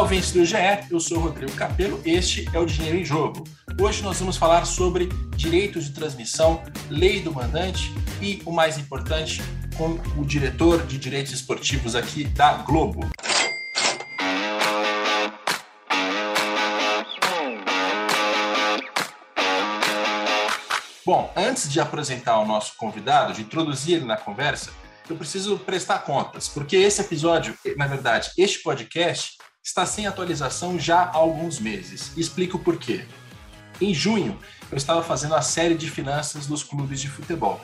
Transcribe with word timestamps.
Olá, 0.00 0.06
ouvintes 0.06 0.32
do 0.32 0.42
GE, 0.46 0.56
eu 0.90 0.98
sou 0.98 1.18
Rodrigo 1.18 1.52
Capello, 1.52 2.00
este 2.06 2.48
é 2.54 2.58
o 2.58 2.64
Dinheiro 2.64 2.96
em 2.96 3.04
Jogo. 3.04 3.44
Hoje 3.78 4.02
nós 4.02 4.18
vamos 4.18 4.38
falar 4.38 4.64
sobre 4.64 5.10
direitos 5.36 5.84
de 5.84 5.92
transmissão, 5.92 6.62
lei 6.88 7.20
do 7.20 7.30
mandante 7.34 7.92
e, 8.18 8.40
o 8.46 8.50
mais 8.50 8.78
importante, 8.78 9.42
com 9.76 10.00
o 10.18 10.24
diretor 10.24 10.86
de 10.86 10.96
direitos 10.96 11.34
esportivos 11.34 11.94
aqui 11.94 12.24
da 12.24 12.54
Globo. 12.62 13.10
Bom, 21.04 21.30
antes 21.36 21.70
de 21.70 21.78
apresentar 21.78 22.38
o 22.38 22.46
nosso 22.46 22.74
convidado, 22.78 23.34
de 23.34 23.42
introduzir 23.42 23.96
ele 23.96 24.06
na 24.06 24.16
conversa, 24.16 24.72
eu 25.10 25.16
preciso 25.16 25.58
prestar 25.58 25.98
contas, 26.00 26.48
porque 26.48 26.76
esse 26.76 27.02
episódio, 27.02 27.54
na 27.76 27.86
verdade, 27.86 28.30
este 28.38 28.62
podcast, 28.62 29.36
está 29.62 29.84
sem 29.84 30.06
atualização 30.06 30.78
já 30.78 31.02
há 31.02 31.16
alguns 31.16 31.60
meses. 31.60 32.16
Explico 32.16 32.58
por 32.58 32.78
quê. 32.78 33.04
Em 33.80 33.94
junho, 33.94 34.38
eu 34.70 34.76
estava 34.76 35.02
fazendo 35.02 35.34
a 35.34 35.42
série 35.42 35.74
de 35.74 35.90
finanças 35.90 36.46
dos 36.46 36.62
clubes 36.62 37.00
de 37.00 37.08
futebol. 37.08 37.60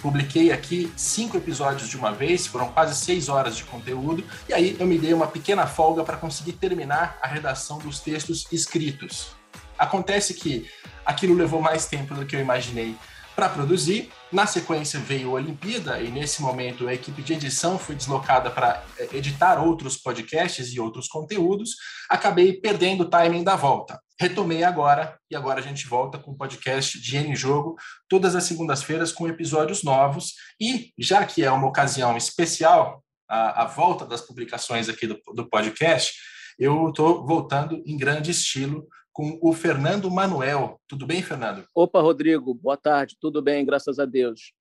Publiquei 0.00 0.52
aqui 0.52 0.92
cinco 0.96 1.36
episódios 1.36 1.88
de 1.88 1.96
uma 1.96 2.12
vez, 2.12 2.46
foram 2.46 2.68
quase 2.68 2.94
seis 2.94 3.28
horas 3.28 3.56
de 3.56 3.64
conteúdo, 3.64 4.24
e 4.48 4.54
aí 4.54 4.76
eu 4.78 4.86
me 4.86 4.96
dei 4.96 5.12
uma 5.12 5.26
pequena 5.26 5.66
folga 5.66 6.04
para 6.04 6.16
conseguir 6.16 6.52
terminar 6.52 7.18
a 7.20 7.26
redação 7.26 7.78
dos 7.78 7.98
textos 7.98 8.46
escritos. 8.52 9.32
Acontece 9.76 10.34
que 10.34 10.70
aquilo 11.04 11.34
levou 11.34 11.60
mais 11.60 11.86
tempo 11.86 12.14
do 12.14 12.24
que 12.24 12.36
eu 12.36 12.40
imaginei 12.40 12.94
para 13.34 13.48
produzir. 13.48 14.10
Na 14.30 14.46
sequência 14.46 15.00
veio 15.00 15.30
a 15.30 15.34
Olimpíada 15.34 16.02
e 16.02 16.10
nesse 16.10 16.42
momento 16.42 16.86
a 16.86 16.92
equipe 16.92 17.22
de 17.22 17.32
edição 17.32 17.78
foi 17.78 17.94
deslocada 17.94 18.50
para 18.50 18.84
eh, 18.98 19.08
editar 19.14 19.58
outros 19.58 19.96
podcasts 19.96 20.70
e 20.74 20.78
outros 20.78 21.08
conteúdos. 21.08 21.76
Acabei 22.10 22.60
perdendo 22.60 23.04
o 23.04 23.08
timing 23.08 23.42
da 23.42 23.56
volta. 23.56 23.98
Retomei 24.20 24.64
agora 24.64 25.18
e 25.30 25.36
agora 25.36 25.60
a 25.60 25.62
gente 25.62 25.86
volta 25.86 26.18
com 26.18 26.32
o 26.32 26.36
podcast 26.36 27.00
Dinheiro 27.00 27.30
em 27.30 27.36
Jogo 27.36 27.76
todas 28.06 28.36
as 28.36 28.44
segundas-feiras 28.44 29.12
com 29.12 29.26
episódios 29.26 29.82
novos 29.82 30.34
e 30.60 30.92
já 30.98 31.24
que 31.24 31.42
é 31.42 31.50
uma 31.50 31.68
ocasião 31.68 32.14
especial 32.14 33.02
a, 33.26 33.62
a 33.62 33.64
volta 33.64 34.04
das 34.04 34.20
publicações 34.20 34.90
aqui 34.90 35.06
do, 35.06 35.18
do 35.34 35.48
podcast, 35.48 36.14
eu 36.58 36.90
estou 36.90 37.26
voltando 37.26 37.82
em 37.86 37.96
grande 37.96 38.32
estilo 38.32 38.86
com 39.18 39.36
o 39.42 39.52
Fernando 39.52 40.08
Manuel. 40.08 40.80
Tudo 40.86 41.04
bem, 41.04 41.20
Fernando? 41.20 41.64
Opa, 41.74 42.00
Rodrigo, 42.00 42.54
boa 42.54 42.76
tarde. 42.76 43.16
Tudo 43.20 43.42
bem, 43.42 43.66
graças 43.66 43.98
a 43.98 44.04
Deus. 44.04 44.52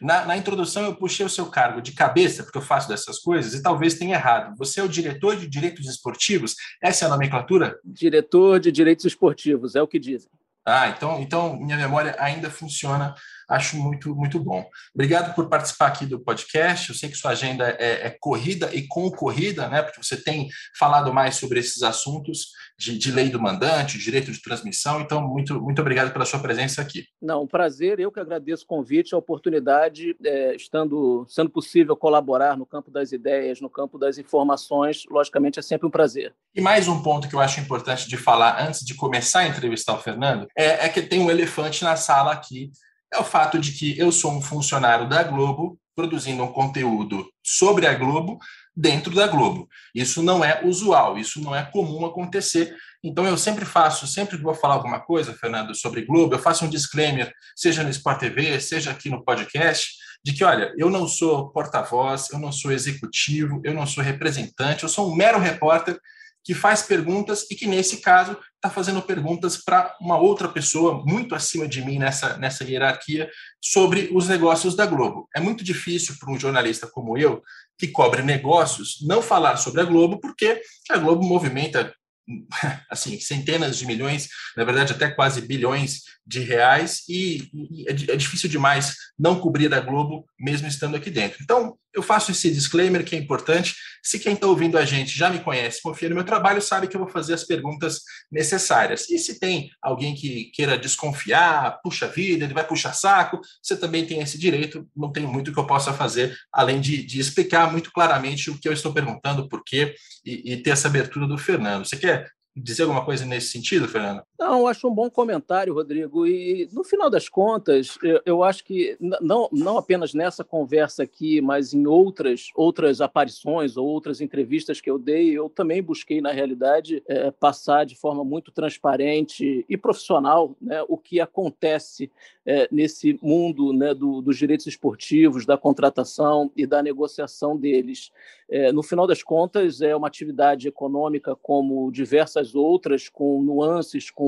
Na, 0.00 0.24
na, 0.24 0.36
introdução, 0.36 0.84
eu 0.84 0.94
puxei 0.94 1.26
o 1.26 1.28
seu 1.28 1.46
cargo 1.46 1.82
de 1.82 1.90
cabeça, 1.90 2.44
porque 2.44 2.56
eu 2.56 2.62
faço 2.62 2.88
dessas 2.88 3.18
coisas, 3.18 3.54
e 3.54 3.60
talvez 3.60 3.94
tenha 3.94 4.14
errado. 4.14 4.54
Você 4.56 4.78
é 4.78 4.84
o 4.84 4.88
diretor 4.88 5.34
de 5.34 5.48
direitos 5.48 5.88
esportivos? 5.88 6.54
Essa 6.80 7.04
é 7.04 7.08
a 7.08 7.10
nomenclatura? 7.10 7.76
Diretor 7.84 8.60
de 8.60 8.70
direitos 8.70 9.04
esportivos, 9.04 9.74
é 9.74 9.82
o 9.82 9.88
que 9.88 9.98
dizem. 9.98 10.30
Ah, 10.64 10.90
então, 10.90 11.20
então 11.20 11.56
minha 11.58 11.76
memória 11.76 12.14
ainda 12.20 12.48
funciona 12.48 13.16
acho 13.48 13.76
muito, 13.76 14.14
muito 14.14 14.38
bom. 14.38 14.64
Obrigado 14.94 15.34
por 15.34 15.48
participar 15.48 15.88
aqui 15.88 16.06
do 16.06 16.20
podcast. 16.20 16.88
Eu 16.88 16.94
sei 16.94 17.08
que 17.08 17.16
sua 17.16 17.32
agenda 17.32 17.68
é, 17.78 18.06
é 18.06 18.16
corrida 18.20 18.74
e 18.74 18.86
concorrida, 18.86 19.68
né? 19.68 19.82
Porque 19.82 20.02
você 20.02 20.16
tem 20.16 20.48
falado 20.78 21.12
mais 21.12 21.36
sobre 21.36 21.58
esses 21.58 21.82
assuntos 21.82 22.48
de, 22.78 22.98
de, 22.98 23.10
lei 23.12 23.28
do 23.28 23.40
mandante, 23.40 23.98
direito 23.98 24.32
de 24.32 24.42
transmissão. 24.42 25.00
Então, 25.00 25.26
muito, 25.26 25.60
muito 25.60 25.80
obrigado 25.80 26.12
pela 26.12 26.24
sua 26.24 26.40
presença 26.40 26.82
aqui. 26.82 27.04
Não, 27.20 27.42
um 27.42 27.46
prazer. 27.46 28.00
Eu 28.00 28.10
que 28.10 28.20
agradeço 28.20 28.64
o 28.64 28.66
convite, 28.66 29.14
a 29.14 29.18
oportunidade, 29.18 30.16
é, 30.24 30.54
estando 30.54 31.24
sendo 31.28 31.50
possível 31.50 31.96
colaborar 31.96 32.56
no 32.56 32.66
campo 32.66 32.90
das 32.90 33.12
ideias, 33.12 33.60
no 33.60 33.70
campo 33.70 33.98
das 33.98 34.18
informações, 34.18 35.04
logicamente 35.10 35.58
é 35.58 35.62
sempre 35.62 35.86
um 35.86 35.90
prazer. 35.90 36.34
E 36.54 36.60
mais 36.60 36.88
um 36.88 37.02
ponto 37.02 37.28
que 37.28 37.34
eu 37.34 37.40
acho 37.40 37.60
importante 37.60 38.08
de 38.08 38.16
falar 38.16 38.64
antes 38.66 38.84
de 38.84 38.94
começar 38.94 39.40
a 39.40 39.48
entrevistar 39.48 39.94
o 39.94 40.00
Fernando 40.00 40.46
é, 40.56 40.86
é 40.86 40.88
que 40.88 41.02
tem 41.02 41.20
um 41.20 41.30
elefante 41.30 41.84
na 41.84 41.96
sala 41.96 42.32
aqui 42.32 42.70
é 43.14 43.18
o 43.18 43.24
fato 43.24 43.58
de 43.58 43.72
que 43.72 43.98
eu 43.98 44.10
sou 44.10 44.32
um 44.32 44.42
funcionário 44.42 45.08
da 45.08 45.22
Globo 45.22 45.78
produzindo 45.94 46.42
um 46.42 46.52
conteúdo 46.52 47.28
sobre 47.42 47.86
a 47.86 47.94
Globo 47.94 48.38
dentro 48.76 49.14
da 49.14 49.28
Globo. 49.28 49.68
Isso 49.94 50.22
não 50.22 50.44
é 50.44 50.60
usual, 50.64 51.16
isso 51.16 51.40
não 51.40 51.54
é 51.54 51.62
comum 51.62 52.04
acontecer. 52.04 52.74
Então 53.02 53.24
eu 53.26 53.38
sempre 53.38 53.64
faço, 53.64 54.06
sempre 54.06 54.36
que 54.36 54.42
vou 54.42 54.54
falar 54.54 54.74
alguma 54.74 54.98
coisa, 54.98 55.34
Fernando, 55.34 55.74
sobre 55.74 56.04
Globo, 56.04 56.34
eu 56.34 56.38
faço 56.38 56.64
um 56.64 56.68
disclaimer, 56.68 57.32
seja 57.54 57.84
no 57.84 57.90
Sport 57.90 58.18
TV, 58.18 58.60
seja 58.60 58.90
aqui 58.90 59.08
no 59.08 59.24
podcast, 59.24 59.92
de 60.24 60.32
que, 60.32 60.42
olha, 60.42 60.72
eu 60.76 60.90
não 60.90 61.06
sou 61.06 61.50
porta-voz, 61.50 62.30
eu 62.32 62.38
não 62.38 62.50
sou 62.50 62.72
executivo, 62.72 63.60
eu 63.62 63.74
não 63.74 63.86
sou 63.86 64.02
representante, 64.02 64.82
eu 64.82 64.88
sou 64.88 65.12
um 65.12 65.14
mero 65.14 65.38
repórter 65.38 66.00
que 66.44 66.52
faz 66.52 66.82
perguntas 66.82 67.46
e 67.50 67.54
que, 67.54 67.66
nesse 67.66 67.98
caso, 67.98 68.36
está 68.54 68.68
fazendo 68.68 69.00
perguntas 69.00 69.56
para 69.56 69.96
uma 69.98 70.18
outra 70.18 70.46
pessoa 70.46 71.02
muito 71.04 71.34
acima 71.34 71.66
de 71.66 71.82
mim 71.82 71.98
nessa, 71.98 72.36
nessa 72.36 72.64
hierarquia 72.64 73.30
sobre 73.60 74.10
os 74.12 74.28
negócios 74.28 74.76
da 74.76 74.84
Globo. 74.84 75.26
É 75.34 75.40
muito 75.40 75.64
difícil 75.64 76.14
para 76.20 76.30
um 76.30 76.38
jornalista 76.38 76.86
como 76.86 77.16
eu, 77.16 77.42
que 77.78 77.88
cobre 77.88 78.22
negócios, 78.22 78.98
não 79.02 79.22
falar 79.22 79.56
sobre 79.56 79.80
a 79.80 79.84
Globo, 79.84 80.20
porque 80.20 80.60
a 80.90 80.98
Globo 80.98 81.24
movimenta 81.24 81.94
assim, 82.90 83.18
centenas 83.20 83.78
de 83.78 83.86
milhões, 83.86 84.28
na 84.56 84.64
verdade 84.64 84.92
até 84.92 85.10
quase 85.10 85.40
bilhões 85.40 86.02
de 86.26 86.40
reais, 86.40 87.02
e, 87.08 87.48
é, 87.86 88.12
é, 88.12 88.16
difícil 88.16 88.48
demais 88.48 88.94
não 89.18 89.40
cobrir 89.40 89.72
a 89.74 89.80
Globo, 89.80 90.26
mesmo 90.38 90.68
estando 90.68 90.96
aqui 90.96 91.10
dentro. 91.10 91.42
Então, 91.42 91.78
eu 91.94 92.02
faço 92.02 92.30
esse 92.30 92.50
disclaimer 92.50 93.04
que 93.04 93.14
é 93.14 93.18
importante. 93.18 93.74
Se 94.02 94.18
quem 94.18 94.34
está 94.34 94.46
ouvindo 94.46 94.76
a 94.76 94.84
gente 94.84 95.16
já 95.16 95.30
me 95.30 95.38
conhece, 95.38 95.80
confia 95.82 96.08
no 96.08 96.14
meu 96.14 96.24
trabalho, 96.24 96.60
sabe 96.60 96.88
que 96.88 96.96
eu 96.96 97.00
vou 97.00 97.08
fazer 97.08 97.34
as 97.34 97.44
perguntas 97.44 98.00
necessárias. 98.30 99.08
E 99.08 99.18
se 99.18 99.38
tem 99.38 99.70
alguém 99.80 100.14
que 100.14 100.50
queira 100.52 100.76
desconfiar, 100.76 101.80
puxa 101.82 102.08
vida, 102.08 102.44
ele 102.44 102.54
vai 102.54 102.66
puxar 102.66 102.92
saco, 102.92 103.40
você 103.62 103.76
também 103.76 104.04
tem 104.04 104.20
esse 104.20 104.38
direito, 104.38 104.86
não 104.96 105.12
tem 105.12 105.26
muito 105.26 105.52
que 105.52 105.58
eu 105.58 105.66
possa 105.66 105.92
fazer, 105.92 106.36
além 106.52 106.80
de, 106.80 107.02
de 107.04 107.20
explicar 107.20 107.70
muito 107.70 107.92
claramente 107.92 108.50
o 108.50 108.58
que 108.58 108.68
eu 108.68 108.72
estou 108.72 108.92
perguntando, 108.92 109.48
por 109.48 109.62
quê, 109.64 109.94
e, 110.24 110.52
e 110.52 110.56
ter 110.56 110.70
essa 110.70 110.88
abertura 110.88 111.26
do 111.26 111.38
Fernando. 111.38 111.84
Você 111.84 111.96
quer 111.96 112.28
dizer 112.56 112.82
alguma 112.82 113.04
coisa 113.04 113.24
nesse 113.24 113.48
sentido, 113.48 113.88
Fernando? 113.88 114.22
Não, 114.36 114.66
acho 114.66 114.88
um 114.88 114.94
bom 114.94 115.08
comentário, 115.08 115.72
Rodrigo. 115.72 116.26
E 116.26 116.68
no 116.72 116.82
final 116.82 117.08
das 117.08 117.28
contas, 117.28 117.96
eu, 118.02 118.20
eu, 118.26 118.42
acho 118.42 118.64
que 118.64 118.96
não, 119.20 119.48
não 119.52 119.78
apenas 119.78 120.12
nessa 120.12 120.42
conversa 120.42 121.04
aqui, 121.04 121.40
mas 121.40 121.72
em 121.72 121.86
outras 121.86 122.48
outras 122.56 123.00
aparições 123.00 123.76
ou 123.76 123.86
outras 123.86 124.20
entrevistas 124.20 124.80
que 124.80 124.90
eu 124.90 124.98
dei, 124.98 125.30
eu 125.30 125.48
também 125.48 125.80
busquei 125.80 126.20
na 126.20 126.32
realidade 126.32 127.00
é, 127.06 127.30
passar 127.30 127.86
de 127.86 127.94
forma 127.94 128.24
muito 128.24 128.50
transparente 128.50 129.64
e 129.68 129.76
profissional 129.76 130.56
né, 130.60 130.84
o 130.88 130.98
que 130.98 131.20
acontece 131.20 132.10
é, 132.44 132.68
nesse 132.70 133.18
mundo 133.22 133.72
né, 133.72 133.94
do, 133.94 134.20
dos 134.20 134.36
direitos 134.36 134.66
esportivos, 134.66 135.46
da 135.46 135.56
contratação 135.56 136.50
e 136.56 136.66
da 136.66 136.82
negociação 136.82 137.56
deles. 137.56 138.10
É, 138.48 138.70
no 138.72 138.82
final 138.82 139.06
das 139.06 139.22
contas, 139.22 139.80
é 139.80 139.96
uma 139.96 140.06
atividade 140.06 140.68
econômica 140.68 141.34
como 141.34 141.90
diversas 141.90 142.54
outras, 142.54 143.08
com 143.08 143.42
nuances, 143.42 144.10
com 144.10 144.24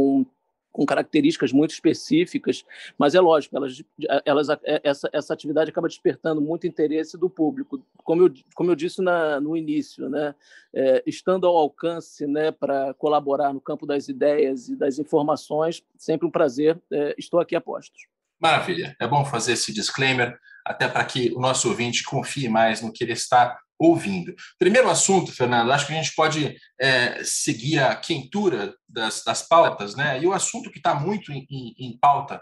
com 0.76 0.84
características 0.84 1.52
muito 1.52 1.70
específicas, 1.70 2.62
mas 2.98 3.14
é 3.14 3.20
lógico, 3.20 3.56
elas, 3.56 3.82
elas, 4.26 4.48
essa, 4.84 5.08
essa 5.10 5.32
atividade 5.32 5.70
acaba 5.70 5.88
despertando 5.88 6.38
muito 6.38 6.66
interesse 6.66 7.16
do 7.16 7.30
público. 7.30 7.82
Como 8.04 8.24
eu, 8.26 8.34
como 8.54 8.70
eu 8.70 8.76
disse 8.76 9.00
na, 9.00 9.40
no 9.40 9.56
início, 9.56 10.10
né, 10.10 10.34
é, 10.74 11.02
estando 11.06 11.46
ao 11.46 11.56
alcance 11.56 12.26
né, 12.26 12.50
para 12.50 12.92
colaborar 12.92 13.54
no 13.54 13.60
campo 13.60 13.86
das 13.86 14.08
ideias 14.08 14.68
e 14.68 14.76
das 14.76 14.98
informações, 14.98 15.82
sempre 15.96 16.26
um 16.26 16.30
prazer, 16.30 16.78
é, 16.92 17.14
estou 17.16 17.40
aqui 17.40 17.56
a 17.56 17.60
postos. 17.60 18.02
Maravilha, 18.38 18.94
é 19.00 19.08
bom 19.08 19.24
fazer 19.24 19.52
esse 19.52 19.72
disclaimer, 19.72 20.38
até 20.62 20.86
para 20.86 21.02
que 21.06 21.32
o 21.34 21.40
nosso 21.40 21.70
ouvinte 21.70 22.04
confie 22.04 22.50
mais 22.50 22.82
no 22.82 22.92
que 22.92 23.02
ele 23.02 23.14
está 23.14 23.58
ouvindo. 23.78 24.34
Primeiro 24.58 24.88
assunto, 24.88 25.32
Fernando, 25.32 25.70
acho 25.72 25.86
que 25.86 25.92
a 25.92 25.96
gente 25.96 26.14
pode 26.14 26.56
é, 26.80 27.22
seguir 27.22 27.78
a 27.78 27.94
quentura 27.94 28.74
das, 28.88 29.22
das, 29.24 29.42
pautas, 29.42 29.94
né? 29.94 30.22
E 30.22 30.26
o 30.26 30.32
assunto 30.32 30.70
que 30.70 30.78
está 30.78 30.94
muito 30.94 31.32
em, 31.32 31.46
em, 31.50 31.74
em, 31.78 31.98
pauta, 31.98 32.40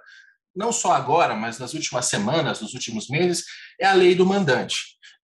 não 0.54 0.72
só 0.72 0.92
agora, 0.92 1.34
mas 1.34 1.58
nas 1.58 1.74
últimas 1.74 2.06
semanas, 2.06 2.60
nos 2.60 2.74
últimos 2.74 3.08
meses, 3.08 3.44
é 3.80 3.86
a 3.86 3.94
lei 3.94 4.14
do 4.14 4.24
mandante. 4.24 4.76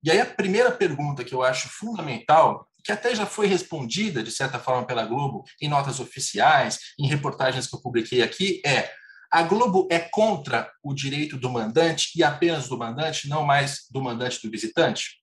E 0.03 0.11
aí 0.11 0.21
a 0.21 0.27
primeira 0.27 0.73
pergunta 0.73 1.25
que 1.25 1.35
eu 1.35 1.43
acho 1.43 1.69
fundamental, 1.69 2.67
que 2.83 2.91
até 2.91 3.15
já 3.15 3.27
foi 3.27 3.47
respondida, 3.47 4.23
de 4.23 4.31
certa 4.31 4.59
forma, 4.59 4.87
pela 4.87 5.05
Globo, 5.05 5.45
em 5.61 5.69
notas 5.69 6.01
oficiais, 6.01 6.79
em 6.99 7.07
reportagens 7.07 7.67
que 7.67 7.77
eu 7.77 7.83
publiquei 7.83 8.23
aqui, 8.23 8.61
é 8.65 8.91
A 9.31 9.43
Globo 9.43 9.87
é 9.91 10.01
contra 10.01 10.73
o 10.83 10.93
direito 10.93 11.37
do 11.37 11.51
mandante 11.51 12.11
e 12.17 12.25
apenas 12.25 12.69
do 12.69 12.77
mandante, 12.77 13.29
não 13.29 13.45
mais 13.45 13.87
do 13.91 14.03
mandante 14.03 14.41
do 14.43 14.51
visitante? 14.51 15.20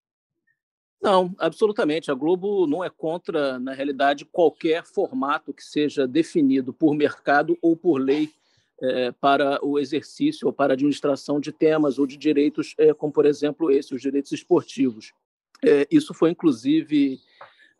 Não, 1.01 1.33
absolutamente. 1.37 2.09
A 2.09 2.15
Globo 2.15 2.65
não 2.65 2.83
é 2.83 2.89
contra, 2.89 3.59
na 3.59 3.73
realidade, 3.73 4.25
qualquer 4.25 4.83
formato 4.83 5.53
que 5.53 5.63
seja 5.63 6.07
definido 6.07 6.73
por 6.73 6.95
mercado 6.95 7.57
ou 7.61 7.75
por 7.75 7.97
lei 7.97 8.31
é, 8.81 9.11
para 9.11 9.63
o 9.65 9.79
exercício 9.79 10.47
ou 10.47 10.53
para 10.53 10.73
a 10.73 10.75
administração 10.75 11.39
de 11.39 11.51
temas 11.51 11.99
ou 11.99 12.05
de 12.05 12.17
direitos, 12.17 12.73
é, 12.77 12.93
como, 12.93 13.11
por 13.11 13.25
exemplo, 13.25 13.71
esse, 13.71 13.93
os 13.93 14.01
direitos 14.01 14.31
esportivos. 14.31 15.13
É, 15.63 15.87
isso 15.89 16.13
foi, 16.13 16.31
inclusive, 16.31 17.19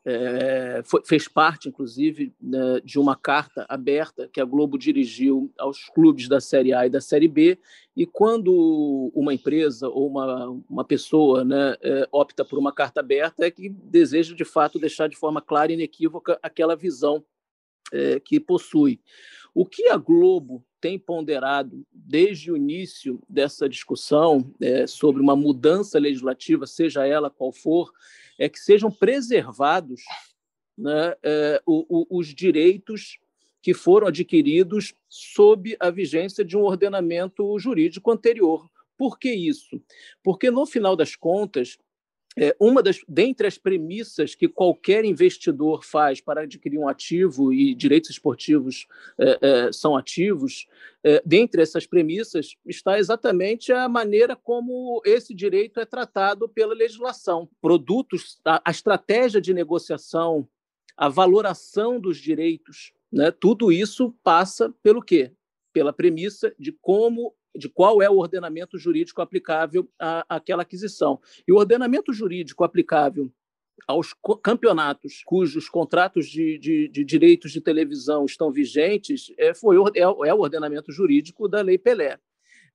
é, 0.10 0.82
foi, 0.86 1.02
fez 1.04 1.28
parte, 1.28 1.68
inclusive, 1.68 2.34
né, 2.42 2.80
de 2.82 2.98
uma 2.98 3.14
carta 3.14 3.66
aberta 3.68 4.30
que 4.32 4.40
a 4.40 4.46
Globo 4.46 4.78
dirigiu 4.78 5.52
aos 5.58 5.90
clubes 5.90 6.30
da 6.30 6.40
Série 6.40 6.74
A 6.74 6.88
e 6.88 6.90
da 6.90 7.02
Série 7.02 7.28
B. 7.28 7.60
E 7.94 8.06
quando 8.06 9.12
uma 9.14 9.34
empresa 9.34 9.90
ou 9.90 10.08
uma, 10.08 10.48
uma 10.70 10.86
pessoa 10.86 11.44
né, 11.44 11.76
é, 11.82 12.08
opta 12.10 12.46
por 12.46 12.58
uma 12.58 12.72
carta 12.72 13.02
aberta, 13.02 13.46
é 13.46 13.52
que 13.52 13.68
deseja, 13.68 14.34
de 14.34 14.46
fato, 14.46 14.80
deixar 14.80 15.10
de 15.10 15.18
forma 15.18 15.42
clara 15.42 15.74
e 15.74 15.76
inequívoca 15.76 16.40
aquela 16.42 16.74
visão 16.74 17.22
é, 17.92 18.18
que 18.18 18.40
possui. 18.40 19.02
O 19.54 19.66
que 19.66 19.90
a 19.90 19.98
Globo 19.98 20.64
tem 20.80 20.98
ponderado 20.98 21.86
desde 21.92 22.50
o 22.50 22.56
início 22.56 23.22
dessa 23.28 23.68
discussão 23.68 24.54
é, 24.62 24.88
sobre 24.88 25.22
uma 25.22 25.36
mudança 25.36 26.00
legislativa, 26.00 26.66
seja 26.66 27.06
ela 27.06 27.30
qual 27.30 27.52
for, 27.52 27.92
é 28.38 28.48
que 28.48 28.60
sejam 28.60 28.92
preservados 28.92 30.02
né, 30.78 31.16
é, 31.24 31.62
os 31.66 32.28
direitos 32.28 33.18
que 33.62 33.74
foram 33.74 34.08
adquiridos 34.08 34.94
sob 35.10 35.76
a 35.80 35.90
vigência 35.90 36.46
de 36.46 36.56
um 36.56 36.62
ordenamento 36.62 37.58
jurídico 37.60 38.12
anterior. 38.12 38.70
Por 38.98 39.20
que 39.20 39.32
isso? 39.32 39.82
Porque, 40.24 40.50
no 40.50 40.66
final 40.66 40.96
das 40.96 41.16
contas, 41.16 41.78
é, 42.38 42.56
uma 42.60 42.84
das 42.84 43.00
dentre 43.08 43.48
as 43.48 43.58
premissas 43.58 44.36
que 44.36 44.48
qualquer 44.48 45.04
investidor 45.04 45.84
faz 45.84 46.22
para 46.22 46.42
adquirir 46.42 46.78
um 46.78 46.88
ativo 46.88 47.52
e 47.52 47.74
direitos 47.74 48.12
esportivos 48.12 48.86
é, 49.18 49.40
é, 49.42 49.72
são 49.72 49.98
ativos, 49.98 50.68
é, 51.04 51.22
dentre 51.26 51.64
essas 51.64 51.88
premissas 51.88 52.56
está 52.66 53.00
exatamente 53.00 53.72
a 53.72 53.90
maneira 53.90 54.36
como 54.36 55.02
esse 55.04 55.34
direito 55.34 55.80
é 55.80 55.86
tratado 55.86 56.48
pela 56.48 56.76
legislação. 56.76 57.50
Produtos, 57.60 58.40
a, 58.46 58.62
a 58.64 58.70
estratégia 58.70 59.42
de 59.42 59.54
negociação, 59.54 60.48
a 60.96 61.10
valoração 61.10 62.00
dos 62.00 62.18
direitos, 62.18 62.94
né, 63.12 63.32
tudo 63.32 63.72
isso 63.72 64.14
passa 64.24 64.74
pelo 64.84 65.02
quê? 65.02 65.32
Pela 65.74 65.94
premissa 65.94 66.54
de 66.60 66.72
como 66.72 67.34
de 67.56 67.70
qual 67.70 68.02
é 68.02 68.10
o 68.10 68.18
ordenamento 68.18 68.78
jurídico 68.78 69.22
aplicável 69.22 69.90
à, 70.00 70.26
àquela 70.38 70.62
aquisição. 70.62 71.20
E 71.48 71.52
o 71.52 71.58
ordenamento 71.58 72.14
jurídico 72.14 72.64
aplicável 72.64 73.32
aos 73.86 74.14
campeonatos 74.42 75.22
cujos 75.26 75.70
contratos 75.70 76.28
de, 76.28 76.58
de, 76.58 76.88
de, 76.88 77.04
direitos 77.04 77.52
de 77.52 77.62
televisão 77.62 78.26
estão 78.26 78.52
vigentes 78.52 79.32
é, 79.38 79.54
foi, 79.54 79.78
é, 79.96 80.02
é 80.02 80.34
o 80.34 80.40
ordenamento 80.40 80.92
jurídico 80.92 81.48
da 81.48 81.62
Lei 81.62 81.78
Pelé. 81.78 82.18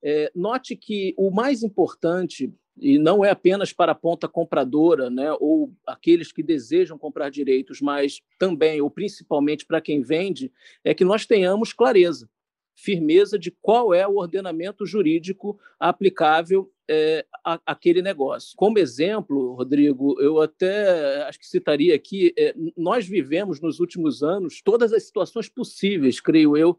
É, 0.01 0.31
note 0.35 0.75
que 0.75 1.13
o 1.17 1.31
mais 1.31 1.63
importante, 1.63 2.53
e 2.77 2.97
não 2.97 3.23
é 3.23 3.29
apenas 3.29 3.71
para 3.71 3.93
a 3.93 3.95
ponta 3.95 4.27
compradora, 4.27 5.09
né, 5.09 5.31
ou 5.39 5.73
aqueles 5.87 6.31
que 6.31 6.43
desejam 6.43 6.97
comprar 6.97 7.29
direitos, 7.29 7.79
mas 7.79 8.21
também, 8.37 8.81
ou 8.81 8.89
principalmente 8.89 9.65
para 9.65 9.81
quem 9.81 10.01
vende, 10.01 10.51
é 10.83 10.93
que 10.93 11.05
nós 11.05 11.25
tenhamos 11.25 11.71
clareza 11.73 12.29
firmeza 12.75 13.37
de 13.37 13.51
qual 13.51 13.93
é 13.93 14.07
o 14.07 14.17
ordenamento 14.17 14.85
jurídico 14.85 15.59
aplicável 15.79 16.69
é, 16.89 17.25
àquele 17.65 18.01
negócio. 18.01 18.53
Como 18.57 18.77
exemplo, 18.77 19.53
Rodrigo, 19.53 20.19
eu 20.19 20.41
até 20.41 21.23
acho 21.23 21.39
que 21.39 21.47
citaria 21.47 21.95
aqui: 21.95 22.33
é, 22.37 22.53
nós 22.75 23.07
vivemos 23.07 23.61
nos 23.61 23.79
últimos 23.79 24.21
anos 24.21 24.61
todas 24.61 24.91
as 24.91 25.03
situações 25.03 25.47
possíveis, 25.47 26.19
creio 26.19 26.57
eu, 26.57 26.77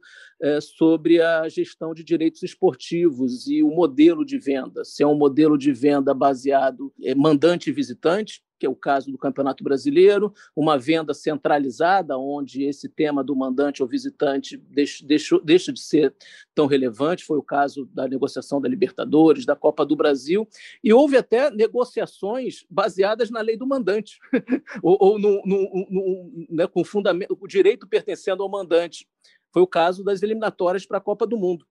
sobre 0.60 1.20
a 1.20 1.48
gestão 1.48 1.94
de 1.94 2.04
direitos 2.04 2.42
esportivos 2.42 3.46
e 3.46 3.62
o 3.62 3.68
modelo 3.68 4.24
de 4.24 4.38
venda. 4.38 4.84
Se 4.84 5.02
é 5.02 5.06
um 5.06 5.14
modelo 5.14 5.56
de 5.56 5.72
venda 5.72 6.12
baseado 6.12 6.92
em 7.00 7.14
mandante 7.14 7.70
e 7.70 7.72
visitante, 7.72 8.42
que 8.58 8.66
é 8.66 8.70
o 8.70 8.74
caso 8.74 9.10
do 9.10 9.18
Campeonato 9.18 9.62
Brasileiro, 9.62 10.32
uma 10.56 10.78
venda 10.78 11.12
centralizada, 11.12 12.16
onde 12.16 12.64
esse 12.64 12.88
tema 12.88 13.22
do 13.22 13.36
mandante 13.36 13.82
ou 13.82 13.88
visitante 13.88 14.56
deixa, 14.56 15.38
deixa 15.44 15.72
de 15.72 15.80
ser 15.80 16.14
tão 16.54 16.66
relevante, 16.66 17.24
foi 17.24 17.36
o 17.36 17.42
caso 17.42 17.84
da 17.92 18.08
negociação 18.08 18.60
da 18.60 18.68
Libertadores, 18.68 19.44
da 19.44 19.54
Copa 19.56 19.84
do 19.84 19.94
Brasil, 19.96 20.48
e 20.82 20.92
houve 20.92 21.16
até 21.16 21.50
negociações 21.50 22.64
baseadas 22.70 23.30
na 23.30 23.40
lei 23.40 23.56
do 23.56 23.66
mandante, 23.66 24.18
ou, 24.82 24.96
ou 24.98 25.18
no, 25.18 25.42
no, 25.44 25.86
no, 25.90 26.46
né, 26.48 26.66
com 26.66 26.82
fundamento, 26.84 27.36
o 27.38 27.46
direito 27.46 27.86
pertencendo 27.86 28.42
ao 28.42 28.48
mandante. 28.48 29.06
Foi 29.54 29.62
o 29.62 29.66
caso 29.68 30.02
das 30.02 30.20
eliminatórias 30.22 30.84
para 30.84 30.98
a 30.98 31.00
Copa 31.00 31.26
do 31.26 31.38
Mundo 31.38 31.64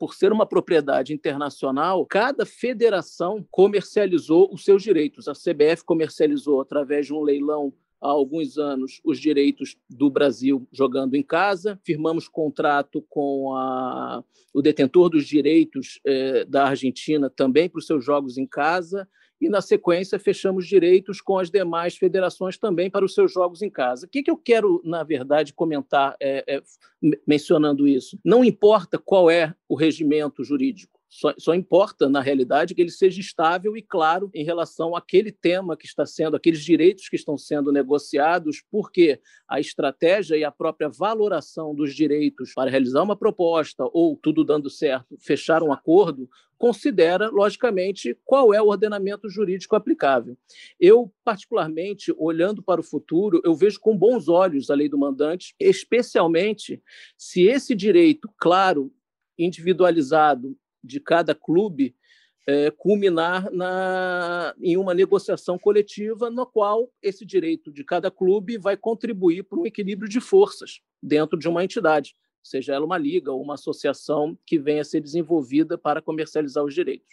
por 0.00 0.14
ser 0.14 0.32
uma 0.32 0.46
propriedade 0.46 1.12
internacional, 1.12 2.06
cada 2.06 2.46
federação 2.46 3.46
comercializou 3.50 4.50
os 4.50 4.64
seus 4.64 4.82
direitos. 4.82 5.28
A 5.28 5.34
CBF 5.34 5.84
comercializou 5.84 6.62
através 6.62 7.04
de 7.04 7.12
um 7.12 7.20
leilão 7.20 7.70
há 8.00 8.08
alguns 8.08 8.56
anos 8.56 8.98
os 9.04 9.20
direitos 9.20 9.76
do 9.90 10.08
Brasil 10.08 10.66
jogando 10.72 11.16
em 11.16 11.22
casa. 11.22 11.78
Firmamos 11.84 12.28
contrato 12.28 13.04
com 13.10 13.54
a, 13.54 14.24
o 14.54 14.62
detentor 14.62 15.10
dos 15.10 15.26
direitos 15.26 16.00
eh, 16.06 16.46
da 16.46 16.64
Argentina 16.68 17.28
também 17.28 17.68
para 17.68 17.80
os 17.80 17.86
seus 17.86 18.02
jogos 18.02 18.38
em 18.38 18.46
casa 18.46 19.06
e, 19.40 19.48
na 19.48 19.60
sequência, 19.60 20.18
fechamos 20.18 20.66
direitos 20.66 21.20
com 21.20 21.38
as 21.38 21.50
demais 21.50 21.96
federações 21.96 22.58
também 22.58 22.90
para 22.90 23.04
os 23.04 23.14
seus 23.14 23.32
jogos 23.32 23.62
em 23.62 23.70
casa. 23.70 24.06
O 24.06 24.08
que, 24.08 24.22
que 24.22 24.30
eu 24.30 24.36
quero, 24.36 24.82
na 24.84 25.02
verdade, 25.02 25.54
comentar 25.54 26.14
é, 26.20 26.44
é, 26.46 26.62
mencionando 27.26 27.88
isso? 27.88 28.18
Não 28.24 28.44
importa 28.44 28.98
qual 28.98 29.30
é 29.30 29.54
o 29.68 29.74
regimento 29.74 30.44
jurídico, 30.44 30.99
só, 31.10 31.34
só, 31.36 31.54
importa, 31.54 32.08
na 32.08 32.20
realidade, 32.20 32.72
que 32.72 32.80
ele 32.80 32.90
seja 32.90 33.20
estável 33.20 33.76
e 33.76 33.82
claro 33.82 34.30
em 34.32 34.44
relação 34.44 34.94
àquele 34.94 35.32
tema 35.32 35.76
que 35.76 35.84
está 35.84 36.06
sendo, 36.06 36.36
aqueles 36.36 36.64
direitos 36.64 37.08
que 37.08 37.16
estão 37.16 37.36
sendo 37.36 37.72
negociados, 37.72 38.62
porque 38.70 39.20
a 39.48 39.58
estratégia 39.58 40.36
e 40.36 40.44
a 40.44 40.52
própria 40.52 40.88
valoração 40.88 41.74
dos 41.74 41.96
direitos 41.96 42.54
para 42.54 42.70
realizar 42.70 43.02
uma 43.02 43.16
proposta 43.16 43.84
ou, 43.92 44.16
tudo 44.16 44.44
dando 44.44 44.70
certo, 44.70 45.16
fechar 45.18 45.64
um 45.64 45.72
acordo, 45.72 46.30
considera, 46.56 47.28
logicamente, 47.28 48.16
qual 48.24 48.54
é 48.54 48.62
o 48.62 48.68
ordenamento 48.68 49.28
jurídico 49.28 49.74
aplicável. 49.74 50.36
Eu, 50.78 51.12
particularmente, 51.24 52.14
olhando 52.16 52.62
para 52.62 52.80
o 52.80 52.84
futuro, 52.84 53.40
eu 53.42 53.54
vejo 53.54 53.80
com 53.80 53.96
bons 53.96 54.28
olhos 54.28 54.70
a 54.70 54.74
lei 54.74 54.88
do 54.88 54.98
mandante, 54.98 55.56
especialmente 55.58 56.80
se 57.16 57.48
esse 57.48 57.74
direito, 57.74 58.30
claro, 58.36 58.92
individualizado 59.36 60.56
de 60.82 61.00
cada 61.00 61.34
clube 61.34 61.94
é, 62.46 62.70
culminar 62.70 63.50
na, 63.52 64.54
em 64.60 64.76
uma 64.76 64.94
negociação 64.94 65.58
coletiva, 65.58 66.30
na 66.30 66.46
qual 66.46 66.90
esse 67.02 67.24
direito 67.24 67.72
de 67.72 67.84
cada 67.84 68.10
clube 68.10 68.58
vai 68.58 68.76
contribuir 68.76 69.44
para 69.44 69.58
um 69.58 69.66
equilíbrio 69.66 70.08
de 70.08 70.20
forças 70.20 70.80
dentro 71.02 71.38
de 71.38 71.48
uma 71.48 71.62
entidade, 71.62 72.14
seja 72.42 72.74
ela 72.74 72.84
uma 72.84 72.98
liga 72.98 73.30
ou 73.32 73.42
uma 73.42 73.54
associação 73.54 74.36
que 74.46 74.58
venha 74.58 74.82
a 74.82 74.84
ser 74.84 75.00
desenvolvida 75.00 75.76
para 75.76 76.02
comercializar 76.02 76.64
os 76.64 76.74
direitos. 76.74 77.08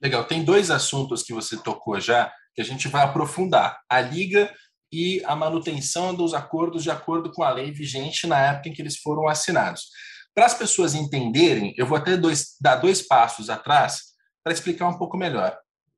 Legal. 0.00 0.24
Tem 0.24 0.44
dois 0.44 0.70
assuntos 0.70 1.22
que 1.22 1.32
você 1.32 1.56
tocou 1.56 2.00
já 2.00 2.32
que 2.54 2.60
a 2.60 2.64
gente 2.64 2.88
vai 2.88 3.02
aprofundar: 3.02 3.80
a 3.88 4.00
liga 4.00 4.52
e 4.92 5.22
a 5.24 5.34
manutenção 5.34 6.14
dos 6.14 6.34
acordos 6.34 6.82
de 6.82 6.90
acordo 6.90 7.32
com 7.32 7.42
a 7.42 7.50
lei 7.50 7.70
vigente 7.70 8.26
na 8.26 8.38
época 8.38 8.68
em 8.68 8.72
que 8.72 8.82
eles 8.82 8.98
foram 8.98 9.28
assinados. 9.28 9.88
Para 10.34 10.46
as 10.46 10.54
pessoas 10.54 10.94
entenderem, 10.94 11.74
eu 11.76 11.86
vou 11.86 11.96
até 11.96 12.16
dois, 12.16 12.56
dar 12.60 12.76
dois 12.76 13.02
passos 13.02 13.50
atrás 13.50 14.12
para 14.42 14.52
explicar 14.52 14.88
um 14.88 14.98
pouco 14.98 15.16
melhor. 15.16 15.56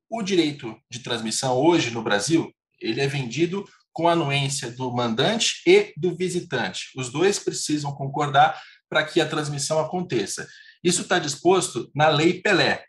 O 0.09 0.21
direito 0.21 0.77
de 0.89 0.99
transmissão 0.99 1.57
hoje 1.57 1.89
no 1.91 2.03
Brasil, 2.03 2.51
ele 2.81 3.01
é 3.01 3.07
vendido 3.07 3.65
com 3.93 4.09
anuência 4.09 4.69
do 4.69 4.93
mandante 4.93 5.61
e 5.65 5.93
do 5.95 6.13
visitante. 6.13 6.89
Os 6.97 7.09
dois 7.09 7.39
precisam 7.39 7.93
concordar 7.93 8.61
para 8.89 9.05
que 9.05 9.21
a 9.21 9.27
transmissão 9.27 9.79
aconteça. 9.79 10.47
Isso 10.83 11.03
está 11.03 11.17
disposto 11.17 11.89
na 11.95 12.09
Lei 12.09 12.41
Pelé. 12.41 12.83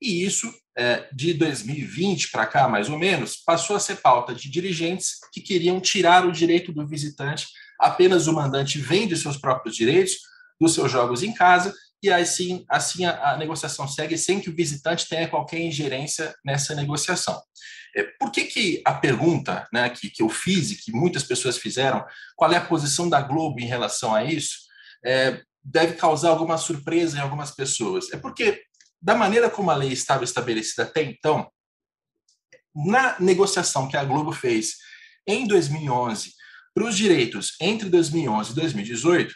E 0.00 0.24
isso, 0.24 0.52
é, 0.76 1.08
de 1.12 1.32
2020 1.34 2.30
para 2.30 2.46
cá, 2.46 2.68
mais 2.68 2.90
ou 2.90 2.98
menos, 2.98 3.36
passou 3.36 3.74
a 3.74 3.80
ser 3.80 3.96
pauta 3.96 4.34
de 4.34 4.50
dirigentes 4.50 5.18
que 5.32 5.40
queriam 5.40 5.80
tirar 5.80 6.26
o 6.26 6.32
direito 6.32 6.72
do 6.72 6.86
visitante. 6.86 7.46
Apenas 7.78 8.26
o 8.26 8.32
mandante 8.32 8.78
vende 8.78 9.16
seus 9.16 9.38
próprios 9.38 9.74
direitos, 9.74 10.29
dos 10.60 10.74
seus 10.74 10.90
jogos 10.90 11.22
em 11.22 11.32
casa, 11.32 11.74
e 12.02 12.10
assim, 12.10 12.64
assim 12.68 13.04
a, 13.04 13.32
a, 13.32 13.36
negociação 13.36 13.86
segue 13.86 14.16
sem 14.16 14.40
que 14.40 14.48
o 14.48 14.54
visitante 14.54 15.08
tenha 15.08 15.28
qualquer 15.28 15.60
ingerência 15.60 16.34
nessa 16.44 16.74
negociação. 16.74 17.40
É, 17.94 18.04
por 18.18 18.30
que, 18.30 18.44
que 18.44 18.82
a 18.84 18.94
pergunta 18.94 19.68
né, 19.72 19.90
que, 19.90 20.08
que 20.08 20.22
eu 20.22 20.28
fiz 20.28 20.70
e 20.70 20.76
que 20.76 20.92
muitas 20.92 21.22
pessoas 21.22 21.58
fizeram, 21.58 22.04
qual 22.36 22.52
é 22.52 22.56
a 22.56 22.64
posição 22.64 23.08
da 23.08 23.20
Globo 23.20 23.60
em 23.60 23.66
relação 23.66 24.14
a 24.14 24.24
isso? 24.24 24.60
É, 25.04 25.42
deve 25.62 25.94
causar 25.94 26.30
alguma 26.30 26.56
surpresa 26.56 27.18
em 27.18 27.20
algumas 27.20 27.50
pessoas. 27.50 28.10
É 28.12 28.16
porque, 28.16 28.62
da 29.00 29.14
maneira 29.14 29.50
como 29.50 29.70
a 29.70 29.76
lei 29.76 29.92
estava 29.92 30.24
estabelecida 30.24 30.84
até 30.84 31.02
então, 31.02 31.50
na 32.74 33.18
negociação 33.20 33.88
que 33.88 33.96
a 33.96 34.04
Globo 34.04 34.32
fez 34.32 34.76
em 35.26 35.46
2011 35.46 36.32
para 36.72 36.84
os 36.84 36.96
direitos 36.96 37.56
entre 37.60 37.88
2011 37.90 38.52
e 38.52 38.54
2018, 38.54 39.34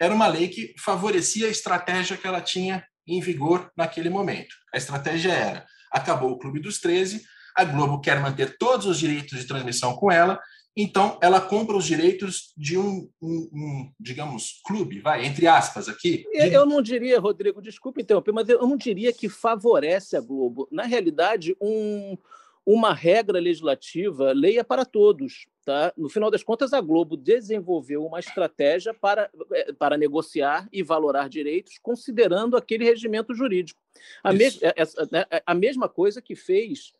era 0.00 0.14
uma 0.14 0.26
lei 0.26 0.48
que 0.48 0.74
favorecia 0.78 1.46
a 1.46 1.50
estratégia 1.50 2.16
que 2.16 2.26
ela 2.26 2.40
tinha 2.40 2.84
em 3.06 3.20
vigor 3.20 3.70
naquele 3.76 4.08
momento. 4.08 4.54
A 4.72 4.78
estratégia 4.78 5.32
era: 5.32 5.66
acabou 5.92 6.32
o 6.32 6.38
Clube 6.38 6.60
dos 6.60 6.78
13, 6.80 7.22
a 7.56 7.64
Globo 7.64 8.00
quer 8.00 8.20
manter 8.20 8.56
todos 8.58 8.86
os 8.86 8.98
direitos 8.98 9.38
de 9.38 9.46
transmissão 9.46 9.94
com 9.94 10.10
ela, 10.10 10.40
então 10.76 11.18
ela 11.22 11.40
compra 11.40 11.76
os 11.76 11.84
direitos 11.84 12.52
de 12.56 12.76
um, 12.76 13.08
um, 13.22 13.48
um 13.52 13.92
digamos, 13.98 14.60
clube, 14.66 15.00
vai, 15.00 15.24
entre 15.24 15.46
aspas 15.46 15.88
aqui. 15.88 16.24
De... 16.32 16.52
Eu 16.52 16.66
não 16.66 16.82
diria, 16.82 17.20
Rodrigo, 17.20 17.62
desculpe 17.62 18.02
interromper, 18.02 18.32
mas 18.32 18.48
eu 18.48 18.66
não 18.66 18.76
diria 18.76 19.12
que 19.12 19.28
favorece 19.28 20.16
a 20.16 20.20
Globo. 20.20 20.66
Na 20.72 20.84
realidade, 20.84 21.56
um, 21.60 22.18
uma 22.66 22.94
regra 22.94 23.38
legislativa, 23.38 24.32
leia 24.32 24.64
para 24.64 24.84
todos. 24.84 25.46
Tá? 25.64 25.92
No 25.96 26.08
final 26.08 26.30
das 26.30 26.42
contas, 26.42 26.72
a 26.72 26.80
Globo 26.80 27.16
desenvolveu 27.16 28.04
uma 28.04 28.20
estratégia 28.20 28.94
para, 28.94 29.30
eh, 29.52 29.72
para 29.72 29.96
negociar 29.96 30.68
e 30.72 30.82
valorar 30.82 31.28
direitos, 31.28 31.78
considerando 31.82 32.56
aquele 32.56 32.84
regimento 32.84 33.34
jurídico. 33.34 33.80
A, 34.22 34.32
mes 34.32 34.62
eh, 34.62 34.74
essa, 34.76 35.08
né, 35.10 35.24
a 35.44 35.54
mesma 35.54 35.88
coisa 35.88 36.20
que 36.20 36.34
fez 36.34 36.92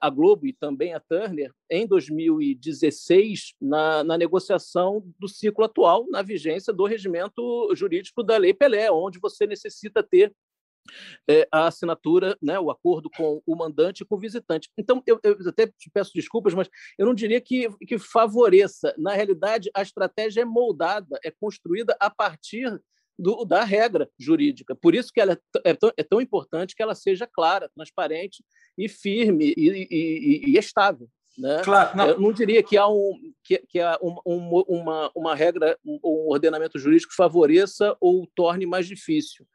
a 0.00 0.08
Globo 0.08 0.46
e 0.46 0.54
também 0.54 0.94
a 0.94 1.00
Turner 1.00 1.52
em 1.70 1.86
2016 1.86 3.54
na, 3.60 4.02
na, 4.02 4.16
negociação 4.16 5.04
do 5.18 5.28
ciclo 5.28 5.64
atual, 5.64 6.06
na 6.08 6.22
vigência 6.22 6.72
do 6.72 6.86
regimento 6.86 7.70
jurídico 7.74 8.22
da 8.22 8.38
Lei 8.38 8.54
Pelé, 8.54 8.90
onde 8.90 9.18
você 9.18 9.46
necessita 9.46 10.02
ter 10.02 10.34
é, 11.28 11.46
a 11.50 11.66
assinatura, 11.66 12.36
né, 12.42 12.58
o 12.58 12.70
acordo 12.70 13.10
com 13.10 13.42
o 13.46 13.56
mandante 13.56 14.02
e 14.02 14.06
com 14.06 14.16
o 14.16 14.18
visitante. 14.18 14.70
Então, 14.76 15.02
eu, 15.06 15.20
eu, 15.22 15.36
até 15.46 15.66
te 15.66 15.90
peço 15.92 16.12
desculpas, 16.14 16.54
mas 16.54 16.68
eu 16.98 17.06
não 17.06 17.14
diria 17.14 17.40
que, 17.40 17.68
que 17.86 17.98
favoreça. 17.98 18.94
Na 18.98 19.12
realidade, 19.12 19.70
a 19.74 19.82
estratégia 19.82 20.42
é 20.42 20.44
moldada, 20.44 21.18
é 21.24 21.30
construída 21.30 21.96
a 22.00 22.10
partir 22.10 22.80
do, 23.18 23.44
da 23.44 23.64
regra 23.64 24.10
jurídica. 24.18 24.74
Por 24.74 24.94
isso 24.94 25.10
que 25.12 25.20
ela 25.20 25.32
é, 25.32 25.70
é, 25.70 25.74
tão, 25.74 25.92
é 25.96 26.02
tão 26.02 26.20
importante 26.20 26.74
que 26.74 26.82
ela 26.82 26.94
seja 26.94 27.26
clara, 27.26 27.70
transparente 27.74 28.44
e 28.76 28.88
firme 28.88 29.54
e, 29.56 29.88
e, 29.90 30.50
e 30.50 30.58
estável. 30.58 31.08
Né? 31.38 31.60
Claro, 31.62 31.96
não. 31.96 32.08
Eu 32.08 32.20
não 32.20 32.32
diria 32.32 32.62
que 32.62 32.76
há, 32.76 32.88
um, 32.88 33.12
que, 33.44 33.58
que 33.68 33.80
há 33.80 33.98
um, 34.02 34.16
um, 34.26 34.64
uma, 34.68 35.10
uma 35.14 35.34
regra, 35.34 35.78
um, 35.84 35.98
um 36.02 36.30
ordenamento 36.30 36.78
jurídico 36.78 37.10
que 37.10 37.16
favoreça 37.16 37.96
ou 38.00 38.26
torne 38.34 38.64
mais 38.64 38.86
difícil. 38.86 39.46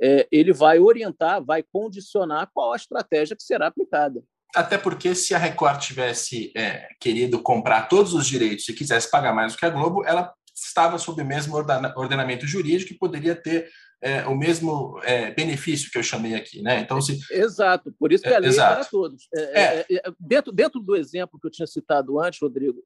É, 0.00 0.26
ele 0.30 0.52
vai 0.52 0.78
orientar, 0.78 1.44
vai 1.44 1.62
condicionar 1.62 2.50
qual 2.52 2.72
a 2.72 2.76
estratégia 2.76 3.36
que 3.36 3.42
será 3.42 3.66
aplicada. 3.68 4.22
Até 4.54 4.76
porque 4.76 5.14
se 5.14 5.34
a 5.34 5.38
Record 5.38 5.80
tivesse 5.80 6.52
é, 6.54 6.88
querido 7.00 7.40
comprar 7.40 7.88
todos 7.88 8.12
os 8.12 8.26
direitos 8.26 8.68
e 8.68 8.74
quisesse 8.74 9.10
pagar 9.10 9.34
mais 9.34 9.52
do 9.52 9.58
que 9.58 9.64
a 9.64 9.70
Globo, 9.70 10.04
ela 10.04 10.32
estava 10.54 10.98
sob 10.98 11.22
o 11.22 11.26
mesmo 11.26 11.56
ordenamento 11.56 12.46
jurídico 12.46 12.92
e 12.92 12.98
poderia 12.98 13.34
ter 13.34 13.70
é, 14.02 14.26
o 14.26 14.36
mesmo 14.36 15.00
é, 15.04 15.30
benefício 15.30 15.90
que 15.90 15.96
eu 15.96 16.02
chamei 16.02 16.34
aqui, 16.34 16.60
né? 16.60 16.80
Então, 16.80 17.00
se... 17.00 17.20
Exato, 17.30 17.94
por 17.98 18.12
isso 18.12 18.24
que 18.24 18.34
a 18.34 18.38
lei 18.38 18.50
é, 18.50 18.54
para 18.54 18.84
todos. 18.84 19.28
É, 19.34 19.40
é. 19.40 19.86
É, 19.90 20.02
dentro, 20.18 20.52
dentro 20.52 20.80
do 20.80 20.96
exemplo 20.96 21.38
que 21.40 21.46
eu 21.46 21.50
tinha 21.50 21.68
citado 21.68 22.20
antes, 22.20 22.40
Rodrigo, 22.40 22.82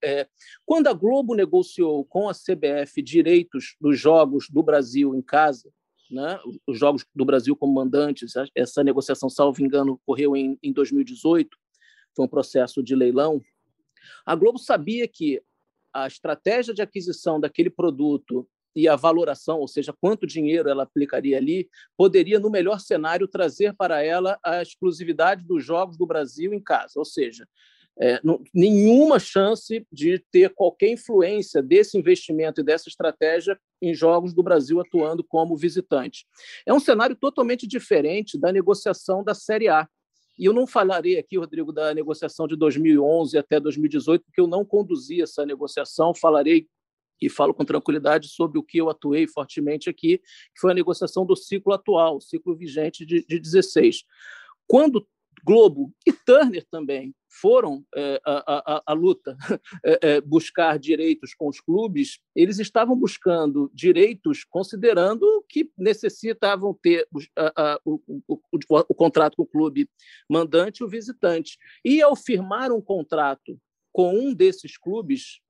quando 0.64 0.88
a 0.88 0.92
Globo 0.92 1.34
negociou 1.34 2.04
com 2.04 2.28
a 2.28 2.34
CBF 2.34 3.00
direitos 3.02 3.76
dos 3.80 3.98
jogos 3.98 4.48
do 4.50 4.62
Brasil 4.62 5.14
em 5.14 5.22
casa, 5.22 5.70
né, 6.10 6.38
os 6.66 6.78
jogos 6.78 7.04
do 7.14 7.25
Brasil 7.25 7.56
como 7.56 7.75
mandantes, 7.75 8.34
essa 8.54 8.82
negociação, 8.82 9.28
salvo 9.28 9.62
engano, 9.62 9.94
ocorreu 9.94 10.36
em, 10.36 10.58
em 10.62 10.72
2018, 10.72 11.56
foi 12.14 12.25
um 12.25 12.28
processo 12.28 12.82
de 12.82 12.94
leilão. 12.94 13.42
A 14.25 14.34
Globo 14.34 14.58
sabia 14.58 15.06
que 15.06 15.42
a 15.92 16.06
estratégia 16.06 16.75
de 16.75 16.82
aquisição 16.82 17.40
daquele 17.40 17.70
produto 17.70 18.48
e 18.75 18.86
a 18.86 18.94
valoração, 18.94 19.58
ou 19.58 19.66
seja, 19.66 19.94
quanto 19.98 20.26
dinheiro 20.26 20.68
ela 20.68 20.82
aplicaria 20.82 21.38
ali, 21.38 21.68
poderia, 21.96 22.38
no 22.38 22.50
melhor 22.50 22.78
cenário, 22.78 23.26
trazer 23.26 23.75
para 23.75 24.02
ela 24.02 24.38
a 24.44 24.60
exclusividade 24.60 25.42
dos 25.42 25.64
jogos 25.64 25.96
do 25.96 26.06
Brasil 26.06 26.52
em 26.52 26.60
casa. 26.60 26.92
Ou 26.96 27.04
seja, 27.04 27.48
é, 27.98 28.20
não, 28.22 28.42
nenhuma 28.52 29.18
chance 29.18 29.86
de 29.90 30.18
ter 30.30 30.52
qualquer 30.54 30.90
influência 30.90 31.62
desse 31.62 31.96
investimento 31.96 32.60
e 32.60 32.64
dessa 32.64 32.88
estratégia 32.88 33.58
em 33.80 33.94
jogos 33.94 34.34
do 34.34 34.42
Brasil 34.42 34.80
atuando 34.80 35.24
como 35.24 35.56
visitante. 35.56 36.26
É 36.66 36.74
um 36.74 36.80
cenário 36.80 37.16
totalmente 37.16 37.66
diferente 37.66 38.38
da 38.38 38.52
negociação 38.52 39.24
da 39.24 39.34
Série 39.34 39.68
A. 39.68 39.88
E 40.38 40.44
eu 40.44 40.52
não 40.52 40.66
falarei 40.66 41.18
aqui, 41.18 41.38
Rodrigo, 41.38 41.72
da 41.72 41.94
negociação 41.94 42.46
de 42.46 42.56
2011 42.56 43.38
até 43.38 43.58
2018, 43.58 44.22
porque 44.26 44.40
eu 44.40 44.46
não 44.46 44.64
conduzi 44.64 45.22
essa 45.22 45.46
negociação. 45.46 46.14
Falarei 46.14 46.68
e 47.20 47.30
falo 47.30 47.54
com 47.54 47.64
tranquilidade 47.64 48.28
sobre 48.28 48.58
o 48.58 48.62
que 48.62 48.76
eu 48.76 48.90
atuei 48.90 49.26
fortemente 49.26 49.88
aqui, 49.88 50.18
que 50.18 50.60
foi 50.60 50.72
a 50.72 50.74
negociação 50.74 51.24
do 51.24 51.34
ciclo 51.34 51.72
atual, 51.72 52.20
ciclo 52.20 52.54
vigente 52.54 53.06
de, 53.06 53.24
de 53.24 53.40
16. 53.40 54.04
Quando 54.66 55.06
Globo 55.42 55.92
e 56.06 56.12
Turner 56.12 56.66
também 56.70 57.14
foram 57.40 57.84
é, 57.94 58.20
a, 58.24 58.82
a, 58.86 58.92
luta 58.92 59.36
é, 59.84 59.98
é, 60.02 60.20
buscar 60.20 60.78
direitos 60.78 61.34
com 61.34 61.48
os 61.48 61.60
clubes, 61.60 62.18
eles 62.34 62.58
estavam 62.58 62.96
buscando 62.96 63.70
direitos 63.74 64.44
considerando 64.44 65.44
que 65.48 65.70
necessitavam 65.76 66.74
ter 66.74 67.06
o, 67.84 68.00
o, 68.26 68.40
o, 68.50 68.58
o 68.88 68.94
contrato 68.94 69.36
com 69.36 69.42
o 69.42 69.46
clube 69.46 69.88
mandante 70.28 70.82
e 70.82 70.84
o 70.84 70.88
visitante. 70.88 71.58
E 71.84 72.00
ao 72.02 72.16
firmar 72.16 72.72
um 72.72 72.80
contrato 72.80 73.58
com 73.92 74.14
um 74.14 74.34
desses 74.34 74.76
clubes, 74.76 75.40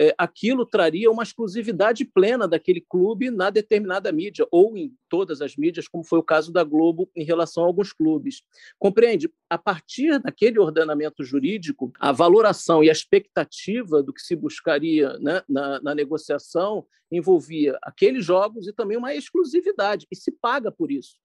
é, 0.00 0.14
aquilo 0.18 0.66
traria 0.66 1.10
uma 1.10 1.22
exclusividade 1.22 2.04
plena 2.04 2.48
daquele 2.48 2.80
clube 2.80 3.30
na 3.30 3.50
determinada 3.50 4.10
mídia, 4.10 4.46
ou 4.50 4.76
em 4.76 4.94
todas 5.08 5.40
as 5.40 5.56
mídias, 5.56 5.86
como 5.86 6.04
foi 6.04 6.18
o 6.18 6.22
caso 6.22 6.52
da 6.52 6.64
Globo 6.64 7.10
em 7.14 7.24
relação 7.24 7.64
a 7.64 7.66
alguns 7.66 7.92
clubes. 7.92 8.42
Compreende? 8.78 9.30
A 9.48 9.58
partir 9.58 10.18
daquele 10.18 10.58
ordenamento 10.58 11.22
jurídico, 11.22 11.92
a 11.98 12.12
valoração 12.12 12.82
e 12.82 12.88
a 12.88 12.92
expectativa 12.92 14.02
do 14.02 14.12
que 14.12 14.22
se 14.22 14.34
buscaria 14.34 15.18
né, 15.18 15.42
na, 15.48 15.80
na 15.80 15.94
negociação 15.94 16.86
envolvia 17.10 17.78
aqueles 17.82 18.24
jogos 18.24 18.66
e 18.66 18.72
também 18.72 18.96
uma 18.96 19.14
exclusividade, 19.14 20.06
e 20.10 20.16
se 20.16 20.32
paga 20.32 20.72
por 20.72 20.90
isso 20.90 21.16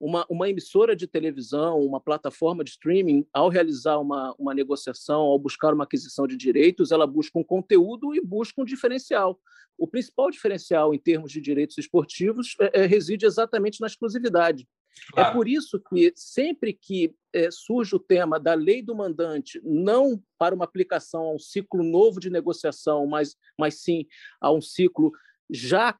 uma, 0.00 0.24
uma 0.30 0.48
emissora 0.48 0.96
de 0.96 1.06
televisão, 1.06 1.78
uma 1.78 2.00
plataforma 2.00 2.64
de 2.64 2.70
streaming, 2.70 3.26
ao 3.32 3.50
realizar 3.50 3.98
uma, 3.98 4.34
uma 4.38 4.54
negociação, 4.54 5.20
ao 5.20 5.38
buscar 5.38 5.74
uma 5.74 5.84
aquisição 5.84 6.26
de 6.26 6.38
direitos, 6.38 6.90
ela 6.90 7.06
busca 7.06 7.38
um 7.38 7.44
conteúdo 7.44 8.14
e 8.14 8.20
busca 8.20 8.62
um 8.62 8.64
diferencial. 8.64 9.38
O 9.76 9.86
principal 9.86 10.30
diferencial 10.30 10.94
em 10.94 10.98
termos 10.98 11.30
de 11.30 11.40
direitos 11.40 11.76
esportivos 11.76 12.56
é, 12.58 12.82
é, 12.82 12.86
reside 12.86 13.26
exatamente 13.26 13.80
na 13.80 13.86
exclusividade. 13.86 14.66
É 15.10 15.12
claro. 15.12 15.28
É 15.28 15.32
por 15.32 15.46
isso 15.46 15.78
que, 15.78 16.12
sempre 16.16 16.72
que 16.72 17.14
é, 17.32 17.50
surge 17.50 17.94
o 17.94 18.00
tema 18.00 18.40
da 18.40 18.54
lei 18.54 18.82
do 18.82 18.94
mandante, 18.94 19.60
não 19.62 20.20
para 20.38 20.54
uma 20.54 20.64
aplicação 20.64 21.24
a 21.24 21.34
um 21.34 21.38
ciclo 21.38 21.84
novo 21.84 22.18
de 22.18 22.30
negociação, 22.30 23.06
mas, 23.06 23.36
mas 23.58 23.82
sim 23.82 24.06
a 24.40 24.50
um 24.50 24.60
ciclo 24.60 25.12
já 25.50 25.96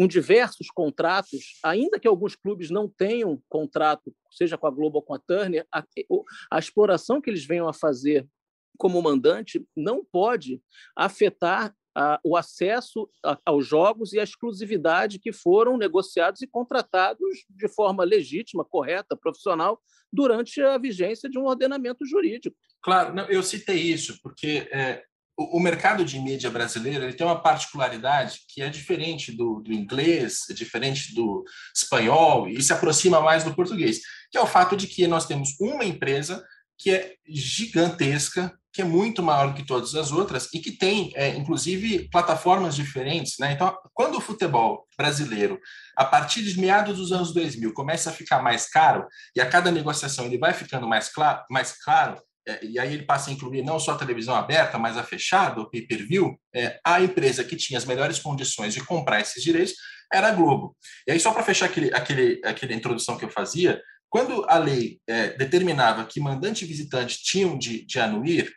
com 0.00 0.08
diversos 0.08 0.68
contratos, 0.70 1.58
ainda 1.62 2.00
que 2.00 2.08
alguns 2.08 2.34
clubes 2.34 2.70
não 2.70 2.88
tenham 2.88 3.38
contrato, 3.50 4.10
seja 4.30 4.56
com 4.56 4.66
a 4.66 4.70
Globo 4.70 4.96
ou 4.96 5.02
com 5.02 5.12
a 5.12 5.18
Turner, 5.18 5.66
a, 5.70 5.84
a 6.50 6.58
exploração 6.58 7.20
que 7.20 7.28
eles 7.28 7.44
venham 7.44 7.68
a 7.68 7.74
fazer 7.74 8.26
como 8.78 9.02
mandante 9.02 9.62
não 9.76 10.02
pode 10.02 10.58
afetar 10.96 11.74
a, 11.94 12.18
o 12.24 12.34
acesso 12.34 13.10
a, 13.22 13.38
aos 13.44 13.66
jogos 13.66 14.14
e 14.14 14.18
a 14.18 14.24
exclusividade 14.24 15.18
que 15.18 15.34
foram 15.34 15.76
negociados 15.76 16.40
e 16.40 16.46
contratados 16.46 17.44
de 17.50 17.68
forma 17.68 18.02
legítima, 18.02 18.64
correta, 18.64 19.14
profissional, 19.14 19.78
durante 20.10 20.62
a 20.62 20.78
vigência 20.78 21.28
de 21.28 21.38
um 21.38 21.44
ordenamento 21.44 22.06
jurídico. 22.06 22.56
Claro, 22.82 23.14
não, 23.14 23.26
eu 23.28 23.42
citei 23.42 23.76
isso 23.76 24.18
porque 24.22 24.66
é, 24.72 25.04
o, 25.56 25.60
mercado 25.60 26.04
de 26.04 26.18
mídia 26.18 26.50
brasileiro 26.50 27.04
ele 27.04 27.14
tem 27.14 27.26
uma 27.26 27.40
particularidade 27.40 28.40
que 28.48 28.60
é 28.62 28.68
diferente 28.68 29.32
do, 29.32 29.60
do 29.60 29.72
inglês, 29.72 30.40
é 30.50 30.52
diferente 30.52 31.14
do 31.14 31.44
espanhol 31.74 32.48
e 32.48 32.60
se 32.62 32.72
aproxima 32.72 33.20
mais 33.20 33.42
do 33.42 33.54
português, 33.54 34.00
que 34.30 34.36
é 34.36 34.40
o 34.40 34.46
fato 34.46 34.76
de 34.76 34.86
que 34.86 35.06
nós 35.06 35.26
temos 35.26 35.58
uma 35.58 35.84
empresa 35.84 36.44
que 36.78 36.90
é 36.90 37.14
gigantesca, 37.26 38.52
que 38.72 38.82
é 38.82 38.84
muito 38.84 39.22
maior 39.22 39.54
que 39.54 39.66
todas 39.66 39.94
as 39.94 40.12
outras 40.12 40.48
e 40.54 40.60
que 40.60 40.72
tem, 40.72 41.10
é, 41.14 41.28
inclusive, 41.36 42.08
plataformas 42.10 42.76
diferentes. 42.76 43.34
Né? 43.38 43.52
Então, 43.52 43.76
quando 43.92 44.16
o 44.16 44.20
futebol 44.20 44.86
brasileiro, 44.96 45.58
a 45.96 46.04
partir 46.04 46.42
de 46.42 46.58
meados 46.58 46.96
dos 46.96 47.12
anos 47.12 47.32
2000, 47.32 47.72
começa 47.74 48.10
a 48.10 48.12
ficar 48.12 48.42
mais 48.42 48.68
caro 48.68 49.06
e 49.34 49.40
a 49.40 49.48
cada 49.48 49.70
negociação 49.70 50.26
ele 50.26 50.38
vai 50.38 50.54
ficando 50.54 50.86
mais 50.86 51.08
claro, 51.08 51.42
mais 51.50 51.72
claro 51.82 52.16
e 52.62 52.78
aí 52.78 52.94
ele 52.94 53.04
passa 53.04 53.30
a 53.30 53.32
incluir 53.32 53.62
não 53.62 53.78
só 53.78 53.92
a 53.92 53.98
televisão 53.98 54.34
aberta, 54.34 54.78
mas 54.78 54.96
a 54.96 55.02
fechada, 55.02 55.60
o 55.60 55.70
pay-per-view, 55.70 56.38
é, 56.54 56.80
a 56.84 57.00
empresa 57.00 57.44
que 57.44 57.56
tinha 57.56 57.78
as 57.78 57.84
melhores 57.84 58.18
condições 58.18 58.74
de 58.74 58.84
comprar 58.84 59.20
esses 59.20 59.42
direitos 59.42 59.74
era 60.12 60.28
a 60.28 60.32
Globo. 60.32 60.76
E 61.06 61.12
aí, 61.12 61.20
só 61.20 61.32
para 61.32 61.42
fechar 61.42 61.66
aquele, 61.66 61.94
aquele, 61.94 62.40
aquela 62.44 62.72
introdução 62.72 63.16
que 63.16 63.24
eu 63.24 63.30
fazia, 63.30 63.80
quando 64.08 64.44
a 64.48 64.58
lei 64.58 64.98
é, 65.06 65.30
determinava 65.36 66.04
que 66.04 66.20
mandante 66.20 66.64
e 66.64 66.68
visitante 66.68 67.22
tinham 67.22 67.56
de, 67.56 67.84
de 67.86 68.00
anuir, 68.00 68.52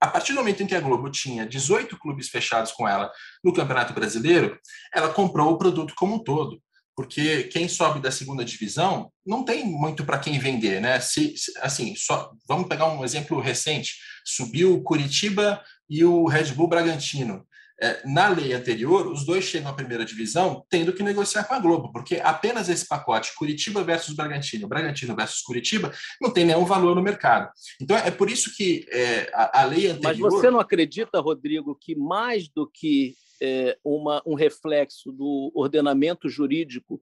a 0.00 0.06
partir 0.06 0.32
do 0.32 0.38
momento 0.38 0.62
em 0.62 0.66
que 0.66 0.74
a 0.74 0.80
Globo 0.80 1.10
tinha 1.10 1.46
18 1.46 1.98
clubes 1.98 2.28
fechados 2.28 2.72
com 2.72 2.88
ela 2.88 3.10
no 3.42 3.52
Campeonato 3.52 3.92
Brasileiro, 3.92 4.58
ela 4.94 5.12
comprou 5.12 5.52
o 5.52 5.58
produto 5.58 5.94
como 5.96 6.14
um 6.14 6.22
todo 6.22 6.60
porque 6.96 7.44
quem 7.44 7.68
sobe 7.68 8.00
da 8.00 8.10
segunda 8.10 8.42
divisão 8.42 9.12
não 9.24 9.44
tem 9.44 9.66
muito 9.66 10.04
para 10.04 10.18
quem 10.18 10.38
vender, 10.38 10.80
né? 10.80 10.98
Se, 10.98 11.34
assim, 11.60 11.94
só 11.94 12.32
vamos 12.48 12.66
pegar 12.66 12.86
um 12.86 13.04
exemplo 13.04 13.38
recente: 13.38 13.96
subiu 14.24 14.74
o 14.74 14.82
Curitiba 14.82 15.62
e 15.88 16.02
o 16.04 16.26
Red 16.26 16.54
Bull 16.54 16.68
Bragantino. 16.68 17.46
É, 17.78 18.00
na 18.06 18.28
lei 18.28 18.54
anterior, 18.54 19.06
os 19.06 19.26
dois 19.26 19.44
chegam 19.44 19.70
à 19.70 19.74
primeira 19.74 20.02
divisão 20.02 20.64
tendo 20.70 20.94
que 20.94 21.02
negociar 21.02 21.44
com 21.44 21.52
a 21.52 21.58
Globo, 21.58 21.92
porque 21.92 22.16
apenas 22.24 22.70
esse 22.70 22.88
pacote, 22.88 23.34
Curitiba 23.36 23.84
versus 23.84 24.16
Bragantino, 24.16 24.66
Bragantino 24.66 25.14
versus 25.14 25.42
Curitiba, 25.42 25.92
não 26.18 26.30
tem 26.30 26.46
nenhum 26.46 26.64
valor 26.64 26.96
no 26.96 27.02
mercado. 27.02 27.50
Então, 27.78 27.94
é 27.94 28.10
por 28.10 28.30
isso 28.30 28.50
que 28.56 28.86
é, 28.90 29.30
a, 29.34 29.60
a, 29.60 29.64
lei 29.64 29.88
anterior. 29.88 30.30
Mas 30.30 30.40
você 30.40 30.50
não 30.50 30.58
acredita, 30.58 31.20
Rodrigo, 31.20 31.76
que 31.78 31.94
mais 31.94 32.48
do 32.48 32.66
que 32.66 33.14
é, 33.42 33.78
uma, 33.84 34.22
um 34.26 34.34
reflexo 34.34 35.12
do 35.12 35.50
ordenamento 35.54 36.28
jurídico. 36.28 37.00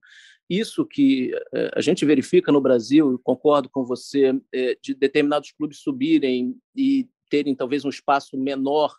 Isso 0.48 0.84
que 0.84 1.32
é, 1.54 1.70
a 1.74 1.80
gente 1.80 2.04
verifica 2.04 2.52
no 2.52 2.60
Brasil, 2.60 3.18
concordo 3.22 3.68
com 3.68 3.84
você, 3.84 4.38
é, 4.52 4.76
de 4.80 4.94
determinados 4.94 5.52
clubes 5.52 5.78
subirem 5.78 6.56
e 6.76 7.08
terem 7.30 7.54
talvez 7.54 7.84
um 7.84 7.88
espaço 7.88 8.36
menor 8.36 8.94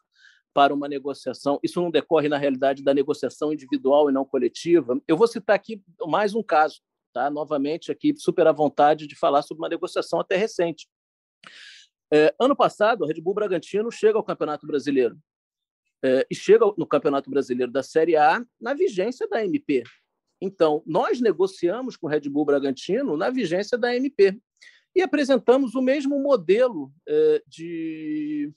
para 0.54 0.74
uma 0.74 0.88
negociação. 0.88 1.60
Isso 1.62 1.82
não 1.82 1.92
decorre, 1.92 2.30
na 2.30 2.38
realidade, 2.38 2.84
da 2.84 2.94
negociação 2.94 3.52
individual 3.52 4.10
e 4.10 4.14
não 4.14 4.26
coletiva. 4.26 5.00
Eu 5.08 5.18
vou 5.18 5.28
citar 5.28 5.56
aqui 5.56 5.84
mais 6.08 6.34
um 6.34 6.42
caso, 6.42 6.80
tá? 7.14 7.30
novamente, 7.30 7.92
aqui, 7.92 8.16
super 8.18 8.48
à 8.48 8.52
vontade 8.52 9.06
de 9.06 9.16
falar 9.16 9.42
sobre 9.42 9.62
uma 9.62 9.70
negociação 9.70 10.20
até 10.20 10.38
recente. 10.38 10.88
É, 12.12 12.34
ano 12.40 12.56
passado, 12.56 13.04
o 13.04 13.08
Red 13.08 13.20
Bull 13.20 13.34
Bragantino 13.34 13.92
chega 13.92 14.18
ao 14.18 14.24
Campeonato 14.24 14.66
Brasileiro 14.66 15.18
é, 16.06 16.24
e 16.30 16.36
chega 16.36 16.66
no 16.78 16.86
Campeonato 16.86 17.32
Brasileiro 17.32 17.72
da 17.72 17.82
Série 17.82 18.16
A 18.16 18.46
na 18.62 18.76
vigência 18.76 19.28
da 19.28 19.44
MP. 19.44 19.82
Então, 20.40 20.84
nós 20.86 21.20
negociamos 21.20 21.98
com 21.98 22.06
o 22.06 22.10
Red 22.10 22.30
Bull 22.30 22.46
Bragantino 22.46 23.18
na 23.18 23.32
vigência 23.32 23.76
da 23.76 23.96
MP 23.96 24.40
e 24.96 25.02
apresentamos 25.02 25.74
o 25.74 25.82
mesmo 25.82 26.20
modelo 26.22 26.92
é, 27.08 27.42
de, 27.48 28.54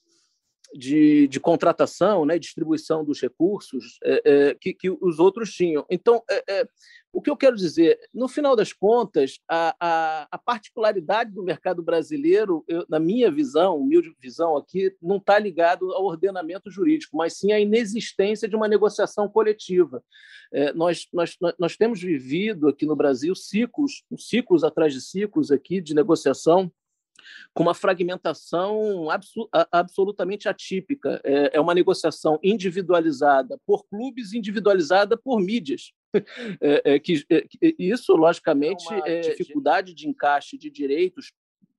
de, 0.74 1.26
de, 1.28 1.40
contratação, 1.40 2.24
né, 2.24 2.38
distribuição 2.38 3.04
dos 3.04 3.20
recursos 3.20 3.98
é, 4.04 4.22
é, 4.24 4.54
que, 4.54 4.74
que, 4.74 4.90
os 4.90 5.18
outros 5.18 5.52
tinham. 5.52 5.84
Então, 5.90 6.22
é, 6.30 6.60
é, 6.60 6.68
o 7.12 7.22
que 7.22 7.30
eu 7.30 7.36
quero 7.36 7.56
dizer, 7.56 7.98
no 8.12 8.28
final 8.28 8.54
das 8.54 8.72
contas, 8.72 9.38
a, 9.48 9.74
a, 9.80 10.28
a 10.30 10.38
particularidade 10.38 11.32
do 11.32 11.42
mercado 11.42 11.82
brasileiro, 11.82 12.64
eu, 12.68 12.84
na 12.88 12.98
minha 12.98 13.30
visão, 13.30 13.78
humilde 13.78 14.14
visão 14.20 14.56
aqui, 14.56 14.94
não 15.00 15.16
está 15.16 15.38
ligado 15.38 15.90
ao 15.92 16.04
ordenamento 16.04 16.70
jurídico, 16.70 17.16
mas 17.16 17.38
sim 17.38 17.50
à 17.50 17.58
inexistência 17.58 18.48
de 18.48 18.54
uma 18.54 18.68
negociação 18.68 19.28
coletiva. 19.28 20.02
É, 20.52 20.72
nós, 20.74 21.06
nós, 21.12 21.36
nós 21.58 21.76
temos 21.76 22.00
vivido 22.00 22.68
aqui 22.68 22.84
no 22.84 22.96
Brasil 22.96 23.34
ciclos, 23.34 24.04
ciclos 24.16 24.62
atrás 24.62 24.92
de 24.92 25.00
ciclos 25.00 25.50
aqui 25.50 25.80
de 25.80 25.94
negociação 25.94 26.70
com 27.54 27.62
uma 27.62 27.74
fragmentação 27.74 29.08
absolutamente 29.70 30.48
atípica. 30.48 31.20
É, 31.24 31.56
é 31.56 31.60
uma 31.60 31.74
negociação 31.74 32.38
individualizada 32.42 33.58
por 33.66 33.86
clubes, 33.88 34.32
individualizada 34.32 35.16
por 35.16 35.40
mídias. 35.40 35.92
É, 36.60 36.94
é, 36.94 36.98
que, 36.98 37.22
é, 37.30 37.44
isso, 37.78 38.16
logicamente, 38.16 38.82
é, 39.04 39.18
é 39.18 39.20
dificuldade 39.20 39.92
de 39.92 40.08
encaixe 40.08 40.56
de 40.56 40.70
direitos 40.70 41.32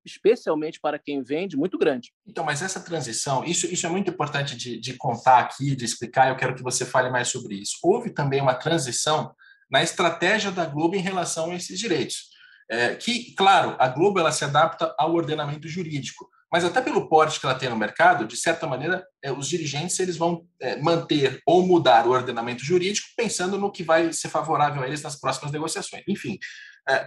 especialmente 0.06 0.80
para 0.80 0.98
quem 0.98 1.22
vende, 1.22 1.58
muito 1.58 1.78
grande. 1.78 2.12
Então, 2.26 2.44
mas 2.44 2.62
essa 2.62 2.80
transição, 2.80 3.44
isso, 3.44 3.66
isso 3.68 3.86
é 3.86 3.90
muito 3.90 4.10
importante 4.10 4.56
de, 4.56 4.80
de 4.80 4.94
contar 4.94 5.40
aqui, 5.40 5.76
de 5.76 5.86
explicar, 5.86 6.30
eu 6.30 6.36
quero 6.36 6.56
que 6.56 6.64
você 6.64 6.86
fale 6.86 7.10
mais 7.10 7.28
sobre 7.28 7.56
isso. 7.56 7.78
Houve 7.84 8.12
também 8.12 8.42
uma 8.42 8.56
transição 8.56 9.34
na 9.70 9.84
estratégia 9.84 10.52
da 10.52 10.66
Globo 10.66 10.96
em 10.96 11.02
relação 11.02 11.52
a 11.52 11.56
esses 11.56 11.80
direitos. 11.80 12.30
É, 12.72 12.96
que, 12.96 13.34
claro, 13.34 13.76
a 13.80 13.88
Globo 13.88 14.20
ela 14.20 14.32
se 14.32 14.46
adapta 14.46 14.94
ao 14.98 15.14
ordenamento 15.14 15.68
jurídico, 15.68 16.30
mas 16.52 16.66
até 16.66 16.82
pelo 16.82 17.08
porte 17.08 17.40
que 17.40 17.46
ela 17.46 17.56
tem 17.56 17.70
no 17.70 17.76
mercado, 17.76 18.26
de 18.26 18.36
certa 18.36 18.66
maneira, 18.66 19.06
é, 19.24 19.32
os 19.32 19.48
dirigentes 19.48 20.00
eles 20.00 20.18
vão 20.18 20.46
é, 20.60 20.76
manter 20.82 21.42
ou 21.46 21.66
mudar 21.66 22.08
o 22.08 22.12
ordenamento 22.12 22.64
jurídico 22.64 23.08
pensando 23.16 23.58
no 23.58 23.72
que 23.72 23.84
vai 23.84 24.12
ser 24.14 24.30
favorável 24.30 24.82
a 24.82 24.88
eles 24.88 25.02
nas 25.02 25.20
próximas 25.20 25.52
negociações. 25.52 26.04
Enfim, 26.08 26.40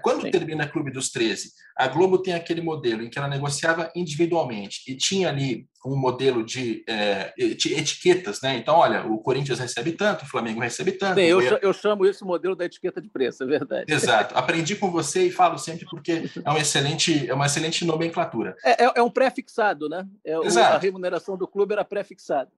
quando 0.03 0.23
Sim. 0.23 0.31
termina 0.31 0.69
Clube 0.69 0.91
dos 0.91 1.11
13, 1.11 1.51
a 1.77 1.89
Globo 1.89 2.19
tem 2.19 2.35
aquele 2.35 2.61
modelo 2.61 3.03
em 3.03 3.11
que 3.11 3.19
ela 3.19 3.29
negociava 3.29 3.91
individualmente 3.97 4.83
e 4.87 4.97
tinha 4.97 5.29
ali 5.29 5.67
um 5.85 5.97
modelo 5.97 6.45
de 6.45 6.85
é, 6.89 7.33
etiquetas, 7.37 8.41
né? 8.41 8.57
Então, 8.57 8.77
olha, 8.77 9.05
o 9.05 9.19
Corinthians 9.19 9.59
recebe 9.59 9.93
tanto, 9.93 10.25
o 10.25 10.29
Flamengo 10.29 10.61
recebe 10.61 10.93
tanto. 10.93 11.17
Sim, 11.17 11.27
eu, 11.27 11.41
eu 11.41 11.73
chamo 11.73 12.07
isso 12.07 12.25
modelo 12.25 12.55
da 12.55 12.65
etiqueta 12.65 13.01
de 13.01 13.09
preço, 13.09 13.43
é 13.43 13.47
verdade. 13.47 13.93
Exato. 13.93 14.37
Aprendi 14.37 14.77
com 14.77 14.91
você 14.91 15.27
e 15.27 15.31
falo 15.31 15.59
sempre 15.59 15.85
porque 15.87 16.31
é 16.45 16.51
um 16.51 16.57
excelente, 16.57 17.29
é 17.29 17.35
uma 17.35 17.47
excelente 17.47 17.85
nomenclatura. 17.85 18.55
É, 18.65 18.85
é, 18.85 18.93
é 18.97 19.03
um 19.03 19.11
pré-fixado, 19.11 19.89
né? 19.89 20.07
É, 20.25 20.37
Exato. 20.47 20.77
A 20.77 20.79
remuneração 20.79 21.37
do 21.37 21.49
clube 21.49 21.73
era 21.73 21.85
pré-fixada. 21.85 22.51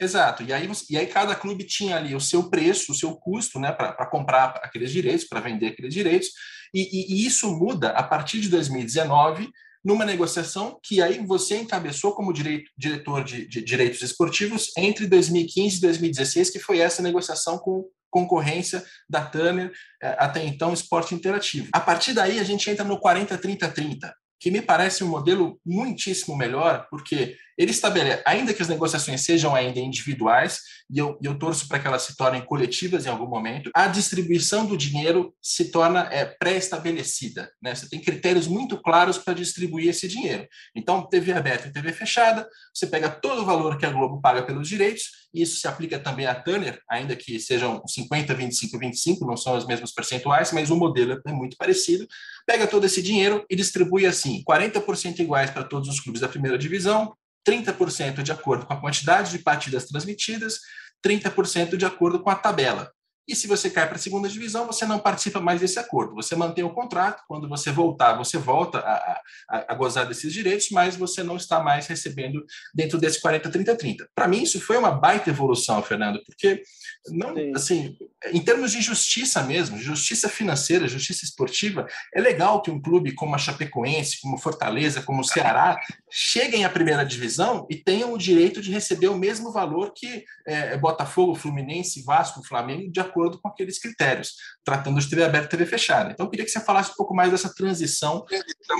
Exato. 0.00 0.42
E 0.42 0.52
aí, 0.52 0.68
e 0.88 0.96
aí 0.96 1.06
cada 1.06 1.34
clube 1.34 1.64
tinha 1.64 1.96
ali 1.96 2.14
o 2.14 2.20
seu 2.20 2.48
preço, 2.48 2.92
o 2.92 2.94
seu 2.94 3.14
custo, 3.14 3.60
né, 3.60 3.70
para 3.70 4.06
comprar 4.06 4.58
aqueles 4.62 4.90
direitos, 4.90 5.26
para 5.26 5.40
vender 5.40 5.68
aqueles 5.68 5.92
direitos. 5.92 6.28
E, 6.72 6.80
e, 6.80 7.14
e, 7.14 7.26
isso 7.26 7.52
muda 7.52 7.90
a 7.90 8.02
partir 8.02 8.40
de 8.40 8.48
2019, 8.48 9.50
numa 9.84 10.04
negociação 10.04 10.78
que 10.82 11.02
aí 11.02 11.18
você 11.26 11.58
encabeçou 11.58 12.14
como 12.14 12.32
direito, 12.32 12.70
diretor 12.78 13.22
de, 13.24 13.46
de 13.46 13.62
direitos 13.62 14.00
esportivos 14.00 14.70
entre 14.76 15.06
2015 15.06 15.76
e 15.76 15.80
2016, 15.80 16.50
que 16.50 16.58
foi 16.58 16.78
essa 16.78 17.02
negociação 17.02 17.58
com 17.58 17.84
concorrência 18.10 18.82
da 19.08 19.24
Turner, 19.24 19.70
é, 20.02 20.16
até 20.18 20.44
então 20.44 20.72
esporte 20.72 21.14
interativo. 21.14 21.68
A 21.72 21.80
partir 21.80 22.14
daí 22.14 22.38
a 22.38 22.44
gente 22.44 22.68
entra 22.70 22.84
no 22.84 22.98
40-30-30, 22.98 24.12
que 24.40 24.50
me 24.50 24.62
parece 24.62 25.04
um 25.04 25.08
modelo 25.08 25.60
muitíssimo 25.64 26.36
melhor, 26.36 26.86
porque 26.90 27.36
ele 27.60 27.72
estabelece, 27.72 28.22
ainda 28.24 28.54
que 28.54 28.62
as 28.62 28.68
negociações 28.68 29.20
sejam 29.20 29.54
ainda 29.54 29.78
individuais, 29.78 30.60
e 30.88 30.98
eu, 30.98 31.18
eu 31.22 31.38
torço 31.38 31.68
para 31.68 31.78
que 31.78 31.86
elas 31.86 32.00
se 32.00 32.16
tornem 32.16 32.40
coletivas 32.40 33.04
em 33.04 33.10
algum 33.10 33.26
momento, 33.26 33.70
a 33.74 33.86
distribuição 33.86 34.64
do 34.64 34.78
dinheiro 34.78 35.34
se 35.42 35.70
torna 35.70 36.08
é, 36.10 36.24
pré-estabelecida. 36.24 37.52
Né? 37.62 37.74
Você 37.74 37.86
tem 37.86 38.00
critérios 38.00 38.46
muito 38.46 38.80
claros 38.80 39.18
para 39.18 39.34
distribuir 39.34 39.90
esse 39.90 40.08
dinheiro. 40.08 40.48
Então, 40.74 41.06
TV 41.06 41.34
aberta 41.34 41.68
e 41.68 41.70
TV 41.70 41.92
fechada, 41.92 42.48
você 42.72 42.86
pega 42.86 43.10
todo 43.10 43.42
o 43.42 43.44
valor 43.44 43.76
que 43.76 43.84
a 43.84 43.90
Globo 43.90 44.22
paga 44.22 44.42
pelos 44.42 44.66
direitos, 44.66 45.28
e 45.34 45.42
isso 45.42 45.60
se 45.60 45.68
aplica 45.68 45.98
também 45.98 46.24
à 46.24 46.34
Turner, 46.34 46.80
ainda 46.88 47.14
que 47.14 47.38
sejam 47.38 47.86
50, 47.86 48.34
25, 48.34 48.78
25, 48.78 49.26
não 49.26 49.36
são 49.36 49.54
os 49.54 49.66
mesmos 49.66 49.92
percentuais, 49.92 50.50
mas 50.50 50.70
o 50.70 50.76
modelo 50.76 51.20
é 51.26 51.32
muito 51.32 51.58
parecido. 51.58 52.08
Pega 52.46 52.66
todo 52.66 52.86
esse 52.86 53.02
dinheiro 53.02 53.44
e 53.50 53.54
distribui 53.54 54.06
assim: 54.06 54.42
40% 54.48 55.18
iguais 55.18 55.50
para 55.50 55.62
todos 55.62 55.90
os 55.90 56.00
clubes 56.00 56.22
da 56.22 56.28
primeira 56.28 56.56
divisão, 56.56 57.14
30% 57.46 58.22
de 58.22 58.32
acordo 58.32 58.66
com 58.66 58.72
a 58.72 58.80
quantidade 58.80 59.30
de 59.30 59.38
partidas 59.38 59.86
transmitidas, 59.86 60.60
30% 61.04 61.76
de 61.76 61.84
acordo 61.84 62.20
com 62.20 62.30
a 62.30 62.34
tabela. 62.34 62.92
E 63.30 63.36
se 63.36 63.46
você 63.46 63.70
cai 63.70 63.86
para 63.86 63.94
a 63.94 64.00
segunda 64.00 64.28
divisão, 64.28 64.66
você 64.66 64.84
não 64.84 64.98
participa 64.98 65.40
mais 65.40 65.60
desse 65.60 65.78
acordo. 65.78 66.16
Você 66.16 66.34
mantém 66.34 66.64
o 66.64 66.74
contrato. 66.74 67.22
Quando 67.28 67.48
você 67.48 67.70
voltar, 67.70 68.14
você 68.14 68.36
volta 68.36 68.80
a, 68.80 69.20
a, 69.48 69.72
a 69.72 69.74
gozar 69.76 70.04
desses 70.08 70.32
direitos, 70.32 70.68
mas 70.72 70.96
você 70.96 71.22
não 71.22 71.36
está 71.36 71.60
mais 71.60 71.86
recebendo 71.86 72.44
dentro 72.74 72.98
desse 72.98 73.22
40-30-30. 73.22 74.08
Para 74.16 74.26
mim, 74.26 74.42
isso 74.42 74.60
foi 74.60 74.76
uma 74.76 74.90
baita 74.90 75.30
evolução, 75.30 75.80
Fernando, 75.80 76.20
porque 76.26 76.60
não, 77.08 77.34
assim, 77.54 77.96
em 78.32 78.42
termos 78.42 78.72
de 78.72 78.82
justiça 78.82 79.42
mesmo, 79.44 79.78
justiça 79.78 80.28
financeira, 80.28 80.88
justiça 80.88 81.24
esportiva, 81.24 81.86
é 82.12 82.20
legal 82.20 82.60
que 82.60 82.70
um 82.70 82.82
clube 82.82 83.14
como 83.14 83.34
a 83.34 83.38
Chapecoense, 83.38 84.20
como 84.20 84.38
Fortaleza, 84.38 85.02
como 85.02 85.20
o 85.20 85.24
Ceará, 85.24 85.78
cheguem 86.10 86.64
à 86.64 86.68
primeira 86.68 87.04
divisão 87.04 87.66
e 87.70 87.76
tenham 87.76 88.12
o 88.12 88.18
direito 88.18 88.60
de 88.60 88.72
receber 88.72 89.08
o 89.08 89.16
mesmo 89.16 89.52
valor 89.52 89.92
que 89.94 90.24
é, 90.46 90.76
Botafogo, 90.76 91.34
Fluminense, 91.34 92.02
Vasco, 92.02 92.46
Flamengo, 92.46 92.90
de 92.90 93.00
acordo 93.00 93.19
acordo 93.20 93.38
com 93.40 93.48
aqueles 93.48 93.78
critérios, 93.78 94.34
tratando 94.64 94.98
de 94.98 95.08
TV 95.08 95.22
aberta 95.22 95.46
e 95.46 95.50
TV 95.50 95.66
fechada. 95.66 96.10
Então, 96.10 96.26
eu 96.26 96.30
queria 96.30 96.44
que 96.44 96.50
você 96.50 96.60
falasse 96.60 96.92
um 96.92 96.94
pouco 96.94 97.14
mais 97.14 97.30
dessa 97.30 97.54
transição 97.54 98.24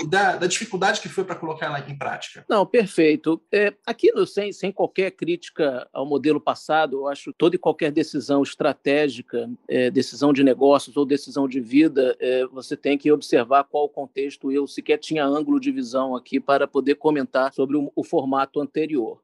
e 0.01 0.07
da, 0.07 0.35
da 0.35 0.47
dificuldade 0.47 0.99
que 0.99 1.09
foi 1.09 1.23
para 1.23 1.35
colocar 1.35 1.67
ela 1.67 1.79
em 1.79 1.97
prática. 1.97 2.43
Não, 2.49 2.65
perfeito. 2.65 3.41
É, 3.51 3.73
aqui, 3.85 4.11
no, 4.11 4.25
sem, 4.25 4.51
sem 4.51 4.71
qualquer 4.71 5.11
crítica 5.11 5.87
ao 5.93 6.05
modelo 6.05 6.41
passado, 6.41 6.97
eu 6.97 7.07
acho 7.07 7.31
que 7.31 7.37
toda 7.37 7.55
e 7.55 7.59
qualquer 7.59 7.91
decisão 7.91 8.41
estratégica, 8.41 9.49
é, 9.67 9.91
decisão 9.91 10.33
de 10.33 10.43
negócios 10.43 10.97
ou 10.97 11.05
decisão 11.05 11.47
de 11.47 11.59
vida, 11.59 12.15
é, 12.19 12.45
você 12.47 12.75
tem 12.75 12.97
que 12.97 13.11
observar 13.11 13.65
qual 13.65 13.85
o 13.85 13.89
contexto. 13.89 14.51
Eu 14.51 14.65
sequer 14.65 14.97
tinha 14.97 15.25
ângulo 15.25 15.59
de 15.59 15.71
visão 15.71 16.15
aqui 16.15 16.39
para 16.39 16.67
poder 16.67 16.95
comentar 16.95 17.53
sobre 17.53 17.77
o, 17.77 17.91
o 17.95 18.03
formato 18.03 18.59
anterior. 18.59 19.19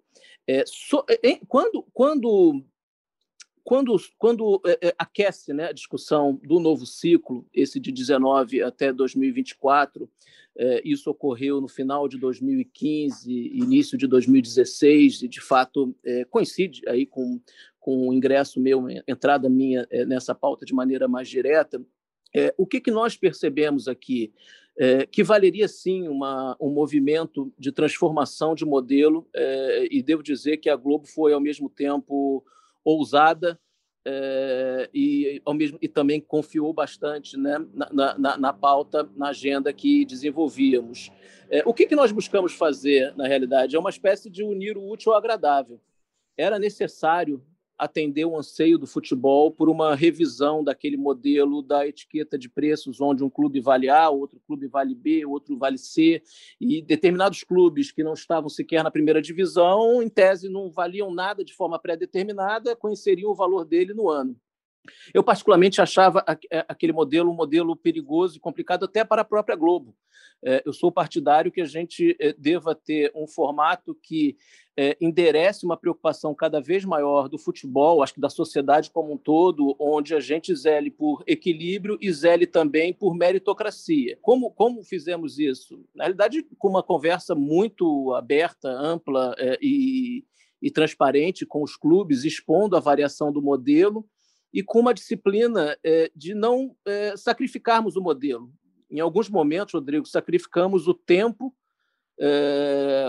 É, 0.50 0.64
so, 0.66 1.04
é, 1.10 1.40
quando, 1.48 1.86
quando 1.94 2.64
quando, 3.68 3.98
quando 4.18 4.62
é, 4.66 4.88
é, 4.88 4.96
aquece 4.98 5.52
né, 5.52 5.66
a 5.66 5.72
discussão 5.74 6.40
do 6.42 6.58
novo 6.58 6.86
ciclo, 6.86 7.46
esse 7.54 7.82
de 7.82 7.92
19 7.92 8.64
até 8.64 8.94
2024, 8.94 10.10
é, 10.56 10.82
isso 10.86 11.10
ocorreu 11.10 11.60
no 11.60 11.68
final 11.68 12.08
de 12.08 12.18
2015, 12.18 13.30
início 13.30 13.98
de 13.98 14.08
2016, 14.08 15.24
e 15.24 15.28
de 15.28 15.42
fato 15.42 15.94
é, 16.06 16.24
coincide 16.24 16.82
aí 16.88 17.06
com, 17.06 17.42
com 17.78 18.08
o 18.08 18.14
ingresso 18.14 18.58
meu, 18.58 18.86
entrada 19.06 19.50
minha 19.50 19.86
é, 19.92 20.06
nessa 20.06 20.34
pauta 20.34 20.66
de 20.66 20.74
maneira 20.74 21.06
mais 21.06 21.28
direta. 21.28 21.86
É, 22.34 22.56
o 22.58 22.66
que, 22.66 22.80
que 22.80 22.90
nós 22.90 23.18
percebemos 23.18 23.90
aqui? 23.90 24.34
que 25.12 25.24
valeria 25.24 25.68
sim 25.68 26.08
uma, 26.08 26.56
um 26.62 26.70
movimento 26.70 27.52
de 27.58 27.72
transformação 27.72 28.54
de 28.54 28.64
modelo, 28.64 29.28
e 29.90 30.04
devo 30.04 30.22
dizer 30.22 30.58
que 30.58 30.70
a 30.70 30.76
Globo 30.76 31.08
foi, 31.08 31.34
ao 31.34 31.42
mesmo 31.42 31.68
tempo, 31.68 32.46
ousada 32.92 33.60
é, 34.06 34.90
e, 34.94 35.42
ao 35.44 35.54
mesmo, 35.54 35.78
e 35.82 35.88
também 35.88 36.22
confiou 36.22 36.72
bastante 36.72 37.36
né, 37.38 37.58
na, 37.74 38.18
na, 38.18 38.38
na 38.38 38.54
pauta, 38.54 39.10
na 39.16 39.30
agenda 39.30 39.74
que 39.74 40.06
desenvolvíamos. 40.06 41.12
É, 41.50 41.62
o 41.66 41.74
que, 41.74 41.86
que 41.86 41.96
nós 41.96 42.12
buscamos 42.12 42.54
fazer, 42.54 43.14
na 43.18 43.28
realidade? 43.28 43.76
É 43.76 43.80
uma 43.80 43.90
espécie 43.90 44.30
de 44.30 44.44
unir 44.44 44.78
o 44.78 44.90
útil 44.90 45.12
ao 45.12 45.18
agradável. 45.18 45.82
Era 46.38 46.58
necessário 46.58 47.44
atender 47.78 48.26
o 48.26 48.38
anseio 48.38 48.78
do 48.78 48.88
futebol 48.88 49.52
por 49.52 49.70
uma 49.70 49.96
revisão 49.96 50.64
daquele 50.64 50.98
modelo 50.98 51.62
da 51.62 51.88
etiqueta 51.88 52.38
de 52.38 52.50
preços, 52.50 53.00
onde 53.00 53.24
um 53.24 53.30
clube 53.30 53.60
vale 53.60 53.90
A, 53.90 54.10
outro 54.10 54.42
clube 54.48 54.68
vale 54.68 54.96
B, 54.96 55.26
outro 55.26 55.58
vale 55.58 55.78
C, 55.78 56.22
e 56.60 56.82
determinados 56.82 57.44
clubes 57.44 57.92
que 57.92 58.04
não 58.04 58.14
estavam 58.14 58.50
sequer 58.50 58.84
na 58.84 58.92
primeira 58.92 59.22
divisão, 59.22 60.02
em 60.02 60.10
tese, 60.10 60.50
não 60.50 60.72
valiam 60.72 61.14
nada 61.14 61.44
de 61.44 61.54
forma 61.54 61.78
pré-determinada, 61.78 62.76
conheceriam 62.76 63.32
o 63.32 63.36
valor 63.36 63.64
dele 63.64 63.94
no 63.94 64.10
ano. 64.10 64.36
Eu, 65.14 65.24
particularmente, 65.24 65.82
achava 65.82 66.24
é, 66.52 66.66
aquele 66.68 66.94
modelo 66.94 67.32
um 67.32 67.36
modelo 67.36 67.76
perigoso 67.76 68.38
e 68.38 68.40
complicado 68.40 68.86
até 68.86 69.04
para 69.04 69.22
a 69.22 69.26
própria 69.26 69.56
Globo. 69.56 69.96
É, 70.44 70.62
eu 70.66 70.74
sou 70.74 70.92
partidário 70.92 71.52
que 71.52 71.62
a 71.62 71.66
gente 71.66 72.16
é, 72.20 72.34
deva 72.34 72.76
ter 72.76 73.12
um 73.16 73.28
formato 73.28 73.96
que 73.96 74.38
enderece 75.02 75.66
uma 75.66 75.76
preocupação 75.76 76.36
cada 76.36 76.62
vez 76.62 76.86
maior 76.86 77.28
do 77.28 77.40
futebol, 77.40 78.04
acho 78.04 78.14
que 78.14 78.22
da 78.22 78.30
sociedade 78.30 78.92
como 78.92 79.12
um 79.12 79.18
todo, 79.18 79.76
onde 79.80 80.14
a 80.14 80.20
gente 80.20 80.56
zele 80.56 80.92
por 80.92 81.24
equilíbrio 81.26 81.98
e 82.00 82.14
zele 82.14 82.46
também 82.46 82.94
por 82.94 83.16
meritocracia. 83.16 84.20
Como, 84.22 84.52
como 84.52 84.84
fizemos 84.84 85.40
isso? 85.40 85.84
Na 85.96 86.04
realidade, 86.04 86.46
com 86.60 86.70
uma 86.70 86.84
conversa 86.84 87.34
muito 87.34 88.14
aberta, 88.14 88.70
ampla 88.70 89.34
e, 89.60 90.24
e 90.62 90.70
transparente 90.70 91.44
com 91.44 91.64
os 91.64 91.76
clubes, 91.76 92.24
expondo 92.24 92.78
a 92.78 92.80
variação 92.80 93.32
do 93.32 93.42
modelo 93.42 94.08
e 94.54 94.64
com 94.64 94.80
uma 94.80 94.94
disciplina 94.94 95.78
é, 95.84 96.12
de 96.16 96.34
não 96.34 96.76
é, 96.86 97.16
sacrificarmos 97.18 97.96
o 97.96 98.02
modelo. 98.02 98.52
Em 98.90 99.00
alguns 99.00 99.30
momentos, 99.30 99.74
Rodrigo, 99.74 100.06
sacrificamos 100.06 100.88
o 100.88 100.94
tempo, 100.94 101.54
é, 102.20 103.06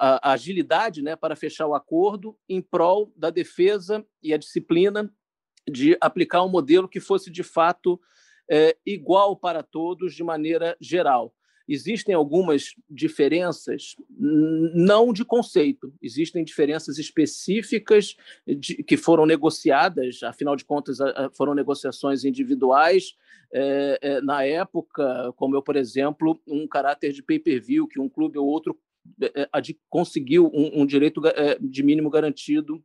a, 0.00 0.30
a, 0.30 0.32
agilidade 0.32 1.02
né, 1.02 1.16
para 1.16 1.36
fechar 1.36 1.66
o 1.66 1.74
acordo 1.74 2.36
em 2.48 2.60
prol 2.60 3.12
da 3.16 3.30
defesa 3.30 4.04
e 4.22 4.34
a 4.34 4.38
disciplina 4.38 5.10
de 5.70 5.96
aplicar 6.00 6.44
um 6.44 6.48
modelo 6.48 6.88
que 6.88 7.00
fosse 7.00 7.30
de 7.30 7.42
fato 7.42 8.00
igual 8.86 9.36
para 9.36 9.62
todos 9.62 10.14
de 10.14 10.24
maneira 10.24 10.74
geral. 10.80 11.34
Existem 11.68 12.14
algumas 12.14 12.74
diferenças, 12.88 13.94
não 14.18 15.12
de 15.12 15.24
conceito, 15.24 15.92
existem 16.02 16.42
diferenças 16.42 16.98
específicas 16.98 18.16
de, 18.46 18.82
que 18.82 18.96
foram 18.96 19.26
negociadas, 19.26 20.22
afinal 20.22 20.56
de 20.56 20.64
contas, 20.64 20.96
foram 21.34 21.54
negociações 21.54 22.24
individuais. 22.24 23.14
É, 23.52 23.98
é, 24.00 24.20
na 24.22 24.44
época, 24.44 25.32
como 25.36 25.54
eu, 25.54 25.62
por 25.62 25.76
exemplo, 25.76 26.40
um 26.46 26.66
caráter 26.66 27.12
de 27.12 27.22
pay-per-view, 27.22 27.86
que 27.86 28.00
um 28.00 28.08
clube 28.08 28.38
ou 28.38 28.46
outro 28.46 28.78
é, 29.20 29.42
é 29.42 29.48
conseguiu 29.88 30.50
um, 30.52 30.82
um 30.82 30.86
direito 30.86 31.20
é, 31.26 31.58
de 31.60 31.82
mínimo 31.82 32.08
garantido 32.08 32.82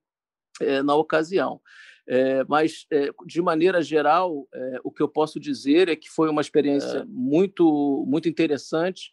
é, 0.62 0.84
na 0.84 0.96
ocasião. 0.96 1.62
É, 2.08 2.44
mas, 2.46 2.86
é, 2.92 3.10
de 3.26 3.42
maneira 3.42 3.82
geral, 3.82 4.48
é, 4.54 4.80
o 4.84 4.92
que 4.92 5.02
eu 5.02 5.08
posso 5.08 5.40
dizer 5.40 5.88
é 5.88 5.96
que 5.96 6.10
foi 6.10 6.30
uma 6.30 6.42
experiência 6.42 7.00
é. 7.00 7.06
muito, 7.06 8.06
muito 8.08 8.28
interessante. 8.28 9.12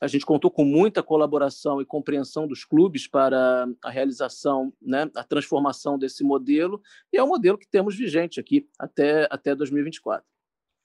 A 0.00 0.06
gente 0.06 0.26
contou 0.26 0.50
com 0.50 0.64
muita 0.64 1.02
colaboração 1.02 1.80
e 1.80 1.86
compreensão 1.86 2.46
dos 2.46 2.64
clubes 2.64 3.06
para 3.06 3.66
a 3.82 3.90
realização, 3.90 4.72
né, 4.80 5.10
a 5.14 5.24
transformação 5.24 5.98
desse 5.98 6.22
modelo, 6.22 6.82
e 7.12 7.16
é 7.16 7.22
o 7.22 7.28
modelo 7.28 7.56
que 7.56 7.68
temos 7.68 7.96
vigente 7.96 8.38
aqui 8.38 8.68
até, 8.78 9.26
até 9.30 9.54
2024. 9.54 10.35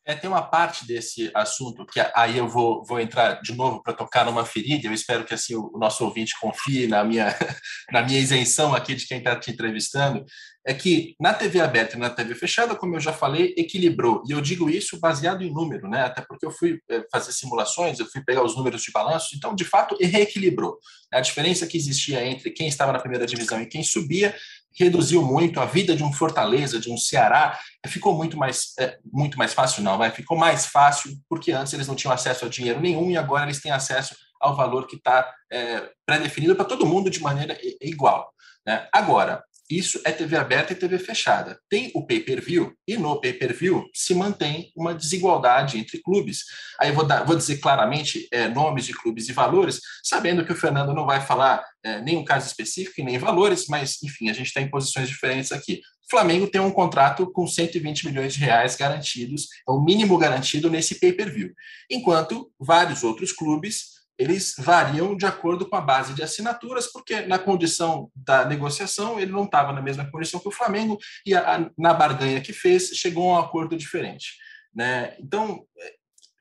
É, 0.04 0.16
tem 0.16 0.28
uma 0.28 0.42
parte 0.42 0.86
desse 0.88 1.30
assunto 1.34 1.86
que 1.86 2.00
aí 2.16 2.36
eu 2.36 2.48
vou, 2.48 2.84
vou 2.84 3.00
entrar 3.00 3.40
de 3.42 3.54
novo 3.56 3.84
para 3.84 3.94
tocar 3.94 4.26
numa 4.26 4.44
ferida. 4.44 4.88
Eu 4.88 4.94
espero 4.94 5.24
que 5.24 5.34
assim 5.34 5.56
o, 5.56 5.72
nosso 5.78 6.04
ouvinte 6.04 6.34
confie 6.40 6.88
na 6.88 7.04
minha, 7.04 7.28
na 7.92 8.02
minha 8.02 8.20
isenção 8.20 8.74
aqui 8.74 8.96
de 8.96 9.06
quem 9.06 9.20
está 9.20 9.36
te 9.36 9.52
entrevistando. 9.52 10.26
É 10.66 10.74
que 10.74 11.16
na 11.20 11.34
TV 11.34 11.60
aberta 11.60 11.96
e 11.96 12.00
na 12.00 12.10
TV 12.10 12.34
fechada, 12.34 12.76
como 12.76 12.96
eu 12.96 13.00
já 13.00 13.14
falei, 13.14 13.54
equilibrou. 13.58 14.24
E 14.28 14.32
eu 14.32 14.42
digo 14.42 14.70
isso 14.70 15.00
baseado 15.00 15.44
em 15.44 15.54
número, 15.54 15.88
né? 15.88 16.02
Até 16.04 16.22
porque 16.22 16.46
eu 16.46 16.52
fui 16.52 16.80
é, 16.90 17.04
fazer 17.12 17.32
simulações, 17.32 18.00
eu 18.00 18.06
fui 18.08 18.24
pegar 18.24 18.44
os 18.44 18.56
números 18.56 18.82
de 18.82 18.92
balanço, 18.92 19.36
então 19.36 19.54
de 19.54 19.66
fato 19.66 19.96
reequilibrou. 20.00 20.78
A 21.14 21.22
diferença 21.22 21.68
que 21.68 21.78
existia 21.78 22.26
entre 22.26 22.52
quem 22.52 22.68
estava 22.68 22.92
na 22.92 23.00
primeira 23.00 23.26
divisão 23.26 23.62
e 23.62 23.68
quem 23.68 23.84
subia 23.84 24.36
reduziu 24.78 25.22
muito 25.22 25.60
a 25.60 25.66
vida 25.66 25.96
de 25.96 26.04
um 26.04 26.14
Fortaleza, 26.14 26.80
de 26.80 26.92
um 26.92 26.98
Ceará, 26.98 27.60
ficou 27.88 28.16
muito 28.16 28.38
mais, 28.38 28.74
é, 28.80 28.98
muito 29.12 29.38
mais 29.38 29.54
fácil, 29.54 29.84
não, 29.84 29.98
vai, 29.98 30.12
ficou 30.12 30.38
mais 30.38 30.66
fácil, 30.66 31.12
porque 31.28 31.52
antes 31.52 31.74
eles 31.74 31.88
não 31.88 31.96
tinham 31.96 32.14
acesso 32.14 32.46
a 32.46 32.50
dinheiro 32.50 32.80
nenhum 32.80 33.10
e 33.12 33.18
agora 33.18 33.46
eles 33.46 33.62
têm 33.62 33.72
acesso 33.72 34.16
ao 34.40 34.56
valor 34.56 34.88
que 34.88 34.96
está 34.96 35.32
é, 35.52 35.90
pré-definido 36.06 36.56
para 36.56 36.66
todo 36.66 36.86
mundo 36.86 37.10
de 37.10 37.22
maneira 37.22 37.58
igual. 37.80 38.34
Né? 38.66 38.88
Agora, 38.94 39.44
isso 39.78 40.02
é 40.04 40.12
TV 40.12 40.36
aberta 40.36 40.74
e 40.74 40.76
TV 40.76 40.98
fechada. 41.00 41.60
Tem 41.70 41.92
o 41.94 42.06
pay-per-view 42.06 42.74
e 42.88 42.98
no 42.98 43.20
pay-per-view 43.20 43.86
se 43.94 44.14
mantém 44.14 44.72
uma 44.76 44.94
desigualdade 44.94 45.78
entre 45.78 46.02
clubes. 46.02 46.44
Aí 46.80 46.92
vou, 46.92 47.06
dar, 47.06 47.24
vou 47.24 47.36
dizer 47.36 47.58
claramente 47.58 48.28
é, 48.32 48.48
nomes 48.48 48.86
de 48.86 48.94
clubes 48.94 49.30
e 49.30 49.34
valores, 49.34 49.80
sabendo 50.04 50.46
que 50.46 50.52
o 50.52 50.56
Fernando 50.56 50.94
não 50.94 51.06
vai 51.06 51.22
falar 51.22 51.64
é, 51.84 52.02
nenhum 52.02 52.24
caso 52.24 52.48
específico 52.48 53.00
e 53.00 53.04
nem 53.04 53.18
valores, 53.18 53.68
mas 53.68 54.02
enfim, 54.04 54.30
a 54.30 54.34
gente 54.34 54.48
está 54.48 54.62
em 54.62 54.70
posições 54.70 55.08
diferentes 55.08 55.52
aqui. 55.52 55.82
O 56.06 56.10
Flamengo 56.10 56.48
tem 56.48 56.60
um 56.60 56.72
contrato 56.72 57.32
com 57.32 57.48
120 57.48 58.08
milhões 58.08 58.34
de 58.34 58.40
reais 58.40 58.76
garantidos, 58.76 59.48
é 59.68 59.72
o 59.72 59.82
mínimo 59.82 60.18
garantido 60.18 60.70
nesse 60.70 61.00
pay-per-view, 61.00 61.54
enquanto 61.90 62.52
vários 62.60 63.04
outros 63.04 63.32
clubes 63.32 64.01
eles 64.22 64.54
variam 64.60 65.18
de 65.18 65.26
acordo 65.26 65.68
com 65.68 65.76
a 65.76 65.82
base 65.82 66.14
de 66.14 66.22
assinaturas, 66.22 66.86
porque 66.92 67.22
na 67.22 67.40
condição 67.40 68.12
da 68.16 68.46
negociação 68.46 69.20
ele 69.20 69.32
não 69.32 69.46
estava 69.46 69.74
na 69.74 69.82
mesma 69.82 70.10
condição 70.12 70.40
que 70.40 70.48
o 70.48 70.52
Flamengo 70.52 71.00
e 71.26 71.34
a, 71.34 71.56
a, 71.56 71.70
na 71.76 71.92
barganha 71.92 72.40
que 72.40 72.54
fez 72.54 72.90
chegou 72.90 73.32
a 73.32 73.38
um 73.38 73.44
acordo 73.44 73.76
diferente. 73.76 74.36
Né? 74.76 75.16
Então, 75.20 75.66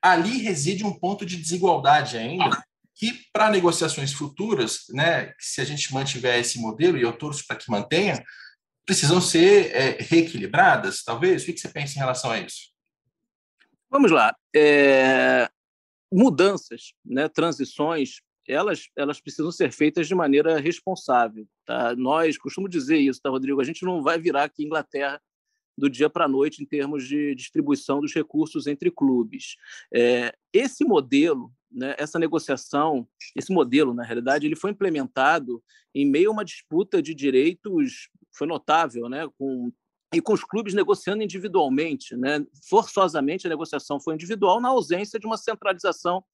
ali 0.02 0.42
reside 0.42 0.84
um 0.84 0.92
ponto 0.92 1.24
de 1.24 1.38
desigualdade 1.38 2.18
ainda, 2.18 2.62
que 2.94 3.18
para 3.32 3.48
negociações 3.48 4.12
futuras, 4.12 4.80
né, 4.90 5.32
se 5.38 5.62
a 5.62 5.64
gente 5.64 5.92
mantiver 5.94 6.38
esse 6.38 6.58
modelo, 6.58 6.98
e 6.98 7.02
eu 7.02 7.14
torço 7.14 7.46
para 7.46 7.56
que 7.56 7.70
mantenha, 7.70 8.22
precisam 8.84 9.22
ser 9.22 9.74
é, 9.74 9.96
reequilibradas, 10.02 11.02
talvez? 11.02 11.42
O 11.42 11.46
que 11.46 11.58
você 11.58 11.68
pensa 11.68 11.94
em 11.94 12.00
relação 12.00 12.30
a 12.30 12.38
isso? 12.38 12.68
Vamos 13.88 14.10
lá. 14.10 14.36
É, 14.54 15.48
mudanças, 16.12 16.92
né, 17.04 17.28
transições, 17.28 18.20
elas, 18.48 18.88
elas 18.96 19.20
precisam 19.20 19.52
ser 19.52 19.72
feitas 19.72 20.08
de 20.08 20.14
maneira 20.14 20.58
responsável. 20.58 21.46
Tá? 21.64 21.94
Nós 21.94 22.36
costumo 22.36 22.68
dizer 22.68 22.98
isso, 22.98 23.20
tá, 23.22 23.30
Rodrigo? 23.30 23.60
A 23.60 23.64
gente 23.64 23.84
não 23.84 24.02
vai 24.02 24.18
virar 24.18 24.44
aqui 24.44 24.64
Inglaterra 24.64 25.20
do 25.78 25.88
dia 25.88 26.10
para 26.10 26.26
a 26.26 26.28
noite 26.28 26.62
em 26.62 26.66
termos 26.66 27.06
de 27.06 27.34
distribuição 27.34 28.00
dos 28.00 28.12
recursos 28.12 28.66
entre 28.66 28.90
clubes. 28.90 29.56
É, 29.94 30.34
esse 30.52 30.84
modelo, 30.84 31.52
né, 31.70 31.94
essa 31.98 32.18
negociação, 32.18 33.08
esse 33.34 33.52
modelo, 33.52 33.94
na 33.94 34.02
realidade, 34.02 34.46
ele 34.46 34.56
foi 34.56 34.72
implementado 34.72 35.62
em 35.94 36.04
meio 36.04 36.28
a 36.30 36.32
uma 36.32 36.44
disputa 36.44 37.00
de 37.00 37.14
direitos, 37.14 38.08
foi 38.32 38.46
notável, 38.46 39.08
né, 39.08 39.28
com 39.38 39.72
e 40.12 40.20
com 40.20 40.32
os 40.32 40.44
clubes 40.44 40.74
negociando 40.74 41.22
individualmente. 41.22 42.16
Né? 42.16 42.44
Forçosamente, 42.68 43.46
a 43.46 43.50
negociação 43.50 44.00
foi 44.00 44.14
individual 44.14 44.60
na 44.60 44.68
ausência 44.68 45.18
de 45.18 45.26
uma 45.26 45.36
centralização 45.36 46.24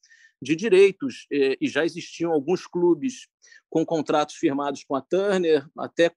de 0.41 0.55
direitos, 0.55 1.27
e 1.31 1.67
já 1.67 1.83
existiam 1.83 2.31
alguns 2.31 2.67
clubes 2.67 3.27
com 3.71 3.87
contratos 3.87 4.35
firmados 4.35 4.85
com 4.85 4.95
a 4.95 5.01
Turner, 5.01 5.67
até 5.79 6.11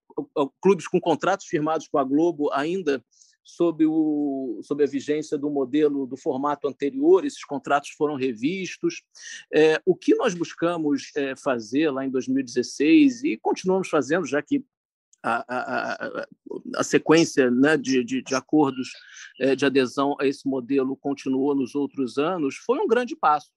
clubes 0.62 0.88
com 0.90 1.00
contratos 1.00 1.46
firmados 1.46 1.88
com 1.88 1.98
a 1.98 2.04
Globo 2.04 2.52
ainda 2.52 3.02
sob, 3.44 3.86
o, 3.86 4.60
sob 4.64 4.84
a 4.84 4.88
vigência 4.88 5.38
do 5.38 5.50
modelo 5.50 6.06
do 6.06 6.16
formato 6.16 6.68
anterior, 6.68 7.26
esses 7.26 7.44
contratos 7.44 7.90
foram 7.92 8.16
revistos. 8.16 9.02
É, 9.54 9.82
o 9.86 9.96
que 9.96 10.16
nós 10.16 10.34
buscamos 10.34 11.12
é, 11.16 11.36
fazer 11.36 11.90
lá 11.90 12.06
em 12.06 12.10
2016, 12.10 13.24
e 13.24 13.38
continuamos 13.38 13.90
fazendo, 13.90 14.26
já 14.26 14.42
que 14.42 14.64
a, 15.24 15.46
a, 15.48 16.28
a, 16.78 16.84
sequência 16.84 17.52
né, 17.52 17.78
de, 17.78 18.04
de, 18.04 18.22
de 18.22 18.36
acordos 18.36 18.90
é, 19.40 19.56
de 19.56 19.66
adesão 19.66 20.16
a 20.20 20.26
esse 20.26 20.48
modelo 20.48 20.96
continuou 20.96 21.54
nos 21.54 21.76
outros 21.76 22.18
anos, 22.18 22.56
foi 22.56 22.80
um 22.80 22.88
grande 22.88 23.16
passo, 23.16 23.52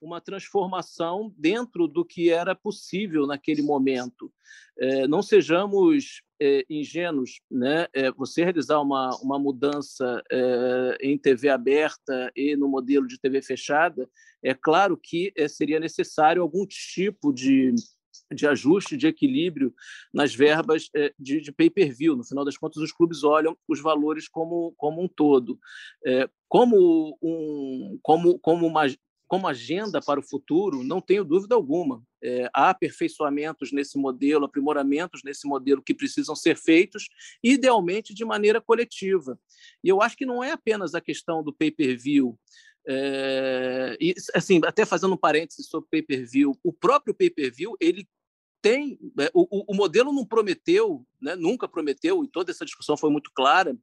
uma 0.00 0.20
transformação 0.20 1.32
dentro 1.38 1.88
do 1.88 2.04
que 2.04 2.30
era 2.30 2.54
possível 2.54 3.26
naquele 3.26 3.62
momento. 3.62 4.30
É, 4.78 5.08
não 5.08 5.22
sejamos 5.22 6.22
é, 6.40 6.66
ingênuos, 6.68 7.40
né? 7.50 7.86
você 8.14 8.44
realizar 8.44 8.78
uma, 8.80 9.16
uma 9.22 9.38
mudança 9.38 10.22
em 11.00 11.16
TV 11.16 11.48
aberta 11.48 12.30
e 12.36 12.54
no 12.56 12.68
modelo 12.68 13.06
de 13.06 13.18
TV 13.18 13.40
fechada, 13.40 14.08
é 14.42 14.52
claro 14.52 14.98
que 15.02 15.32
seria 15.48 15.80
necessário 15.80 16.42
algum 16.42 16.66
tipo 16.66 17.32
de 17.32 17.74
de 18.32 18.46
ajuste, 18.46 18.96
de 18.96 19.06
equilíbrio 19.06 19.74
nas 20.12 20.34
verbas 20.34 20.88
é, 20.94 21.12
de, 21.18 21.40
de 21.40 21.52
pay-per-view. 21.52 22.16
No 22.16 22.24
final 22.24 22.44
das 22.44 22.56
contas, 22.56 22.82
os 22.82 22.92
clubes 22.92 23.22
olham 23.24 23.56
os 23.68 23.80
valores 23.80 24.28
como, 24.28 24.74
como 24.76 25.02
um 25.02 25.08
todo. 25.08 25.58
É, 26.04 26.28
como, 26.48 27.16
um, 27.22 27.98
como, 28.02 28.38
como, 28.38 28.66
uma, 28.66 28.82
como 29.26 29.48
agenda 29.48 30.00
para 30.00 30.20
o 30.20 30.22
futuro, 30.22 30.82
não 30.82 31.00
tenho 31.00 31.24
dúvida 31.24 31.54
alguma. 31.54 32.02
É, 32.22 32.48
há 32.52 32.70
aperfeiçoamentos 32.70 33.72
nesse 33.72 33.98
modelo, 33.98 34.44
aprimoramentos 34.44 35.22
nesse 35.24 35.46
modelo 35.46 35.82
que 35.82 35.94
precisam 35.94 36.34
ser 36.34 36.56
feitos, 36.56 37.08
idealmente 37.42 38.14
de 38.14 38.24
maneira 38.24 38.60
coletiva. 38.60 39.38
E 39.82 39.88
eu 39.88 40.00
acho 40.02 40.16
que 40.16 40.26
não 40.26 40.42
é 40.42 40.52
apenas 40.52 40.94
a 40.94 41.00
questão 41.00 41.42
do 41.42 41.52
pay-per-view, 41.52 42.38
é, 42.88 43.96
e, 44.00 44.14
assim, 44.32 44.60
até 44.64 44.86
fazendo 44.86 45.14
um 45.14 45.18
parênteses 45.18 45.66
sobre 45.66 45.88
pay-per-view, 45.90 46.56
o 46.62 46.72
próprio 46.72 47.12
pay-per-view 47.12 47.76
ele 47.80 48.06
tem 48.66 48.98
é, 49.20 49.30
o, 49.32 49.72
o, 49.72 49.76
modelo 49.76 50.12
não 50.12 50.26
prometeu, 50.26 51.06
né, 51.20 51.36
nunca 51.36 51.68
prometeu, 51.68 52.24
e 52.24 52.28
toda 52.28 52.50
essa 52.50 52.64
discussão 52.64 52.96
foi 52.96 53.10
muito 53.10 53.30
clara, 53.32 53.76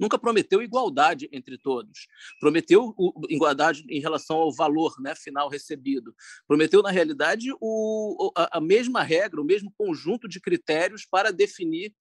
nunca 0.00 0.18
prometeu 0.18 0.62
igualdade 0.62 1.28
entre 1.30 1.58
todos. 1.58 2.06
Prometeu 2.40 2.94
igualdade 3.28 3.84
em 3.90 4.00
relação 4.00 4.38
ao 4.38 4.54
valor 4.54 4.94
né, 5.00 5.14
final 5.14 5.50
recebido. 5.50 6.14
Prometeu, 6.48 6.82
na 6.82 6.90
realidade, 6.90 7.48
o, 7.60 8.32
a, 8.34 8.56
a 8.56 8.60
mesma 8.60 9.02
regra, 9.02 9.40
o 9.40 9.44
mesmo 9.44 9.70
conjunto 9.76 10.26
de 10.26 10.40
critérios 10.40 11.04
para 11.04 11.30
definir 11.30 11.94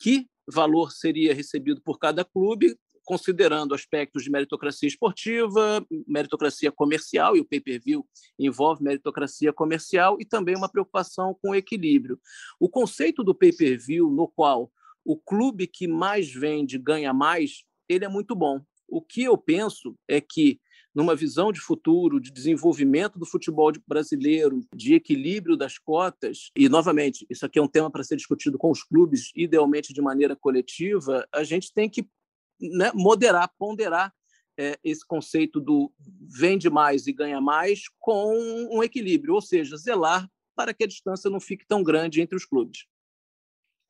que 0.00 0.26
valor 0.50 0.90
seria 0.90 1.32
recebido 1.32 1.80
por 1.80 1.96
cada 1.96 2.24
clube 2.24 2.76
considerando 3.04 3.74
aspectos 3.74 4.24
de 4.24 4.30
meritocracia 4.30 4.88
esportiva, 4.88 5.84
meritocracia 6.06 6.70
comercial, 6.70 7.36
e 7.36 7.40
o 7.40 7.44
pay-per-view 7.44 8.06
envolve 8.38 8.82
meritocracia 8.82 9.52
comercial, 9.52 10.16
e 10.20 10.24
também 10.24 10.56
uma 10.56 10.68
preocupação 10.68 11.36
com 11.42 11.50
o 11.50 11.54
equilíbrio. 11.54 12.18
O 12.60 12.68
conceito 12.68 13.24
do 13.24 13.34
pay-per-view, 13.34 14.10
no 14.10 14.28
qual 14.28 14.70
o 15.04 15.16
clube 15.16 15.66
que 15.66 15.88
mais 15.88 16.32
vende 16.32 16.78
ganha 16.78 17.12
mais, 17.12 17.64
ele 17.88 18.04
é 18.04 18.08
muito 18.08 18.34
bom. 18.34 18.60
O 18.88 19.00
que 19.00 19.22
eu 19.24 19.36
penso 19.36 19.96
é 20.06 20.20
que, 20.20 20.60
numa 20.94 21.16
visão 21.16 21.50
de 21.50 21.58
futuro, 21.58 22.20
de 22.20 22.30
desenvolvimento 22.30 23.18
do 23.18 23.26
futebol 23.26 23.72
brasileiro, 23.88 24.60
de 24.74 24.94
equilíbrio 24.94 25.56
das 25.56 25.78
cotas, 25.78 26.50
e, 26.56 26.68
novamente, 26.68 27.26
isso 27.30 27.46
aqui 27.46 27.58
é 27.58 27.62
um 27.62 27.68
tema 27.68 27.90
para 27.90 28.04
ser 28.04 28.16
discutido 28.16 28.58
com 28.58 28.70
os 28.70 28.82
clubes, 28.82 29.32
idealmente 29.34 29.92
de 29.92 30.02
maneira 30.02 30.36
coletiva, 30.36 31.26
a 31.32 31.42
gente 31.42 31.72
tem 31.72 31.88
que 31.88 32.06
né, 32.62 32.92
moderar, 32.94 33.50
ponderar 33.58 34.12
é, 34.56 34.78
esse 34.84 35.06
conceito 35.06 35.60
do 35.60 35.92
vende 36.20 36.70
mais 36.70 37.06
e 37.06 37.12
ganha 37.12 37.40
mais 37.40 37.84
com 37.98 38.34
um 38.70 38.82
equilíbrio, 38.82 39.34
ou 39.34 39.40
seja, 39.40 39.76
zelar 39.76 40.28
para 40.54 40.72
que 40.72 40.84
a 40.84 40.86
distância 40.86 41.30
não 41.30 41.40
fique 41.40 41.66
tão 41.66 41.82
grande 41.82 42.20
entre 42.20 42.36
os 42.36 42.44
clubes. 42.44 42.86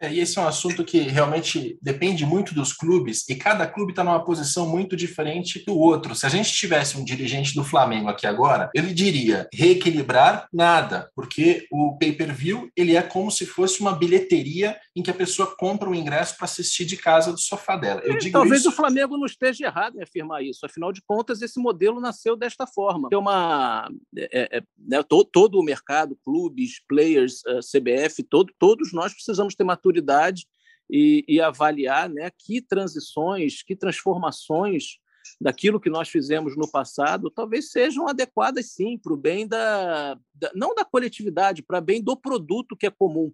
É, 0.02 0.12
e 0.12 0.18
esse 0.18 0.36
é 0.36 0.42
um 0.42 0.48
assunto 0.48 0.84
que 0.84 0.98
realmente 0.98 1.78
depende 1.80 2.26
muito 2.26 2.52
dos 2.52 2.72
clubes, 2.72 3.24
e 3.28 3.36
cada 3.36 3.68
clube 3.68 3.92
está 3.92 4.02
numa 4.02 4.24
posição 4.24 4.68
muito 4.68 4.96
diferente 4.96 5.64
do 5.64 5.78
outro. 5.78 6.16
Se 6.16 6.26
a 6.26 6.28
gente 6.28 6.52
tivesse 6.52 6.98
um 6.98 7.04
dirigente 7.04 7.54
do 7.54 7.62
Flamengo 7.62 8.08
aqui 8.08 8.26
agora, 8.26 8.68
ele 8.74 8.92
diria 8.92 9.48
reequilibrar 9.54 10.48
nada, 10.52 11.08
porque 11.14 11.68
o 11.70 11.96
pay-per-view 11.96 12.68
ele 12.76 12.96
é 12.96 13.02
como 13.02 13.30
se 13.30 13.46
fosse 13.46 13.80
uma 13.80 13.94
bilheteria 13.94 14.76
em 14.96 15.04
que 15.04 15.10
a 15.10 15.14
pessoa 15.14 15.54
compra 15.56 15.88
o 15.88 15.92
um 15.92 15.94
ingresso 15.94 16.36
para 16.36 16.46
assistir 16.46 16.84
de 16.84 16.96
casa 16.96 17.30
do 17.30 17.38
sofá 17.38 17.76
dela. 17.76 18.00
Eu 18.02 18.18
digo 18.18 18.32
talvez 18.32 18.62
isso... 18.62 18.70
o 18.70 18.72
Flamengo 18.72 19.16
não 19.16 19.26
esteja 19.26 19.66
errado 19.66 19.96
em 19.96 20.02
afirmar 20.02 20.42
isso. 20.42 20.66
Afinal 20.66 20.92
de 20.92 21.00
contas, 21.00 21.40
esse 21.42 21.60
modelo 21.60 22.00
nasceu 22.00 22.34
desta 22.34 22.66
forma. 22.66 23.08
Tem 23.08 23.18
uma 23.18 23.88
é, 24.18 24.58
é, 24.58 24.62
né, 24.76 25.00
todo, 25.04 25.28
todo, 25.32 25.60
o 25.60 25.62
mercado, 25.62 26.18
clubes, 26.24 26.82
players, 26.88 27.42
eh, 27.46 27.60
CBF, 27.60 28.24
todo, 28.24 28.52
todos 28.58 28.92
nós 28.92 29.12
precisamos 29.12 29.54
ter 29.54 29.62
maturidade 29.62 29.91
maturidade 29.92 30.46
e, 30.90 31.24
e 31.28 31.40
avaliar 31.40 32.08
né, 32.08 32.30
que 32.36 32.60
transições, 32.60 33.62
que 33.62 33.76
transformações 33.76 34.98
daquilo 35.40 35.80
que 35.80 35.90
nós 35.90 36.08
fizemos 36.08 36.56
no 36.56 36.70
passado 36.70 37.30
talvez 37.30 37.70
sejam 37.70 38.08
adequadas 38.08 38.72
sim 38.72 38.98
para 38.98 39.12
o 39.12 39.16
bem 39.16 39.46
da, 39.46 40.14
da, 40.34 40.50
não 40.54 40.74
da 40.74 40.84
coletividade 40.84 41.62
para 41.62 41.80
bem 41.80 42.02
do 42.02 42.16
produto 42.16 42.76
que 42.76 42.86
é 42.86 42.90
comum. 42.90 43.32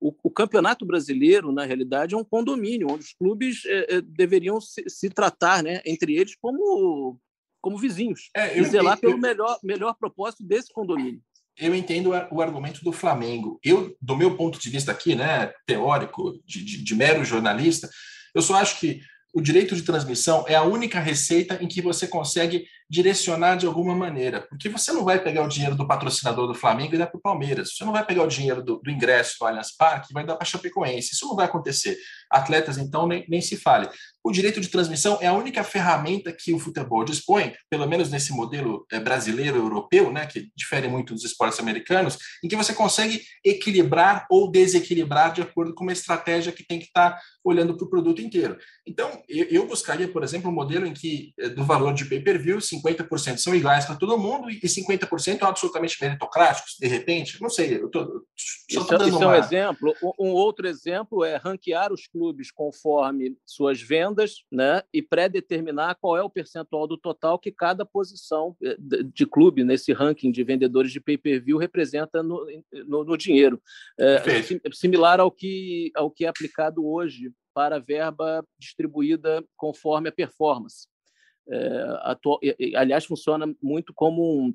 O, 0.00 0.14
o, 0.24 0.30
campeonato 0.30 0.86
brasileiro 0.86 1.52
na 1.52 1.64
realidade 1.64 2.14
é 2.14 2.18
um 2.18 2.24
condomínio 2.24 2.88
onde 2.90 3.04
os 3.04 3.12
clubes 3.12 3.64
é, 3.66 3.96
é, 3.96 4.00
deveriam 4.00 4.58
se, 4.58 4.82
se, 4.88 5.10
tratar 5.10 5.62
né 5.62 5.82
entre 5.84 6.16
eles 6.16 6.34
como 6.34 7.20
como 7.60 7.76
vizinhos 7.76 8.30
é, 8.34 8.58
eu, 8.58 8.62
e 8.62 8.64
zelar 8.64 8.96
eu, 8.96 9.00
pelo 9.02 9.18
melhor 9.18 9.58
melhor 9.62 9.94
propósito 9.94 10.42
desse 10.42 10.72
condomínio 10.72 11.22
eu 11.60 11.74
entendo 11.74 12.10
o 12.30 12.40
argumento 12.40 12.82
do 12.82 12.92
Flamengo. 12.92 13.60
Eu, 13.62 13.94
do 14.00 14.16
meu 14.16 14.36
ponto 14.36 14.58
de 14.58 14.70
vista 14.70 14.90
aqui, 14.90 15.14
né, 15.14 15.52
teórico, 15.66 16.40
de, 16.46 16.64
de, 16.64 16.82
de 16.82 16.94
mero 16.94 17.24
jornalista, 17.24 17.88
eu 18.34 18.40
só 18.40 18.54
acho 18.56 18.80
que 18.80 19.00
o 19.34 19.40
direito 19.40 19.76
de 19.76 19.82
transmissão 19.82 20.44
é 20.48 20.54
a 20.54 20.62
única 20.62 20.98
receita 20.98 21.58
em 21.62 21.68
que 21.68 21.82
você 21.82 22.06
consegue 22.06 22.66
direcionar 22.90 23.56
de 23.56 23.66
alguma 23.66 23.94
maneira, 23.94 24.40
porque 24.40 24.68
você 24.68 24.92
não 24.92 25.04
vai 25.04 25.22
pegar 25.22 25.44
o 25.44 25.48
dinheiro 25.48 25.76
do 25.76 25.86
patrocinador 25.86 26.48
do 26.48 26.54
Flamengo 26.54 26.92
e 26.94 26.98
dar 26.98 27.06
para 27.06 27.18
o 27.18 27.22
Palmeiras, 27.22 27.76
você 27.76 27.84
não 27.84 27.92
vai 27.92 28.04
pegar 28.04 28.24
o 28.24 28.26
dinheiro 28.26 28.64
do, 28.64 28.80
do 28.82 28.90
ingresso 28.90 29.36
do 29.38 29.46
Allianz 29.46 29.76
Parque 29.76 30.08
e 30.10 30.12
vai 30.12 30.26
dar 30.26 30.34
para 30.34 30.44
Chapecoense, 30.44 31.14
isso 31.14 31.28
não 31.28 31.36
vai 31.36 31.46
acontecer. 31.46 31.96
Atletas, 32.28 32.78
então, 32.78 33.06
nem, 33.06 33.24
nem 33.28 33.40
se 33.40 33.56
fale. 33.56 33.88
O 34.24 34.32
direito 34.32 34.60
de 34.60 34.68
transmissão 34.68 35.18
é 35.20 35.28
a 35.28 35.32
única 35.32 35.62
ferramenta 35.62 36.32
que 36.32 36.52
o 36.52 36.58
futebol 36.58 37.04
dispõe, 37.04 37.54
pelo 37.70 37.86
menos 37.86 38.10
nesse 38.10 38.32
modelo 38.32 38.84
eh, 38.90 38.98
brasileiro 38.98 39.56
europeu, 39.58 40.12
né, 40.12 40.26
que 40.26 40.50
difere 40.56 40.88
muito 40.88 41.14
dos 41.14 41.24
esportes 41.24 41.60
americanos, 41.60 42.18
em 42.42 42.48
que 42.48 42.56
você 42.56 42.74
consegue 42.74 43.22
equilibrar 43.44 44.26
ou 44.28 44.50
desequilibrar 44.50 45.32
de 45.32 45.42
acordo 45.42 45.74
com 45.74 45.84
uma 45.84 45.92
estratégia 45.92 46.52
que 46.52 46.66
tem 46.66 46.78
que 46.78 46.86
estar 46.86 47.20
olhando 47.44 47.76
para 47.76 47.86
o 47.86 47.90
produto 47.90 48.20
inteiro. 48.20 48.58
Então, 48.86 49.22
eu, 49.28 49.46
eu 49.46 49.66
buscaria, 49.66 50.08
por 50.08 50.24
exemplo, 50.24 50.50
um 50.50 50.54
modelo 50.54 50.86
em 50.86 50.92
que 50.92 51.32
eh, 51.38 51.48
do 51.48 51.64
valor 51.64 51.94
de 51.94 52.04
pay-per-view, 52.04 52.58
50% 52.58 52.79
são 53.38 53.54
iguais 53.54 53.84
para 53.84 53.96
todo 53.96 54.18
mundo 54.18 54.50
e 54.50 54.60
50% 54.60 55.38
são 55.38 55.48
absolutamente 55.48 55.96
meritocráticos, 56.00 56.76
de 56.78 56.86
repente. 56.86 57.40
Não 57.40 57.48
sei, 57.48 57.76
eu 57.76 57.88
tô, 57.88 58.24
só 58.36 58.80
isso, 58.80 59.08
isso 59.08 59.18
uma... 59.18 59.24
é 59.24 59.28
um 59.28 59.34
exemplo. 59.34 59.94
Um 60.18 60.30
outro 60.30 60.66
exemplo 60.66 61.24
é 61.24 61.36
ranquear 61.36 61.92
os 61.92 62.06
clubes 62.06 62.50
conforme 62.50 63.36
suas 63.46 63.80
vendas 63.80 64.44
né, 64.50 64.82
e 64.92 65.02
pré-determinar 65.02 65.96
qual 66.00 66.16
é 66.16 66.22
o 66.22 66.30
percentual 66.30 66.86
do 66.86 66.96
total 66.96 67.38
que 67.38 67.50
cada 67.50 67.84
posição 67.84 68.56
eh, 68.62 68.76
de 69.12 69.26
clube 69.26 69.64
nesse 69.64 69.92
ranking 69.92 70.30
de 70.30 70.42
vendedores 70.44 70.92
de 70.92 71.00
pay-per-view 71.00 71.58
representa 71.58 72.22
no, 72.22 72.46
no, 72.86 73.04
no 73.04 73.16
dinheiro. 73.16 73.60
É, 73.98 74.20
similar 74.72 75.20
ao 75.20 75.30
que, 75.30 75.90
ao 75.94 76.10
que 76.10 76.24
é 76.24 76.28
aplicado 76.28 76.86
hoje 76.86 77.32
para 77.54 77.76
a 77.76 77.80
verba 77.80 78.44
distribuída 78.58 79.44
conforme 79.56 80.08
a 80.08 80.12
performance. 80.12 80.88
É, 81.48 81.98
atual, 82.02 82.38
aliás, 82.76 83.04
funciona 83.04 83.52
muito 83.62 83.92
como 83.92 84.22
um, 84.22 84.54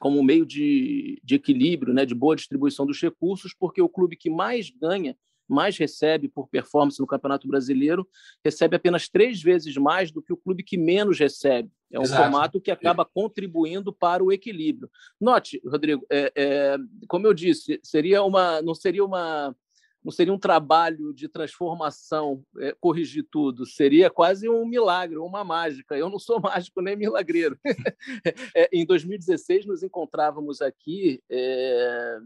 como 0.00 0.18
um 0.18 0.22
meio 0.22 0.44
de, 0.46 1.20
de 1.22 1.34
equilíbrio, 1.34 1.94
né, 1.94 2.04
de 2.04 2.14
boa 2.14 2.36
distribuição 2.36 2.86
dos 2.86 3.00
recursos, 3.00 3.54
porque 3.54 3.80
o 3.80 3.88
clube 3.88 4.16
que 4.16 4.30
mais 4.30 4.70
ganha, 4.70 5.16
mais 5.48 5.76
recebe 5.76 6.28
por 6.28 6.48
performance 6.48 6.98
no 6.98 7.06
Campeonato 7.06 7.46
Brasileiro, 7.46 8.08
recebe 8.44 8.76
apenas 8.76 9.08
três 9.08 9.42
vezes 9.42 9.76
mais 9.76 10.10
do 10.10 10.22
que 10.22 10.32
o 10.32 10.36
clube 10.36 10.62
que 10.62 10.78
menos 10.78 11.18
recebe. 11.18 11.70
É 11.92 11.98
um 11.98 12.04
Exato. 12.04 12.22
formato 12.22 12.60
que 12.60 12.70
acaba 12.70 13.04
contribuindo 13.04 13.92
para 13.92 14.24
o 14.24 14.32
equilíbrio. 14.32 14.90
Note, 15.20 15.60
Rodrigo, 15.66 16.06
é, 16.10 16.32
é, 16.34 16.76
como 17.06 17.26
eu 17.26 17.34
disse, 17.34 17.78
seria 17.82 18.22
uma, 18.22 18.62
não 18.62 18.74
seria 18.74 19.04
uma 19.04 19.54
não 20.04 20.10
seria 20.10 20.32
um 20.32 20.38
trabalho 20.38 21.12
de 21.12 21.28
transformação 21.28 22.44
é, 22.58 22.74
corrigir 22.80 23.24
tudo, 23.30 23.64
seria 23.64 24.10
quase 24.10 24.48
um 24.48 24.66
milagre, 24.66 25.16
uma 25.16 25.44
mágica. 25.44 25.96
Eu 25.96 26.10
não 26.10 26.18
sou 26.18 26.40
mágico 26.42 26.80
nem 26.80 26.96
milagreiro. 26.96 27.58
é, 28.54 28.68
em 28.72 28.84
2016, 28.84 29.66
nos 29.66 29.82
encontrávamos 29.82 30.60
aqui, 30.60 31.22
é, 31.30 32.18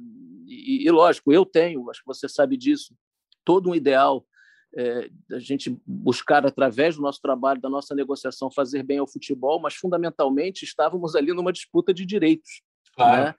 e, 0.47 0.87
e, 0.87 0.91
lógico, 0.91 1.33
eu 1.33 1.45
tenho, 1.45 1.91
acho 1.91 2.01
que 2.01 2.07
você 2.07 2.29
sabe 2.29 2.57
disso, 2.57 2.95
todo 3.45 3.71
um 3.71 3.75
ideal 3.75 4.27
é, 4.75 5.09
da 5.29 5.39
gente 5.39 5.79
buscar, 5.87 6.47
através 6.47 6.97
do 6.97 7.03
nosso 7.03 7.21
trabalho, 7.21 7.61
da 7.61 7.69
nossa 7.69 7.95
negociação, 7.95 8.51
fazer 8.51 8.83
bem 8.83 8.99
ao 8.99 9.07
futebol, 9.07 9.61
mas 9.61 9.75
fundamentalmente 9.75 10.65
estávamos 10.65 11.15
ali 11.15 11.33
numa 11.33 11.53
disputa 11.53 11.93
de 11.93 12.07
direitos. 12.07 12.63
Claro. 12.95 13.25
Né? 13.27 13.35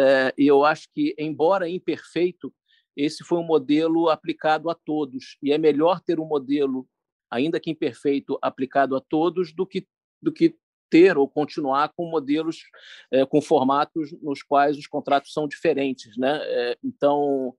É, 0.00 0.34
e 0.36 0.46
eu 0.46 0.64
acho 0.64 0.88
que, 0.94 1.14
embora 1.18 1.68
imperfeito, 1.68 2.52
esse 2.98 3.22
foi 3.22 3.38
um 3.38 3.44
modelo 3.44 4.08
aplicado 4.08 4.68
a 4.68 4.74
todos. 4.74 5.38
E 5.40 5.52
é 5.52 5.56
melhor 5.56 6.00
ter 6.00 6.18
um 6.18 6.26
modelo, 6.26 6.84
ainda 7.30 7.60
que 7.60 7.70
imperfeito, 7.70 8.36
aplicado 8.42 8.96
a 8.96 9.00
todos 9.00 9.54
do 9.54 9.64
que, 9.64 9.86
do 10.20 10.32
que 10.32 10.56
ter 10.90 11.16
ou 11.16 11.28
continuar 11.28 11.92
com 11.96 12.10
modelos, 12.10 12.64
é, 13.12 13.24
com 13.24 13.40
formatos 13.40 14.12
nos 14.20 14.42
quais 14.42 14.76
os 14.76 14.88
contratos 14.88 15.32
são 15.32 15.46
diferentes. 15.46 16.16
Né? 16.16 16.40
É, 16.42 16.78
então, 16.82 17.54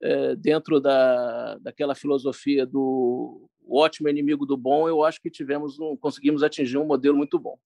é, 0.00 0.36
dentro 0.36 0.80
da, 0.80 1.58
daquela 1.58 1.96
filosofia 1.96 2.64
do 2.64 3.50
ótimo 3.68 4.08
inimigo 4.08 4.46
do 4.46 4.56
bom, 4.56 4.88
eu 4.88 5.02
acho 5.02 5.20
que 5.20 5.30
tivemos 5.30 5.80
um, 5.80 5.96
conseguimos 5.96 6.42
atingir 6.42 6.78
um 6.78 6.86
modelo 6.86 7.16
muito 7.16 7.38
bom. 7.38 7.58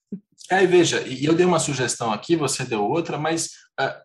É, 0.50 0.64
veja, 0.64 1.06
e 1.06 1.26
eu 1.26 1.34
dei 1.34 1.44
uma 1.44 1.58
sugestão 1.58 2.10
aqui, 2.10 2.36
você 2.36 2.64
deu 2.64 2.82
outra, 2.82 3.18
mas 3.18 3.50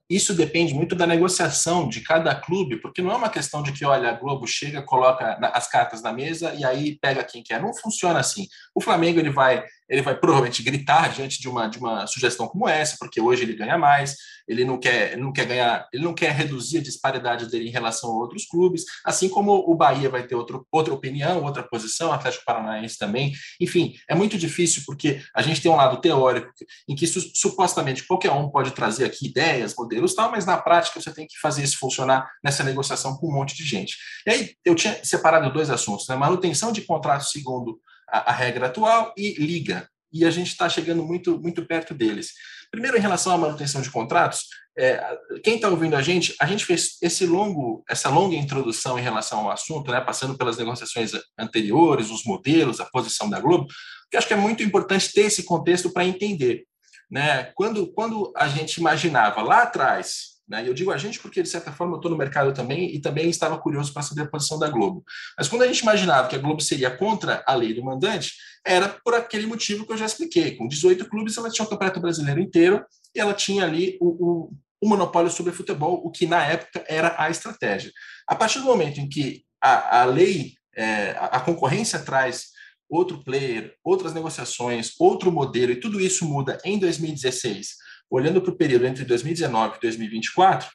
isso 0.09 0.33
depende 0.33 0.73
muito 0.73 0.95
da 0.95 1.07
negociação 1.07 1.87
de 1.87 2.01
cada 2.01 2.35
clube, 2.35 2.77
porque 2.77 3.01
não 3.01 3.11
é 3.11 3.15
uma 3.15 3.29
questão 3.29 3.63
de 3.63 3.71
que, 3.71 3.85
olha, 3.85 4.09
a 4.09 4.13
Globo 4.13 4.45
chega, 4.45 4.81
coloca 4.81 5.37
as 5.53 5.67
cartas 5.67 6.01
na 6.01 6.13
mesa 6.13 6.53
e 6.53 6.63
aí 6.63 6.97
pega 6.99 7.23
quem 7.23 7.41
quer. 7.41 7.61
Não 7.61 7.73
funciona 7.73 8.19
assim. 8.19 8.47
O 8.75 8.81
Flamengo 8.81 9.19
ele 9.19 9.31
vai, 9.31 9.63
ele 9.89 10.01
vai 10.01 10.15
provavelmente 10.15 10.61
gritar 10.61 11.11
diante 11.11 11.39
de 11.39 11.49
uma, 11.49 11.67
de 11.67 11.79
uma 11.79 12.05
sugestão 12.07 12.47
como 12.47 12.67
essa, 12.67 12.97
porque 12.99 13.19
hoje 13.19 13.43
ele 13.43 13.55
ganha 13.55 13.77
mais, 13.77 14.15
ele 14.47 14.65
não 14.65 14.77
quer, 14.77 15.17
não 15.17 15.31
quer 15.31 15.45
ganhar, 15.45 15.87
ele 15.91 16.03
não 16.03 16.13
quer 16.13 16.31
reduzir 16.31 16.79
a 16.79 16.83
disparidade 16.83 17.49
dele 17.49 17.69
em 17.69 17.71
relação 17.71 18.11
a 18.11 18.19
outros 18.19 18.45
clubes, 18.45 18.83
assim 19.05 19.29
como 19.29 19.53
o 19.53 19.75
Bahia 19.75 20.09
vai 20.09 20.23
ter 20.23 20.35
outro, 20.35 20.67
outra 20.71 20.93
opinião, 20.93 21.43
outra 21.43 21.63
posição, 21.63 22.09
o 22.09 22.13
Atlético 22.13 22.45
Paranaense 22.45 22.97
também. 22.97 23.33
Enfim, 23.59 23.95
é 24.07 24.13
muito 24.13 24.37
difícil 24.37 24.83
porque 24.85 25.21
a 25.33 25.41
gente 25.41 25.61
tem 25.61 25.71
um 25.71 25.75
lado 25.75 25.97
teórico 26.01 26.23
teórico, 26.33 26.53
em 26.87 26.95
que 26.95 27.07
supostamente 27.07 28.05
qualquer 28.05 28.31
um 28.31 28.49
pode 28.49 28.71
trazer 28.71 29.05
aqui 29.05 29.27
ideias, 29.27 29.62
modelos 29.75 30.15
tal, 30.15 30.31
mas 30.31 30.45
na 30.45 30.57
prática 30.57 30.99
você 30.99 31.13
tem 31.13 31.27
que 31.27 31.39
fazer 31.39 31.63
isso 31.63 31.77
funcionar 31.77 32.29
nessa 32.43 32.63
negociação 32.63 33.15
com 33.15 33.27
um 33.27 33.33
monte 33.33 33.55
de 33.55 33.63
gente. 33.63 33.95
E 34.25 34.31
aí 34.31 34.55
eu 34.65 34.73
tinha 34.73 35.03
separado 35.03 35.53
dois 35.53 35.69
assuntos, 35.69 36.07
né? 36.07 36.15
manutenção 36.15 36.71
de 36.71 36.81
contrato 36.81 37.25
segundo 37.25 37.79
a, 38.09 38.31
a 38.31 38.33
regra 38.33 38.67
atual 38.67 39.13
e 39.15 39.33
liga. 39.35 39.87
E 40.11 40.25
a 40.25 40.31
gente 40.31 40.47
está 40.47 40.67
chegando 40.69 41.03
muito, 41.03 41.39
muito 41.39 41.65
perto 41.65 41.93
deles. 41.93 42.31
Primeiro, 42.69 42.97
em 42.97 43.01
relação 43.01 43.33
à 43.33 43.37
manutenção 43.37 43.81
de 43.81 43.91
contratos, 43.91 44.45
é, 44.77 44.99
quem 45.43 45.55
está 45.55 45.69
ouvindo 45.69 45.95
a 45.95 46.01
gente, 46.01 46.35
a 46.39 46.47
gente 46.47 46.65
fez 46.65 46.97
esse 47.01 47.25
longo, 47.25 47.83
essa 47.87 48.09
longa 48.09 48.35
introdução 48.35 48.97
em 48.97 49.01
relação 49.01 49.41
ao 49.41 49.51
assunto, 49.51 49.91
né, 49.91 50.01
passando 50.01 50.35
pelas 50.35 50.57
negociações 50.57 51.11
anteriores, 51.37 52.09
os 52.09 52.23
modelos, 52.25 52.79
a 52.79 52.85
posição 52.85 53.29
da 53.29 53.39
Globo, 53.39 53.67
que 54.09 54.17
acho 54.17 54.27
que 54.27 54.33
é 54.33 54.37
muito 54.37 54.63
importante 54.63 55.11
ter 55.11 55.21
esse 55.21 55.43
contexto 55.43 55.91
para 55.91 56.05
entender. 56.05 56.65
Né? 57.09 57.51
Quando, 57.55 57.87
quando 57.93 58.31
a 58.35 58.47
gente 58.47 58.77
imaginava 58.77 59.41
lá 59.41 59.63
atrás, 59.63 60.33
né, 60.47 60.67
eu 60.67 60.73
digo 60.73 60.91
a 60.91 60.97
gente 60.97 61.19
porque, 61.19 61.41
de 61.41 61.49
certa 61.49 61.71
forma, 61.71 61.93
eu 61.93 61.97
estou 61.97 62.11
no 62.11 62.17
mercado 62.17 62.53
também 62.53 62.93
e 62.93 62.99
também 62.99 63.29
estava 63.29 63.57
curioso 63.57 63.93
para 63.93 64.03
saber 64.03 64.23
a 64.23 64.27
posição 64.27 64.59
da 64.59 64.69
Globo. 64.69 65.03
Mas 65.37 65.47
quando 65.47 65.61
a 65.61 65.67
gente 65.67 65.79
imaginava 65.79 66.27
que 66.27 66.35
a 66.35 66.39
Globo 66.39 66.61
seria 66.61 66.95
contra 66.95 67.43
a 67.47 67.55
lei 67.55 67.73
do 67.73 67.83
mandante, 67.83 68.33
era 68.65 68.89
por 68.89 69.13
aquele 69.13 69.45
motivo 69.45 69.85
que 69.85 69.93
eu 69.93 69.97
já 69.97 70.05
expliquei. 70.05 70.55
Com 70.55 70.67
18 70.67 71.09
clubes, 71.09 71.37
ela 71.37 71.49
tinha 71.49 71.65
o 71.65 71.69
Campeonato 71.69 71.99
Brasileiro 71.99 72.41
inteiro 72.41 72.83
e 73.15 73.19
ela 73.19 73.33
tinha 73.33 73.63
ali 73.63 73.97
o, 74.01 74.07
o, 74.07 74.53
o 74.81 74.89
monopólio 74.89 75.31
sobre 75.31 75.51
o 75.51 75.55
futebol, 75.55 76.01
o 76.03 76.11
que 76.11 76.25
na 76.25 76.45
época 76.45 76.83
era 76.87 77.15
a 77.17 77.29
estratégia. 77.29 77.91
A 78.27 78.35
partir 78.35 78.59
do 78.59 78.65
momento 78.65 78.99
em 78.99 79.07
que 79.07 79.43
a, 79.61 80.01
a 80.01 80.05
lei, 80.05 80.53
é, 80.75 81.15
a 81.19 81.39
concorrência 81.39 81.99
traz 81.99 82.52
outro 82.89 83.23
player, 83.23 83.75
outras 83.83 84.13
negociações, 84.13 84.93
outro 84.99 85.31
modelo, 85.31 85.71
e 85.71 85.79
tudo 85.79 85.99
isso 85.99 86.25
muda 86.25 86.59
em 86.63 86.77
2016, 86.77 87.75
olhando 88.09 88.41
para 88.41 88.51
o 88.51 88.55
período 88.55 88.85
entre 88.85 89.03
2019 89.05 89.77
e 89.77 89.81
2024, 89.81 90.69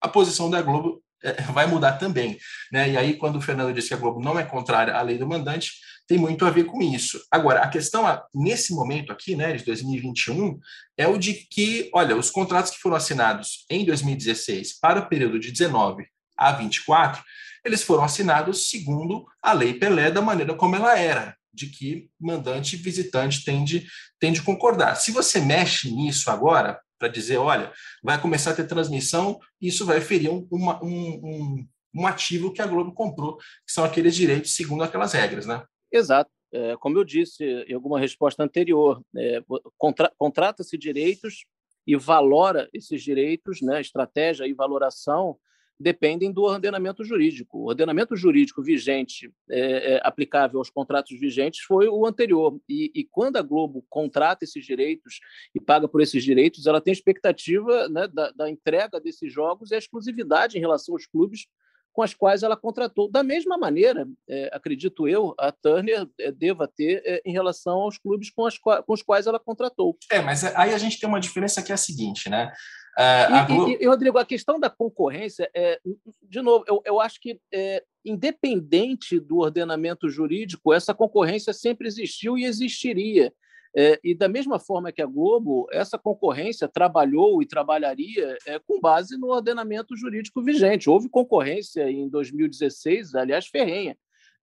a 0.00 0.08
posição 0.08 0.50
da 0.50 0.62
Globo 0.62 1.02
é, 1.22 1.40
vai 1.52 1.66
mudar 1.66 1.92
também. 1.94 2.38
Né? 2.70 2.90
E 2.90 2.96
aí, 2.96 3.14
quando 3.16 3.36
o 3.36 3.40
Fernando 3.40 3.74
disse 3.74 3.88
que 3.88 3.94
a 3.94 3.98
Globo 3.98 4.20
não 4.20 4.38
é 4.38 4.44
contrária 4.44 4.94
à 4.94 5.02
lei 5.02 5.18
do 5.18 5.26
mandante, 5.26 5.72
tem 6.06 6.18
muito 6.18 6.44
a 6.44 6.50
ver 6.50 6.64
com 6.64 6.82
isso. 6.82 7.18
Agora, 7.30 7.60
a 7.62 7.68
questão 7.68 8.04
nesse 8.34 8.74
momento 8.74 9.10
aqui, 9.10 9.34
né, 9.34 9.54
de 9.54 9.64
2021, 9.64 10.58
é 10.98 11.08
o 11.08 11.16
de 11.16 11.32
que, 11.32 11.90
olha, 11.94 12.14
os 12.14 12.30
contratos 12.30 12.70
que 12.70 12.78
foram 12.78 12.96
assinados 12.96 13.64
em 13.70 13.84
2016 13.86 14.78
para 14.78 15.00
o 15.00 15.08
período 15.08 15.40
de 15.40 15.50
19 15.50 16.06
a 16.36 16.52
24, 16.52 17.22
eles 17.64 17.82
foram 17.82 18.04
assinados 18.04 18.68
segundo 18.68 19.24
a 19.42 19.54
Lei 19.54 19.72
Pelé 19.72 20.10
da 20.10 20.20
maneira 20.20 20.54
como 20.54 20.76
ela 20.76 20.98
era 20.98 21.34
de 21.54 21.66
que 21.68 22.10
mandante 22.20 22.76
e 22.76 22.78
visitante 22.78 23.44
tem 23.44 23.64
de, 23.64 23.86
de 24.20 24.42
concordar. 24.42 24.96
Se 24.96 25.12
você 25.12 25.40
mexe 25.40 25.90
nisso 25.90 26.30
agora, 26.30 26.80
para 26.98 27.08
dizer, 27.08 27.36
olha, 27.36 27.72
vai 28.02 28.20
começar 28.20 28.50
a 28.50 28.54
ter 28.54 28.66
transmissão, 28.66 29.38
isso 29.60 29.84
vai 29.84 30.00
ferir 30.00 30.30
um, 30.30 30.46
uma, 30.50 30.82
um, 30.82 30.88
um, 30.88 31.68
um, 31.94 32.06
ativo 32.06 32.52
que 32.52 32.62
a 32.62 32.66
Globo 32.66 32.92
comprou, 32.92 33.36
que 33.36 33.72
são 33.72 33.84
aqueles 33.84 34.14
direitos 34.14 34.54
segundo 34.54 34.82
aquelas 34.82 35.12
regras, 35.12 35.46
né? 35.46 35.62
Exato. 35.92 36.30
É, 36.52 36.76
como 36.76 36.98
eu 36.98 37.04
disse 37.04 37.44
em 37.44 37.74
alguma 37.74 37.98
resposta 37.98 38.42
anterior, 38.42 39.02
é, 39.16 39.42
contra, 39.76 40.12
contrata-se 40.16 40.78
direitos 40.78 41.44
e 41.86 41.96
valora 41.96 42.68
esses 42.72 43.02
direitos, 43.02 43.60
né, 43.60 43.80
estratégia 43.80 44.46
e 44.46 44.54
valoração 44.54 45.36
dependem 45.78 46.32
do 46.32 46.42
ordenamento 46.42 47.04
jurídico. 47.04 47.58
O 47.58 47.68
ordenamento 47.68 48.16
jurídico 48.16 48.62
vigente, 48.62 49.32
é, 49.50 49.94
é, 49.94 50.00
aplicável 50.04 50.58
aos 50.58 50.70
contratos 50.70 51.18
vigentes, 51.18 51.60
foi 51.60 51.88
o 51.88 52.06
anterior. 52.06 52.58
E, 52.68 52.90
e, 52.94 53.04
quando 53.04 53.36
a 53.36 53.42
Globo 53.42 53.84
contrata 53.88 54.44
esses 54.44 54.64
direitos 54.64 55.20
e 55.54 55.60
paga 55.60 55.88
por 55.88 56.00
esses 56.00 56.22
direitos, 56.22 56.66
ela 56.66 56.80
tem 56.80 56.92
expectativa 56.92 57.88
né, 57.88 58.06
da, 58.08 58.30
da 58.30 58.50
entrega 58.50 59.00
desses 59.00 59.32
jogos 59.32 59.70
e 59.70 59.74
a 59.74 59.78
exclusividade 59.78 60.56
em 60.56 60.60
relação 60.60 60.94
aos 60.94 61.06
clubes 61.06 61.46
com 61.94 62.02
as 62.02 62.12
quais 62.12 62.42
ela 62.42 62.56
contratou. 62.56 63.08
Da 63.08 63.22
mesma 63.22 63.56
maneira, 63.56 64.06
é, 64.28 64.50
acredito 64.52 65.06
eu, 65.06 65.32
a 65.38 65.52
Turner 65.52 66.08
é, 66.18 66.32
deva 66.32 66.66
ter 66.66 67.00
é, 67.06 67.22
em 67.24 67.32
relação 67.32 67.76
aos 67.76 67.96
clubes 67.96 68.30
com, 68.30 68.44
as, 68.44 68.58
com 68.58 68.82
os 68.88 69.00
quais 69.00 69.28
ela 69.28 69.38
contratou. 69.38 69.96
É, 70.10 70.20
mas 70.20 70.42
aí 70.44 70.74
a 70.74 70.78
gente 70.78 70.98
tem 70.98 71.08
uma 71.08 71.20
diferença 71.20 71.62
que 71.62 71.70
é 71.70 71.74
a 71.74 71.78
seguinte, 71.78 72.28
né? 72.28 72.52
Uh, 72.96 73.46
Globo... 73.46 73.70
e, 73.70 73.82
e, 73.82 73.86
Rodrigo, 73.86 74.18
a 74.18 74.24
questão 74.24 74.58
da 74.60 74.70
concorrência, 74.70 75.50
é, 75.54 75.80
de 76.22 76.40
novo, 76.40 76.64
eu, 76.68 76.80
eu 76.84 77.00
acho 77.00 77.20
que, 77.20 77.40
é, 77.52 77.82
independente 78.04 79.18
do 79.18 79.38
ordenamento 79.38 80.08
jurídico, 80.08 80.72
essa 80.72 80.94
concorrência 80.94 81.52
sempre 81.52 81.88
existiu 81.88 82.38
e 82.38 82.44
existiria. 82.44 83.32
É, 83.76 83.98
e 84.04 84.14
da 84.14 84.28
mesma 84.28 84.60
forma 84.60 84.92
que 84.92 85.02
a 85.02 85.06
Globo, 85.06 85.66
essa 85.72 85.98
concorrência 85.98 86.68
trabalhou 86.68 87.42
e 87.42 87.46
trabalharia 87.46 88.38
é, 88.46 88.60
com 88.60 88.80
base 88.80 89.16
no 89.18 89.26
ordenamento 89.32 89.96
jurídico 89.96 90.40
vigente. 90.40 90.88
Houve 90.88 91.08
concorrência 91.08 91.90
em 91.90 92.08
2016, 92.08 93.16
aliás, 93.16 93.48
ferrenha. 93.48 93.96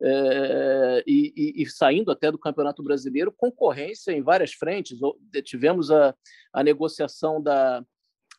É, 0.03 1.03
e, 1.07 1.31
e, 1.37 1.63
e, 1.63 1.69
saindo 1.69 2.11
até 2.11 2.29
do 2.29 2.37
Campeonato 2.37 2.83
Brasileiro, 2.83 3.31
concorrência 3.31 4.11
em 4.11 4.21
várias 4.21 4.51
frentes. 4.51 4.99
Tivemos 5.45 5.89
a, 5.89 6.13
a 6.51 6.61
negociação 6.61 7.41
da, 7.41 7.81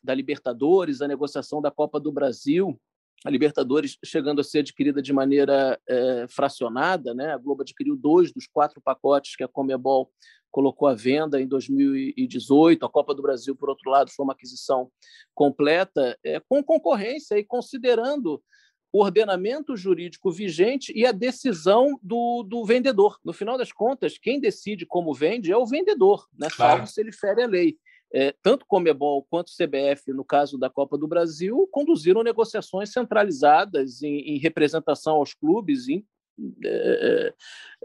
da 0.03 0.15
Libertadores, 0.15 1.01
a 1.01 1.09
negociação 1.09 1.61
da 1.61 1.71
Copa 1.71 2.01
do 2.01 2.11
Brasil, 2.13 2.79
a 3.25 3.31
Libertadores 3.31 3.97
chegando 4.05 4.41
a 4.41 4.45
ser 4.45 4.61
adquirida 4.61 5.01
de 5.01 5.13
maneira 5.13 5.81
é, 5.89 6.27
fracionada, 6.29 7.15
né? 7.15 7.33
A 7.33 7.39
Globo 7.39 7.63
adquiriu 7.63 7.97
dois 7.97 8.33
dos 8.33 8.47
quatro 8.47 8.81
pacotes 8.81 9.37
que 9.37 9.45
a 9.45 9.49
Comebol 9.49 10.11
colocou 10.51 10.89
à 10.89 10.95
venda 10.95 11.41
em 11.41 11.47
2018. 11.47 12.85
A 12.85 12.89
Copa 12.89 13.15
do 13.15 13.23
Brasil, 13.23 13.55
por 13.55 13.69
outro 13.69 13.91
lado, 13.91 14.11
foi 14.11 14.25
uma 14.25 14.33
aquisição 14.33 14.91
completa, 15.35 16.19
é, 16.25 16.41
com 16.41 16.63
concorrência 16.65 17.39
e 17.39 17.45
considerando 17.45 18.43
o 18.93 19.03
ordenamento 19.03 19.75
jurídico 19.75 20.31
vigente 20.31 20.93
e 20.95 21.07
a 21.07 21.13
decisão 21.13 21.99
do, 22.03 22.43
do 22.43 22.65
vendedor. 22.65 23.19
No 23.25 23.33
final 23.33 23.57
das 23.57 23.73
contas, 23.73 24.19
quem 24.19 24.39
decide 24.39 24.85
como 24.85 25.15
vende 25.15 25.51
é 25.51 25.57
o 25.57 25.65
vendedor, 25.65 26.27
né? 26.39 26.49
Claro. 26.55 26.79
salvo 26.79 26.87
se 26.87 27.01
ele 27.01 27.13
fere 27.13 27.43
a 27.43 27.47
lei 27.47 27.79
é, 28.15 28.35
tanto 28.43 28.67
Comebol 28.67 29.27
quanto 29.31 29.53
CBF, 29.53 30.13
no 30.13 30.25
caso 30.25 30.59
da 30.59 30.69
Copa 30.69 30.99
do 30.99 31.09
Brasil, 31.09 31.69
conduziram 31.73 32.23
negociações 32.23 32.93
centralizadas 32.93 34.03
em, 34.03 34.35
em 34.35 34.39
representação 34.39 35.15
aos 35.15 35.33
clubes, 35.33 35.89
em, 35.89 36.05
é, 36.65 37.33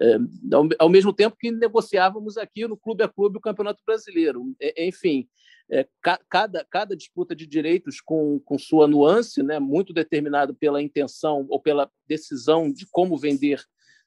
é, 0.01 0.05
é 0.13 0.17
ao, 0.53 0.67
ao, 0.79 0.89
mesmo 0.89 1.13
tempo 1.13 1.37
que 1.39 1.51
negociávamos 1.51 2.37
aqui 2.37 2.67
no 2.67 2.77
clube 2.77 3.03
a 3.03 3.07
clube 3.07 3.37
o 3.37 3.41
Campeonato 3.41 3.81
Brasileiro. 3.85 4.53
Enfim, 4.77 5.29
é, 5.69 5.87
ca, 6.01 6.19
cada, 6.29 6.65
cada 6.69 6.95
disputa 6.95 7.35
de 7.35 7.45
direitos 7.45 8.01
com, 8.01 8.39
com 8.39 8.57
sua 8.57 8.87
nuance, 8.87 9.41
né, 9.43 9.59
muito 9.59 9.93
determinado 9.93 10.53
pela 10.53 10.81
intenção 10.81 11.45
ou 11.49 11.59
pela 11.59 11.89
decisão 12.07 12.71
de 12.71 12.85
como 12.91 13.17
vender 13.17 13.61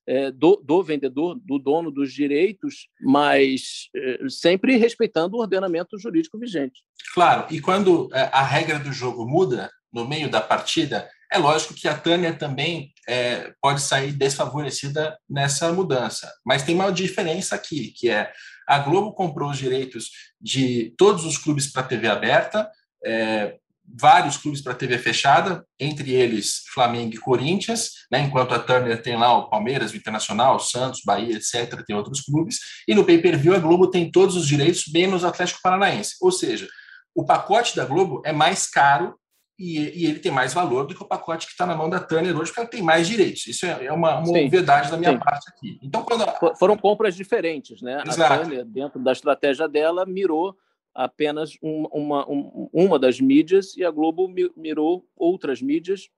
é, 0.06 0.30
do, 0.30 0.56
do, 0.64 0.82
vendedor, 0.82 1.38
do 1.44 1.58
dono 1.58 1.90
dos 1.90 2.12
direitos, 2.12 2.88
mas 3.00 3.88
é, 3.94 4.28
sempre 4.28 4.76
respeitando 4.76 5.36
o 5.36 5.40
ordenamento 5.40 5.98
jurídico 5.98 6.38
vigente. 6.38 6.82
Claro, 7.14 7.46
e 7.50 7.60
quando 7.60 8.08
é, 8.12 8.28
a 8.32 8.42
regra 8.42 8.78
do 8.78 8.92
jogo 8.92 9.26
muda 9.26 9.70
no 9.92 10.06
meio 10.06 10.30
da 10.30 10.40
partida, 10.40 11.08
é 11.32 11.38
lógico 11.38 11.74
que 11.74 11.86
a 11.86 11.96
Tânia 11.96 12.32
também 12.32 12.92
é, 13.08 13.52
pode 13.60 13.80
sair 13.82 14.12
desfavorecida 14.12 15.16
nessa 15.28 15.72
mudança. 15.72 16.32
Mas 16.44 16.62
tem 16.62 16.74
uma 16.74 16.90
diferença 16.90 17.54
aqui, 17.54 17.92
que 17.96 18.08
é 18.08 18.32
a 18.66 18.78
Globo 18.78 19.12
comprou 19.12 19.50
os 19.50 19.58
direitos 19.58 20.10
de 20.40 20.94
todos 20.96 21.24
os 21.24 21.38
clubes 21.38 21.70
para 21.70 21.82
TV 21.82 22.08
aberta, 22.08 22.70
é, 23.04 23.56
vários 23.98 24.36
clubes 24.36 24.60
para 24.60 24.74
TV 24.74 24.98
fechada, 24.98 25.64
entre 25.78 26.12
eles 26.12 26.62
Flamengo 26.72 27.14
e 27.14 27.18
Corinthians, 27.18 27.90
né, 28.10 28.20
enquanto 28.20 28.54
a 28.54 28.58
Turner 28.58 29.00
tem 29.02 29.16
lá 29.16 29.36
o 29.36 29.48
Palmeiras, 29.48 29.92
o 29.92 29.96
Internacional, 29.96 30.56
o 30.56 30.60
Santos, 30.60 31.02
Bahia, 31.04 31.36
etc., 31.36 31.82
tem 31.86 31.96
outros 31.96 32.20
clubes, 32.20 32.58
e 32.86 32.94
no 32.94 33.04
pay-per-view 33.04 33.54
a 33.54 33.58
Globo 33.58 33.90
tem 33.90 34.10
todos 34.10 34.36
os 34.36 34.46
direitos, 34.46 34.84
menos 34.92 35.22
o 35.22 35.26
Atlético 35.26 35.60
Paranaense. 35.62 36.16
Ou 36.20 36.30
seja, 36.30 36.68
o 37.14 37.24
pacote 37.24 37.74
da 37.76 37.84
Globo 37.84 38.22
é 38.24 38.32
mais 38.32 38.68
caro 38.68 39.14
e, 39.58 39.78
e 39.78 40.06
ele 40.06 40.20
tem 40.20 40.32
mais 40.32 40.54
valor 40.54 40.86
do 40.86 40.94
que 40.94 41.02
o 41.02 41.06
pacote 41.06 41.46
que 41.46 41.52
está 41.52 41.66
na 41.66 41.76
mão 41.76 41.90
da 41.90 42.00
Turner 42.00 42.34
hoje, 42.34 42.46
porque 42.46 42.60
ela 42.60 42.68
tem 42.70 42.82
mais 42.82 43.06
direitos. 43.06 43.46
Isso 43.46 43.66
é, 43.66 43.84
é 43.84 43.92
uma, 43.92 44.18
uma 44.20 44.48
verdade 44.48 44.90
da 44.90 44.96
minha 44.96 45.12
sim. 45.12 45.18
parte 45.18 45.50
aqui. 45.50 45.78
Então, 45.82 46.02
quando 46.02 46.22
a... 46.22 46.56
Foram 46.56 46.78
compras 46.78 47.14
diferentes, 47.14 47.82
né? 47.82 48.02
Exato. 48.06 48.32
A 48.32 48.38
Turner, 48.38 48.64
dentro 48.64 48.98
da 48.98 49.12
estratégia 49.12 49.68
dela, 49.68 50.06
mirou 50.06 50.56
apenas 50.94 51.56
um, 51.62 51.86
uma, 51.92 52.28
um, 52.28 52.68
uma 52.72 52.98
das 52.98 53.20
mídias 53.20 53.76
e 53.76 53.84
a 53.84 53.90
Globo 53.90 54.28
mirou 54.56 55.06
outras 55.16 55.62
mídias, 55.62 56.10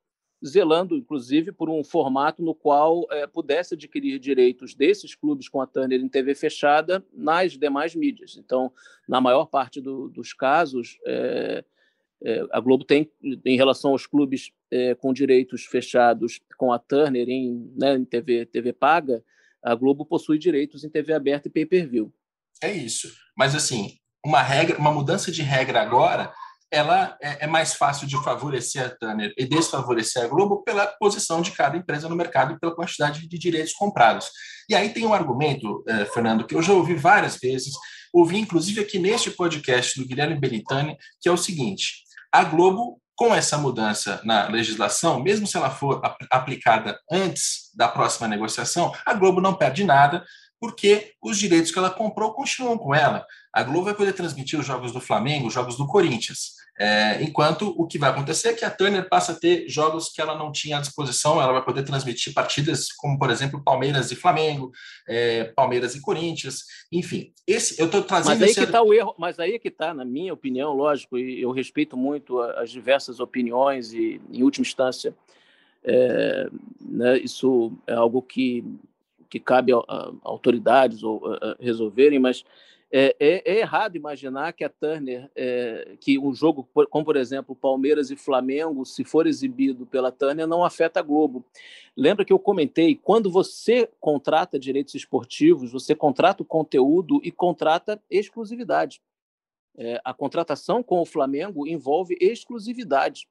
zelando, 0.45 0.97
inclusive, 0.97 1.53
por 1.53 1.71
um 1.71 1.85
formato 1.85 2.43
no 2.43 2.55
qual 2.55 3.07
é, 3.11 3.27
pudesse 3.27 3.75
adquirir 3.75 4.19
direitos 4.19 4.75
desses 4.75 5.15
clubes 5.15 5.49
com 5.49 5.61
a 5.61 5.67
Turner 5.67 6.01
em 6.01 6.09
TV 6.09 6.35
fechada 6.35 7.05
nas 7.13 7.53
demais 7.57 7.95
mídias. 7.95 8.37
Então, 8.37 8.73
na 9.09 9.21
maior 9.21 9.47
parte 9.47 9.81
do, 9.81 10.09
dos 10.09 10.33
casos, 10.33 10.99
é, 11.07 11.65
é, 12.25 12.47
a 12.51 12.61
Globo 12.61 12.85
tem, 12.85 13.11
em 13.45 13.57
relação 13.57 13.93
aos 13.93 14.07
clubes 14.07 14.51
é, 14.71 14.95
com 14.95 15.13
direitos 15.13 15.65
fechados 15.65 16.41
com 16.57 16.73
a 16.73 16.79
Turner 16.79 17.29
em, 17.29 17.73
né, 17.77 17.95
em 17.95 18.05
TV, 18.05 18.47
TV 18.47 18.73
paga, 18.73 19.25
a 19.63 19.75
Globo 19.75 20.05
possui 20.05 20.39
direitos 20.39 20.83
em 20.83 20.89
TV 20.89 21.13
aberta 21.13 21.47
e 21.47 21.51
pay-per-view. 21.51 22.13
É 22.61 22.73
isso. 22.73 23.13
Mas, 23.37 23.55
assim, 23.55 23.99
uma 24.25 24.43
regra, 24.43 24.79
uma 24.79 24.93
mudança 24.93 25.31
de 25.31 25.43
regra 25.43 25.83
agora, 25.83 26.33
ela 26.73 27.17
é, 27.21 27.45
é, 27.45 27.47
mais 27.47 27.75
fácil 27.75 28.07
de 28.07 28.17
favorecer 28.25 28.87
a 28.87 28.89
Turner 28.89 29.35
e 29.37 29.45
desfavorecer 29.45 30.25
a 30.25 30.27
Globo 30.27 30.63
pela 30.63 30.87
posição 30.87 31.43
de 31.43 31.51
cada 31.51 31.77
empresa 31.77 32.09
no 32.09 32.17
mercado 32.17 32.55
e 32.55 32.59
pela 32.59 32.75
quantidade 32.75 33.29
de 33.29 33.39
direitos 33.39 33.75
comprados. 33.75 34.31
E 34.71 34.75
aí 34.75 34.89
tem 34.89 35.05
um 35.05 35.13
argumento, 35.13 35.85
eh, 35.87 36.07
Fernando, 36.07 36.47
que 36.47 36.55
eu 36.55 36.63
já 36.63 36.73
ouvi 36.73 36.95
várias 36.95 37.37
vezes, 37.37 37.75
ouvi 38.11 38.39
inclusive 38.39 38.81
aqui 38.81 38.99
neste 38.99 39.31
podcast 39.31 40.01
do 40.01 40.09
Guilherme 40.09 40.41
Benitani, 40.41 40.97
que 41.21 41.29
é 41.29 41.33
o 41.33 41.37
seguinte: 41.37 42.05
a 42.33 42.43
Globo 42.43 42.99
com 43.15 43.35
essa 43.35 43.59
mudança 43.59 44.23
na 44.25 44.49
legislação, 44.49 45.23
mesmo 45.23 45.47
se 45.47 45.57
ela 45.57 45.71
for 45.71 46.01
aplicada 46.31 46.99
antes 47.11 47.71
da 47.75 47.87
próxima 47.87 48.27
negociação, 48.27 48.93
a 49.05 49.13
Globo 49.13 49.43
não 49.43 49.55
perde 49.55 49.85
nada, 49.85 50.25
porque 50.59 51.13
os 51.23 51.39
direitos 51.39 51.71
que 51.71 51.79
ela 51.79 51.91
comprou 51.91 52.33
continuam 52.33 52.79
com 52.79 52.95
ela 52.95 53.27
a 53.53 53.63
Globo 53.63 53.85
vai 53.85 53.95
poder 53.95 54.15
transmitir 54.15 54.59
os 54.59 54.65
jogos 54.65 54.93
do 54.93 55.01
Flamengo, 55.01 55.49
os 55.49 55.53
jogos 55.53 55.77
do 55.77 55.87
Corinthians. 55.87 56.53
É, 56.79 57.23
enquanto 57.23 57.69
o 57.77 57.87
que 57.87 57.99
vai 57.99 58.09
acontecer 58.09 58.49
é 58.49 58.55
que 58.55 58.65
a 58.65 58.71
Turner 58.71 59.07
passa 59.07 59.33
a 59.33 59.35
ter 59.35 59.69
jogos 59.69 60.09
que 60.09 60.23
ela 60.23 60.37
não 60.39 60.51
tinha 60.51 60.79
à 60.79 60.81
disposição, 60.81 61.41
ela 61.41 61.53
vai 61.53 61.63
poder 61.63 61.83
transmitir 61.83 62.33
partidas 62.33 62.91
como, 62.91 63.19
por 63.19 63.29
exemplo, 63.31 63.63
Palmeiras 63.63 64.11
e 64.11 64.17
Flamengo, 64.17 64.73
é, 65.07 65.45
Palmeiras 65.45 65.95
e 65.95 66.01
Corinthians, 66.01 66.65
enfim. 66.91 67.31
Esse, 67.47 67.79
eu 67.79 67.87
estou 67.87 68.03
trazendo. 68.03 68.41
Mas 68.41 68.43
aí 68.43 68.55
que 68.55 68.61
está 68.61 68.83
o 68.83 68.95
erro, 68.95 69.15
mas 69.19 69.39
aí 69.39 69.59
que 69.59 69.69
está, 69.69 69.93
na 69.93 70.05
minha 70.05 70.33
opinião, 70.33 70.73
lógico, 70.73 71.19
e 71.19 71.43
eu 71.43 71.51
respeito 71.51 71.95
muito 71.95 72.41
as 72.41 72.71
diversas 72.71 73.21
opiniões 73.21 73.93
e, 73.93 74.19
em 74.33 74.43
última 74.43 74.63
instância, 74.63 75.15
é, 75.85 76.49
né, 76.81 77.19
isso 77.19 77.73
é 77.87 77.93
algo 77.93 78.23
que, 78.23 78.65
que 79.29 79.39
cabe 79.39 79.75
a, 79.75 79.77
a 79.77 80.11
autoridades 80.23 81.03
ou 81.03 81.35
a 81.35 81.55
resolverem, 81.61 82.19
mas 82.19 82.45
é, 82.95 83.17
é, 83.19 83.51
é, 83.51 83.59
errado 83.61 83.97
imaginar 83.97 84.53
que 84.53 84.63
a 84.63 84.69
Turner, 84.69 85.31
é, 85.35 85.97
que 85.99 86.19
um 86.19 86.35
jogo 86.35 86.69
como, 86.91 87.07
por 87.07 87.17
exemplo, 87.17 87.57
Palmeiras 87.57 88.11
e 88.11 88.17
Flamengo, 88.17 88.85
se 88.85 89.03
for 89.03 89.27
exibido 89.27 89.87
pela 89.87 90.13
Turner, 90.13 90.47
não 90.47 90.63
afeta 90.63 91.01
a 91.01 91.03
Globo. 91.03 91.43
Lembra 91.97 92.23
que 92.23 92.33
eu 92.33 92.39
comentei, 92.39 92.95
quando 92.95 93.31
você 93.31 93.89
contrata 93.99 94.59
direitos 94.59 94.95
esportivos, 94.95 95.73
você 95.73 95.95
contrata 95.95 96.43
o 96.43 96.47
conteúdo 96.47 97.19
e 97.25 97.33
contrata 97.33 97.99
exclusividade. 98.11 99.01
É, 99.75 99.99
a 100.05 100.13
contratação 100.13 100.83
com 100.83 101.01
o 101.01 101.07
Flamengo 101.07 101.67
envolve 101.67 102.15
exclusividade. 102.21 103.27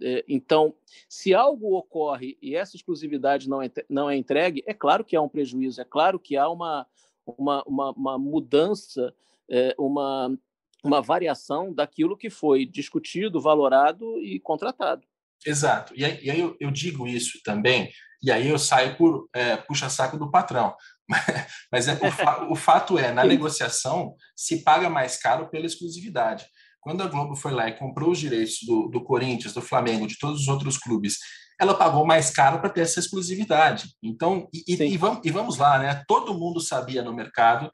É, 0.00 0.24
então, 0.26 0.74
se 1.06 1.34
algo 1.34 1.76
ocorre 1.76 2.38
e 2.40 2.54
essa 2.54 2.76
exclusividade 2.76 3.46
é, 3.46 3.84
não 3.90 4.08
é 4.08 4.16
entregue, 4.16 4.62
é 4.66 4.72
claro 4.72 5.04
que 5.04 5.16
há 5.16 5.20
um 5.20 5.28
prejuízo, 5.28 5.80
é 5.80 5.84
claro 5.84 6.18
que 6.18 6.36
há 6.36 6.48
uma, 6.48 6.86
uma, 7.26 7.62
uma, 7.66 7.90
uma 7.92 8.18
mudança, 8.18 9.12
é, 9.50 9.74
uma, 9.78 10.36
uma 10.82 11.02
variação 11.02 11.72
daquilo 11.72 12.16
que 12.16 12.30
foi 12.30 12.64
discutido, 12.64 13.40
valorado 13.40 14.18
e 14.20 14.38
contratado. 14.38 15.06
Exato. 15.44 15.92
E 15.96 16.04
aí, 16.04 16.18
e 16.22 16.30
aí 16.30 16.40
eu, 16.40 16.56
eu, 16.58 16.70
digo 16.70 17.06
isso 17.06 17.40
também, 17.44 17.90
e 18.22 18.30
aí 18.30 18.48
eu 18.48 18.58
saio 18.58 18.96
por 18.96 19.28
é, 19.34 19.56
puxa-saco 19.56 20.16
do 20.16 20.30
patrão. 20.30 20.74
Mas 21.70 21.88
é, 21.88 21.94
o, 21.94 22.10
fa 22.10 22.46
o 22.50 22.56
fato 22.56 22.98
é, 22.98 23.12
na 23.12 23.24
negociação, 23.24 24.14
se 24.34 24.62
paga 24.62 24.88
mais 24.88 25.16
caro 25.16 25.48
pela 25.48 25.66
exclusividade. 25.66 26.46
Quando 26.80 27.02
a 27.02 27.08
Globo 27.08 27.34
foi 27.34 27.52
lá 27.52 27.68
e 27.68 27.76
comprou 27.76 28.10
os 28.12 28.18
direitos 28.18 28.58
do, 28.64 28.88
do 28.88 29.02
Corinthians, 29.02 29.52
do 29.52 29.60
Flamengo, 29.60 30.06
de 30.06 30.18
todos 30.18 30.42
os 30.42 30.48
outros 30.48 30.78
clubes, 30.78 31.18
ela 31.60 31.74
pagou 31.74 32.04
mais 32.04 32.30
caro 32.30 32.60
para 32.60 32.70
ter 32.70 32.82
essa 32.82 33.00
exclusividade. 33.00 33.94
Então, 34.02 34.48
e, 34.52 34.74
e, 34.74 34.96
vamos, 34.96 35.20
e, 35.24 35.30
vamos, 35.30 35.56
lá, 35.56 35.78
né? 35.78 36.04
Todo 36.06 36.38
mundo 36.38 36.60
sabia 36.60 37.02
no 37.02 37.14
mercado, 37.14 37.70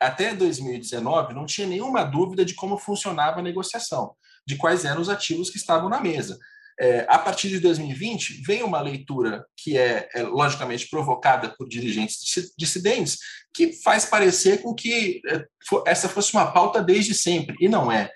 até 0.00 0.34
2019, 0.34 1.34
não 1.34 1.46
tinha 1.46 1.66
nenhuma 1.66 2.04
dúvida 2.04 2.44
de 2.44 2.54
como 2.54 2.78
funcionava 2.78 3.40
a 3.40 3.42
negociação, 3.42 4.14
de 4.46 4.56
quais 4.56 4.84
eram 4.84 5.00
os 5.00 5.08
ativos 5.08 5.50
que 5.50 5.56
estavam 5.56 5.88
na 5.88 6.00
mesa. 6.00 6.38
É, 6.78 7.06
a 7.08 7.18
partir 7.18 7.48
de 7.48 7.60
2020, 7.60 8.42
vem 8.44 8.62
uma 8.64 8.80
leitura 8.80 9.44
que 9.56 9.78
é, 9.78 10.08
é, 10.12 10.22
logicamente 10.22 10.88
provocada 10.88 11.54
por 11.56 11.68
dirigentes 11.68 12.18
dissidentes, 12.58 13.18
que 13.54 13.72
faz 13.82 14.04
parecer 14.04 14.60
com 14.60 14.74
que 14.74 15.20
é, 15.28 15.44
essa 15.86 16.08
fosse 16.08 16.34
uma 16.34 16.50
pauta 16.50 16.82
desde 16.82 17.14
sempre, 17.14 17.56
e 17.60 17.68
não 17.68 17.92
é. 17.92 18.10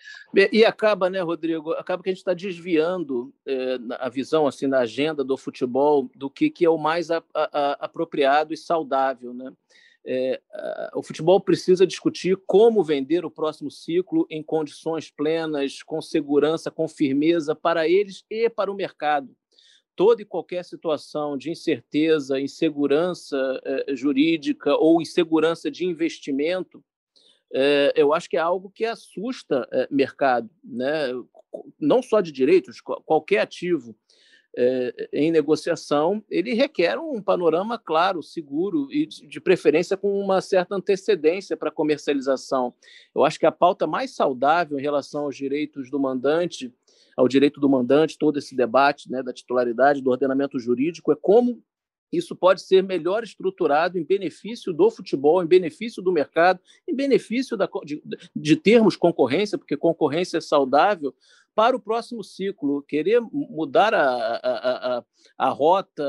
E 0.52 0.62
acaba, 0.64 1.08
né, 1.08 1.20
Rodrigo? 1.22 1.72
Acaba 1.72 2.02
que 2.02 2.10
a 2.10 2.12
gente 2.12 2.18
está 2.18 2.34
desviando 2.34 3.32
é, 3.46 3.78
a 3.98 4.10
visão 4.10 4.46
assim 4.46 4.66
na 4.66 4.80
agenda 4.80 5.24
do 5.24 5.38
futebol 5.38 6.10
do 6.14 6.28
que, 6.28 6.50
que 6.50 6.66
é 6.66 6.70
o 6.70 6.76
mais 6.76 7.10
a, 7.10 7.22
a, 7.34 7.72
apropriado 7.80 8.52
e 8.52 8.56
saudável, 8.56 9.32
né? 9.32 9.52
É, 10.10 10.40
o 10.94 11.02
futebol 11.02 11.40
precisa 11.40 11.86
discutir 11.86 12.38
como 12.46 12.82
vender 12.82 13.24
o 13.24 13.30
próximo 13.30 13.70
ciclo 13.70 14.26
em 14.30 14.42
condições 14.42 15.10
plenas, 15.10 15.82
com 15.82 16.00
segurança, 16.00 16.70
com 16.70 16.88
firmeza 16.88 17.54
para 17.54 17.88
eles 17.88 18.24
e 18.30 18.48
para 18.48 18.70
o 18.70 18.74
mercado. 18.74 19.34
Toda 19.94 20.22
e 20.22 20.24
qualquer 20.24 20.64
situação 20.64 21.36
de 21.36 21.50
incerteza, 21.50 22.40
insegurança 22.40 23.60
é, 23.64 23.94
jurídica 23.94 24.76
ou 24.76 25.02
insegurança 25.02 25.70
de 25.70 25.84
investimento 25.84 26.82
é, 27.52 27.92
eu 27.96 28.12
acho 28.12 28.28
que 28.28 28.36
é 28.36 28.40
algo 28.40 28.70
que 28.70 28.84
assusta 28.84 29.66
é, 29.72 29.88
mercado, 29.90 30.50
né? 30.62 31.08
não 31.80 32.02
só 32.02 32.20
de 32.20 32.30
direitos, 32.30 32.80
qualquer 32.80 33.40
ativo 33.40 33.96
é, 34.56 35.08
em 35.12 35.30
negociação, 35.30 36.22
ele 36.28 36.52
requer 36.52 36.98
um 36.98 37.22
panorama 37.22 37.78
claro, 37.78 38.22
seguro 38.22 38.88
e, 38.90 39.06
de 39.06 39.40
preferência, 39.40 39.96
com 39.96 40.20
uma 40.20 40.40
certa 40.40 40.74
antecedência 40.74 41.56
para 41.56 41.70
comercialização. 41.70 42.74
Eu 43.14 43.24
acho 43.24 43.38
que 43.38 43.46
a 43.46 43.52
pauta 43.52 43.86
mais 43.86 44.14
saudável 44.14 44.78
em 44.78 44.82
relação 44.82 45.24
aos 45.24 45.36
direitos 45.36 45.90
do 45.90 45.98
mandante, 45.98 46.72
ao 47.16 47.28
direito 47.28 47.60
do 47.60 47.68
mandante, 47.68 48.18
todo 48.18 48.38
esse 48.38 48.54
debate 48.56 49.10
né, 49.10 49.22
da 49.22 49.32
titularidade, 49.32 50.02
do 50.02 50.10
ordenamento 50.10 50.58
jurídico, 50.58 51.12
é 51.12 51.16
como 51.16 51.62
isso 52.12 52.34
pode 52.34 52.62
ser 52.62 52.82
melhor 52.82 53.22
estruturado 53.22 53.98
em 53.98 54.04
benefício 54.04 54.72
do 54.72 54.90
futebol, 54.90 55.42
em 55.42 55.46
benefício 55.46 56.02
do 56.02 56.12
mercado, 56.12 56.60
em 56.88 56.94
benefício 56.94 57.56
da, 57.56 57.68
de, 57.84 58.02
de 58.34 58.56
termos 58.56 58.96
concorrência, 58.96 59.58
porque 59.58 59.76
concorrência 59.76 60.38
é 60.38 60.40
saudável, 60.40 61.14
para 61.58 61.76
o 61.76 61.80
próximo 61.80 62.22
ciclo. 62.22 62.82
Querer 62.82 63.20
mudar 63.32 63.92
a, 63.92 64.00
a, 64.00 64.98
a, 64.98 65.04
a 65.36 65.48
rota, 65.48 66.04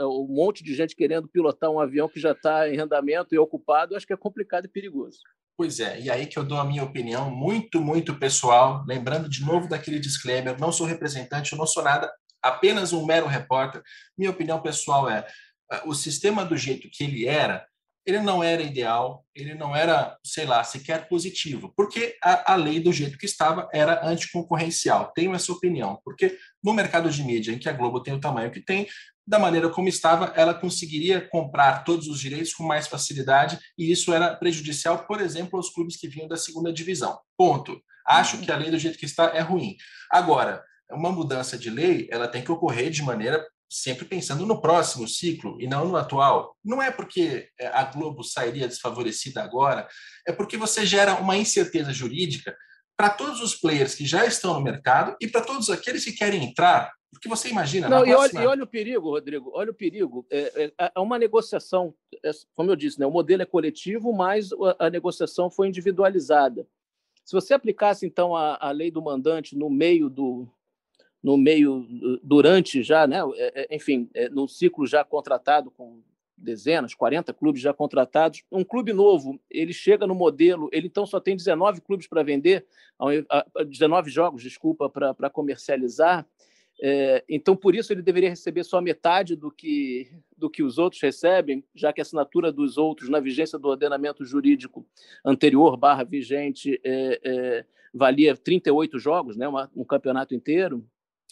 um 0.00 0.26
monte 0.28 0.62
de 0.62 0.74
gente 0.74 0.94
querendo 0.94 1.26
pilotar 1.26 1.70
um 1.70 1.80
avião 1.80 2.10
que 2.10 2.20
já 2.20 2.32
está 2.32 2.68
em 2.68 2.78
andamento 2.78 3.34
e 3.34 3.38
ocupado, 3.38 3.96
acho 3.96 4.06
que 4.06 4.12
é 4.12 4.16
complicado 4.18 4.66
e 4.66 4.68
perigoso. 4.68 5.20
Pois 5.56 5.80
é, 5.80 5.98
e 6.00 6.10
aí 6.10 6.26
que 6.26 6.38
eu 6.38 6.44
dou 6.44 6.58
a 6.58 6.64
minha 6.64 6.82
opinião, 6.82 7.30
muito, 7.30 7.80
muito 7.80 8.18
pessoal, 8.18 8.84
lembrando 8.86 9.28
de 9.28 9.44
novo 9.44 9.68
daquele 9.68 9.98
disclaimer, 9.98 10.58
não 10.58 10.72
sou 10.72 10.86
representante, 10.86 11.52
eu 11.52 11.58
não 11.58 11.66
sou 11.66 11.82
nada, 11.82 12.12
apenas 12.42 12.92
um 12.92 13.04
mero 13.04 13.26
repórter. 13.26 13.82
Minha 14.16 14.30
opinião 14.30 14.60
pessoal 14.60 15.08
é: 15.08 15.26
ah, 15.70 15.82
o 15.86 15.94
sistema 15.94 16.44
do 16.44 16.56
jeito 16.56 16.88
que 16.90 17.04
ele 17.04 17.26
era, 17.26 17.66
ele 18.04 18.18
não 18.18 18.42
era 18.42 18.62
ideal, 18.62 19.24
ele 19.34 19.54
não 19.54 19.74
era, 19.76 20.16
sei 20.24 20.44
lá, 20.44 20.62
sequer 20.64 21.08
positivo, 21.08 21.72
porque 21.76 22.16
a, 22.22 22.52
a 22.52 22.56
lei 22.56 22.80
do 22.80 22.92
jeito 22.92 23.16
que 23.16 23.26
estava 23.26 23.68
era 23.72 24.04
anticoncorrencial. 24.06 25.12
Tenho 25.14 25.34
essa 25.34 25.52
opinião, 25.52 26.00
porque 26.04 26.36
no 26.62 26.74
mercado 26.74 27.08
de 27.10 27.22
mídia, 27.22 27.52
em 27.52 27.58
que 27.58 27.68
a 27.68 27.72
Globo 27.72 28.02
tem 28.02 28.12
o 28.12 28.20
tamanho 28.20 28.50
que 28.50 28.60
tem, 28.60 28.88
da 29.24 29.38
maneira 29.38 29.68
como 29.68 29.88
estava, 29.88 30.32
ela 30.34 30.52
conseguiria 30.52 31.20
comprar 31.28 31.84
todos 31.84 32.08
os 32.08 32.18
direitos 32.18 32.52
com 32.52 32.64
mais 32.64 32.88
facilidade, 32.88 33.58
e 33.78 33.92
isso 33.92 34.12
era 34.12 34.34
prejudicial, 34.34 35.06
por 35.06 35.20
exemplo, 35.20 35.56
aos 35.56 35.70
clubes 35.70 35.96
que 35.96 36.08
vinham 36.08 36.28
da 36.28 36.36
segunda 36.36 36.72
divisão. 36.72 37.18
Ponto. 37.36 37.80
Acho 38.04 38.38
que 38.38 38.50
a 38.50 38.56
lei 38.56 38.68
do 38.68 38.78
jeito 38.78 38.98
que 38.98 39.06
está 39.06 39.26
é 39.26 39.40
ruim. 39.40 39.76
Agora, 40.10 40.64
uma 40.92 41.10
mudança 41.10 41.56
de 41.58 41.70
lei, 41.70 42.08
ela 42.10 42.28
tem 42.28 42.42
que 42.42 42.52
ocorrer 42.52 42.90
de 42.90 43.02
maneira 43.02 43.44
sempre 43.72 44.04
pensando 44.04 44.44
no 44.44 44.60
próximo 44.60 45.08
ciclo 45.08 45.56
e 45.58 45.66
não 45.66 45.88
no 45.88 45.96
atual. 45.96 46.54
Não 46.62 46.82
é 46.82 46.90
porque 46.90 47.48
é, 47.58 47.68
a 47.68 47.84
Globo 47.84 48.22
sairia 48.22 48.68
desfavorecida 48.68 49.42
agora, 49.42 49.88
é 50.26 50.32
porque 50.32 50.58
você 50.58 50.84
gera 50.84 51.14
uma 51.14 51.38
incerteza 51.38 51.92
jurídica 51.92 52.54
para 52.96 53.08
todos 53.08 53.40
os 53.40 53.54
players 53.54 53.94
que 53.94 54.04
já 54.04 54.26
estão 54.26 54.54
no 54.54 54.60
mercado 54.60 55.16
e 55.20 55.26
para 55.26 55.40
todos 55.40 55.70
aqueles 55.70 56.04
que 56.04 56.12
querem 56.12 56.44
entrar. 56.44 56.92
Porque 57.10 57.28
você 57.28 57.48
imagina. 57.48 57.88
Não, 57.88 58.06
e, 58.06 58.10
próxima... 58.10 58.40
olha, 58.40 58.46
e, 58.46 58.48
olha, 58.48 58.64
o 58.64 58.66
perigo, 58.66 59.10
Rodrigo, 59.10 59.50
olha 59.54 59.70
o 59.70 59.74
perigo. 59.74 60.26
É, 60.30 60.72
é, 60.78 60.92
é 60.94 61.00
uma 61.00 61.18
negociação, 61.18 61.94
é, 62.24 62.30
como 62.54 62.70
eu 62.70 62.76
disse, 62.76 63.00
né, 63.00 63.06
o 63.06 63.10
modelo 63.10 63.42
é 63.42 63.46
coletivo, 63.46 64.12
mas 64.12 64.50
a, 64.78 64.86
a 64.86 64.90
negociação 64.90 65.50
foi 65.50 65.68
individualizada. 65.68 66.66
Se 67.24 67.32
você 67.32 67.54
aplicasse, 67.54 68.04
então, 68.06 68.36
a, 68.36 68.58
a 68.60 68.70
lei 68.70 68.90
do 68.90 69.02
mandante 69.02 69.56
no 69.56 69.70
meio 69.70 70.08
do, 70.10 70.48
no 71.22 71.36
meio, 71.36 71.86
durante 72.22 72.82
já, 72.82 73.06
né, 73.06 73.20
é, 73.36 73.62
é, 73.62 73.76
enfim, 73.76 74.10
no 74.32 74.48
ciclo 74.48 74.86
já 74.86 75.04
contratado 75.04 75.70
com 75.70 76.02
dezenas, 76.36 76.94
40 76.94 77.32
clubes 77.32 77.62
já 77.62 77.72
contratados. 77.72 78.42
Um 78.50 78.64
clube 78.64 78.92
novo, 78.92 79.40
ele 79.48 79.72
chega 79.72 80.06
no 80.06 80.14
modelo, 80.14 80.68
ele 80.72 80.88
então 80.88 81.06
só 81.06 81.20
tem 81.20 81.36
19 81.36 81.80
clubes 81.80 82.06
para 82.06 82.22
vender, 82.22 82.66
19 83.66 84.10
jogos, 84.10 84.42
desculpa, 84.42 84.90
para 84.90 85.30
comercializar. 85.30 86.26
É, 86.84 87.22
então, 87.28 87.54
por 87.54 87.76
isso, 87.76 87.92
ele 87.92 88.02
deveria 88.02 88.30
receber 88.30 88.64
só 88.64 88.80
metade 88.80 89.36
do 89.36 89.52
que, 89.52 90.10
do 90.36 90.50
que 90.50 90.64
os 90.64 90.78
outros 90.78 91.00
recebem, 91.00 91.64
já 91.74 91.92
que 91.92 92.00
a 92.00 92.02
assinatura 92.02 92.50
dos 92.50 92.76
outros, 92.76 93.08
na 93.08 93.20
vigência 93.20 93.56
do 93.56 93.68
ordenamento 93.68 94.24
jurídico 94.24 94.84
anterior, 95.24 95.76
barra 95.76 96.02
vigente, 96.02 96.80
é, 96.82 97.20
é, 97.22 97.64
valia 97.94 98.36
38 98.36 98.98
jogos, 98.98 99.36
né, 99.36 99.46
uma, 99.46 99.70
um 99.76 99.84
campeonato 99.84 100.34
inteiro. 100.34 100.84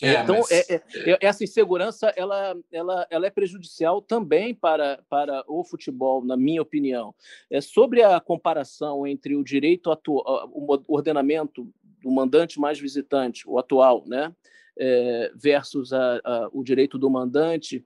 É, 0.03 0.23
então, 0.23 0.37
mas... 0.37 0.51
É, 0.51 0.75
é, 0.75 0.83
é, 1.13 1.19
essa 1.21 1.45
insegurança 1.45 2.13
ela, 2.17 2.57
ela, 2.73 3.07
ela 3.11 3.27
é 3.27 3.31
prejudicial 3.31 4.01
também 4.01 4.55
para, 4.55 5.03
para 5.09 5.45
o 5.47 5.63
futebol, 5.65 6.25
na 6.25 6.37
minha 6.37 6.63
opinião. 6.63 7.15
É 7.51 7.61
sobre 7.61 8.03
a 8.03 8.19
comparação 8.21 9.07
entre 9.07 9.37
o 9.37 9.45
direito 9.45 9.91
atual, 9.91 10.51
o 10.53 10.79
ordenamento 10.89 11.69
do 12.03 12.11
mandante 12.11 12.59
mais 12.59 12.79
visitante, 12.79 13.49
o 13.49 13.59
atual, 13.59 14.05
né, 14.07 14.35
é, 14.79 15.31
versus 15.35 15.93
a, 15.93 16.21
a, 16.25 16.49
o 16.53 16.65
direito 16.65 16.99
do 16.99 17.11
mandante, 17.11 17.85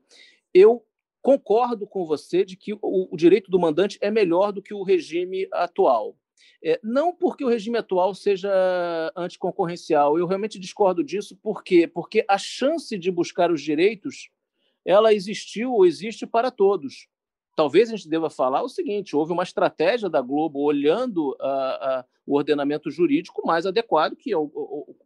eu 0.52 0.84
concordo 1.20 1.86
com 1.86 2.06
você 2.06 2.44
de 2.44 2.56
que 2.56 2.74
o, 2.74 2.78
o 3.12 3.16
direito 3.16 3.50
do 3.50 3.58
mandante 3.58 3.98
é 4.00 4.10
melhor 4.10 4.52
do 4.52 4.62
que 4.62 4.74
o 4.74 4.82
regime 4.82 5.48
atual. 5.50 6.16
É, 6.62 6.80
não 6.82 7.14
porque 7.14 7.45
o 7.45 7.49
regime 7.49 7.78
atual 7.78 8.14
seja 8.14 8.51
anticoncorrencial, 9.16 10.18
eu 10.18 10.26
realmente 10.26 10.59
discordo 10.59 11.05
disso, 11.05 11.37
por 11.43 11.62
quê? 11.62 11.87
Porque 11.87 12.24
a 12.28 12.39
chance 12.39 12.99
de 12.99 13.11
buscar 13.11 13.51
os 13.51 13.62
direitos 13.62 14.30
ela 14.85 15.14
existiu 15.14 15.72
ou 15.72 15.87
existe 15.87 16.26
para 16.26 16.51
todos. 16.51 17.09
Talvez 17.57 17.89
a 17.89 17.97
gente 17.97 18.09
deva 18.09 18.28
falar 18.28 18.62
o 18.62 18.68
seguinte: 18.68 19.14
houve 19.16 19.32
uma 19.32 19.43
estratégia 19.43 20.11
da 20.11 20.20
Globo 20.20 20.61
olhando 20.61 21.37
a, 21.41 21.49
a, 21.49 22.05
o 22.26 22.37
ordenamento 22.37 22.91
jurídico 22.91 23.47
mais 23.47 23.64
adequado 23.64 24.16
que, 24.16 24.30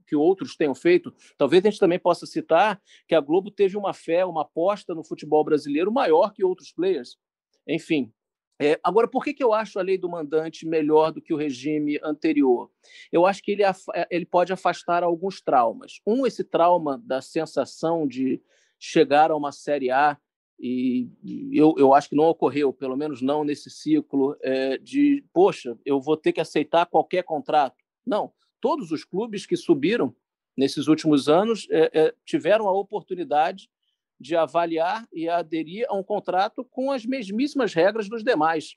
que 0.07 0.17
outros 0.17 0.57
tenham 0.57 0.75
feito. 0.75 1.15
Talvez 1.37 1.65
a 1.65 1.71
gente 1.71 1.81
também 1.81 1.99
possa 1.99 2.27
citar 2.27 2.81
que 3.07 3.15
a 3.15 3.21
Globo 3.21 3.51
teve 3.51 3.77
uma 3.77 3.93
fé, 3.93 4.25
uma 4.25 4.43
aposta 4.43 4.95
no 4.95 5.05
futebol 5.05 5.45
brasileiro 5.45 5.93
maior 5.93 6.33
que 6.33 6.45
outros 6.45 6.73
players. 6.73 7.19
Enfim, 7.67 8.11
é, 8.61 8.79
agora, 8.83 9.07
por 9.07 9.23
que, 9.23 9.33
que 9.33 9.43
eu 9.43 9.53
acho 9.53 9.79
a 9.79 9.83
lei 9.83 9.97
do 9.97 10.09
mandante 10.09 10.67
melhor 10.67 11.13
do 11.13 11.23
que 11.23 11.33
o 11.33 11.37
regime 11.37 11.99
anterior? 12.03 12.71
Eu 13.13 13.25
acho 13.25 13.43
que 13.43 13.53
ele, 13.53 13.63
é, 13.63 13.73
ele 14.11 14.27
pode 14.27 14.53
afastar 14.53 15.05
alguns 15.05 15.41
traumas. 15.41 16.01
Um, 16.05 16.27
esse 16.27 16.43
trauma 16.43 17.01
da 17.05 17.23
sensação 17.23 18.07
de 18.07 18.43
chegar 18.79 19.31
a 19.31 19.37
uma 19.37 19.53
Série 19.53 19.91
A, 19.91 20.19
e 20.59 21.09
eu, 21.53 21.77
eu 21.79 21.95
acho 21.95 22.09
que 22.09 22.17
não 22.17 22.25
ocorreu, 22.25 22.73
pelo 22.73 22.97
menos 22.97 23.23
não 23.23 23.45
nesse 23.45 23.71
ciclo, 23.71 24.37
é, 24.43 24.77
de, 24.79 25.25
poxa, 25.33 25.79
eu 25.85 26.01
vou 26.01 26.17
ter 26.17 26.33
que 26.33 26.41
aceitar 26.41 26.87
qualquer 26.87 27.23
contrato. 27.23 27.77
Não, 28.05 28.33
todos 28.61 28.91
os 28.91 29.05
clubes 29.05 29.47
que 29.47 29.57
subiram 29.57 30.15
nesses 30.57 30.89
últimos 30.89 31.29
anos 31.29 31.69
é, 31.71 31.91
é 31.93 32.15
tiveram 32.25 32.67
a 32.67 32.73
oportunidade 32.73 33.71
de 34.21 34.35
avaliar 34.37 35.07
e 35.13 35.29
aderir 35.29 35.87
a 35.89 35.95
um 35.95 36.03
contrato 36.03 36.65
com 36.65 36.91
as 36.91 37.05
mesmíssimas 37.05 37.73
regras 37.73 38.09
dos 38.09 38.25
demais. 38.25 38.75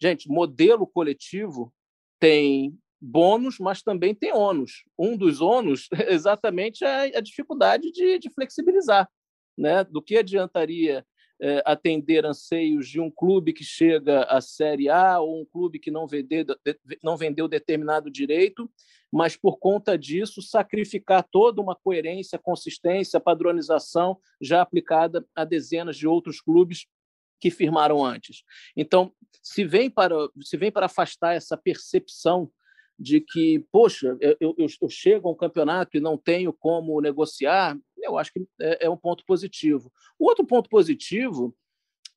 Gente, 0.00 0.28
modelo 0.28 0.86
coletivo 0.86 1.72
tem 2.18 2.76
bônus, 3.00 3.58
mas 3.58 3.82
também 3.82 4.14
tem 4.14 4.32
ônus. 4.32 4.84
Um 4.98 5.16
dos 5.16 5.40
ônus 5.40 5.88
exatamente 6.08 6.84
é 6.84 7.16
a 7.16 7.20
dificuldade 7.20 7.92
de, 7.92 8.18
de 8.18 8.30
flexibilizar. 8.30 9.08
Né? 9.56 9.84
Do 9.84 10.02
que 10.02 10.16
adiantaria 10.16 11.06
atender 11.64 12.24
anseios 12.24 12.88
de 12.88 13.00
um 13.00 13.10
clube 13.10 13.52
que 13.52 13.64
chega 13.64 14.22
à 14.24 14.40
Série 14.40 14.88
A 14.88 15.20
ou 15.20 15.42
um 15.42 15.44
clube 15.44 15.78
que 15.78 15.90
não 15.90 16.06
vendeu, 16.06 16.44
não 17.02 17.16
vendeu 17.16 17.46
determinado 17.46 18.10
direito, 18.10 18.70
mas 19.12 19.36
por 19.36 19.58
conta 19.58 19.98
disso 19.98 20.40
sacrificar 20.40 21.22
toda 21.22 21.60
uma 21.60 21.76
coerência, 21.76 22.38
consistência, 22.38 23.20
padronização 23.20 24.18
já 24.40 24.60
aplicada 24.60 25.24
a 25.34 25.44
dezenas 25.44 25.96
de 25.96 26.06
outros 26.06 26.40
clubes 26.40 26.86
que 27.40 27.50
firmaram 27.50 28.04
antes. 28.04 28.42
Então, 28.76 29.12
se 29.42 29.64
vem 29.64 29.90
para 29.90 30.16
se 30.42 30.56
vem 30.56 30.72
para 30.72 30.86
afastar 30.86 31.34
essa 31.34 31.56
percepção 31.56 32.50
de 32.98 33.20
que, 33.20 33.64
poxa, 33.72 34.16
eu, 34.20 34.36
eu, 34.40 34.54
eu, 34.58 34.88
chego 34.88 35.28
a 35.28 35.32
um 35.32 35.36
campeonato 35.36 35.96
e 35.96 36.00
não 36.00 36.16
tenho 36.16 36.52
como 36.52 37.00
negociar, 37.00 37.76
eu 37.98 38.16
acho 38.18 38.32
que 38.32 38.46
é, 38.60 38.86
é 38.86 38.90
um 38.90 38.96
ponto 38.96 39.24
positivo. 39.26 39.92
O 40.18 40.28
outro 40.28 40.46
ponto 40.46 40.68
positivo 40.68 41.54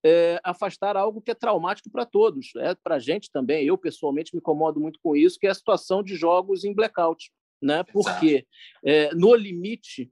é 0.03 0.39
afastar 0.43 0.95
algo 0.95 1.21
que 1.21 1.32
é 1.32 1.36
traumático 1.36 1.89
para 1.89 2.05
todos. 2.05 2.55
É 2.57 2.75
para 2.75 2.95
a 2.95 2.99
gente 2.99 3.32
também, 3.32 3.65
eu 3.65 3.78
pessoalmente 3.78 4.34
me 4.34 4.39
incomodo 4.39 4.80
muito 4.80 4.99
com 5.01 5.15
isso, 5.15 5.39
que 5.39 5.47
é 5.47 5.49
a 5.49 5.55
situação 5.55 6.03
de 6.03 6.15
jogos 6.15 6.63
em 6.63 6.73
blackout. 6.73 7.32
Né? 7.61 7.84
Porque, 7.84 8.45
é, 8.86 9.13
no 9.15 9.34
limite, 9.34 10.11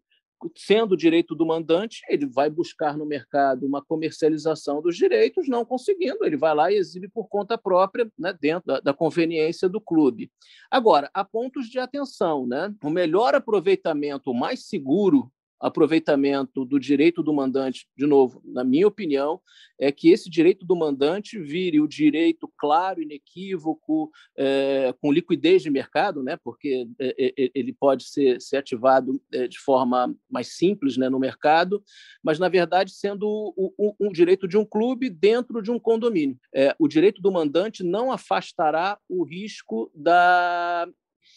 sendo 0.56 0.98
direito 0.98 1.36
do 1.36 1.46
mandante, 1.46 2.02
ele 2.10 2.26
vai 2.26 2.50
buscar 2.50 2.98
no 2.98 3.06
mercado 3.06 3.66
uma 3.66 3.84
comercialização 3.84 4.82
dos 4.82 4.96
direitos, 4.96 5.48
não 5.48 5.66
conseguindo, 5.66 6.26
ele 6.26 6.38
vai 6.38 6.54
lá 6.54 6.72
e 6.72 6.76
exibe 6.76 7.08
por 7.08 7.28
conta 7.28 7.58
própria, 7.58 8.10
né, 8.18 8.34
dentro 8.40 8.68
da, 8.68 8.80
da, 8.80 8.94
conveniência 8.94 9.70
do 9.70 9.82
clube. 9.82 10.32
Agora, 10.70 11.10
há 11.14 11.24
pontos 11.24 11.68
de 11.68 11.80
atenção, 11.80 12.46
né? 12.46 12.74
O 12.84 12.90
melhor 12.90 13.36
aproveitamento, 13.36 14.32
o 14.32 14.34
mais 14.34 14.68
seguro 14.68 15.32
aproveitamento 15.60 16.66
do 16.66 16.80
direito 16.80 17.24
do 17.24 17.34
mandante, 17.34 17.88
de 17.98 18.06
novo, 18.06 18.42
na 18.44 18.64
minha 18.64 18.88
opinião, 18.88 19.40
é 19.80 19.92
que 19.92 20.10
esse 20.10 20.30
direito 20.30 20.66
do 20.66 20.76
mandante 20.76 21.40
vire 21.40 21.80
o 21.82 21.88
direito 21.88 22.52
claro, 22.58 23.02
inequívoco, 23.02 24.12
é, 24.38 24.94
com 25.02 25.12
liquidez 25.12 25.62
de 25.62 25.70
mercado, 25.70 26.24
né, 26.24 26.38
porque 26.44 26.88
é, 27.00 27.34
é, 27.38 27.52
ele 27.54 27.74
pode 27.74 28.06
ser, 28.06 28.42
ser 28.42 28.58
ativado 28.58 29.22
é, 29.34 29.48
de 29.48 29.60
forma 29.60 30.16
mais 30.30 30.56
simples 30.56 30.98
né, 30.98 31.10
no 31.10 31.20
mercado, 31.20 31.84
mas, 32.24 32.40
na 32.40 32.50
verdade, 32.50 32.92
sendo 32.92 33.54
um 34.00 34.12
direito 34.12 34.48
de 34.48 34.58
um 34.58 34.66
clube 34.66 35.10
dentro 35.10 35.62
de 35.62 35.72
um 35.72 35.80
condomínio. 35.80 36.38
É, 36.54 36.76
o 36.80 36.88
direito 36.88 37.22
do 37.22 37.32
mandante 37.32 37.84
não 37.84 38.12
afastará 38.12 38.98
o 39.10 39.24
risco 39.24 39.92
da 39.94 40.88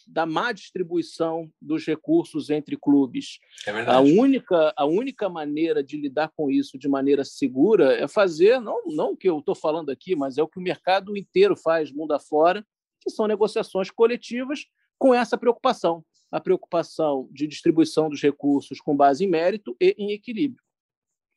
da 0.08 0.24
má 0.24 0.52
distribuição 0.52 1.50
dos 1.60 1.84
recursos 1.84 2.48
entre 2.48 2.76
clubes. 2.76 3.38
É 3.66 3.70
a 3.90 4.00
única 4.00 4.72
a 4.74 4.86
única 4.86 5.28
maneira 5.28 5.84
de 5.84 5.96
lidar 5.96 6.32
com 6.34 6.50
isso 6.50 6.78
de 6.78 6.88
maneira 6.88 7.24
segura 7.24 7.94
é 7.94 8.08
fazer 8.08 8.58
não 8.60 8.86
não 8.86 9.12
o 9.12 9.16
que 9.16 9.28
eu 9.28 9.38
estou 9.38 9.54
falando 9.54 9.90
aqui, 9.90 10.16
mas 10.16 10.38
é 10.38 10.42
o 10.42 10.48
que 10.48 10.58
o 10.58 10.62
mercado 10.62 11.16
inteiro 11.16 11.56
faz 11.56 11.92
mundo 11.92 12.12
afora, 12.12 12.64
que 13.00 13.10
são 13.10 13.26
negociações 13.26 13.90
coletivas 13.90 14.64
com 14.98 15.14
essa 15.14 15.36
preocupação, 15.36 16.04
a 16.32 16.40
preocupação 16.40 17.28
de 17.30 17.46
distribuição 17.46 18.08
dos 18.08 18.22
recursos 18.22 18.80
com 18.80 18.96
base 18.96 19.24
em 19.24 19.28
mérito 19.28 19.76
e 19.80 19.94
em 19.98 20.12
equilíbrio. 20.12 20.62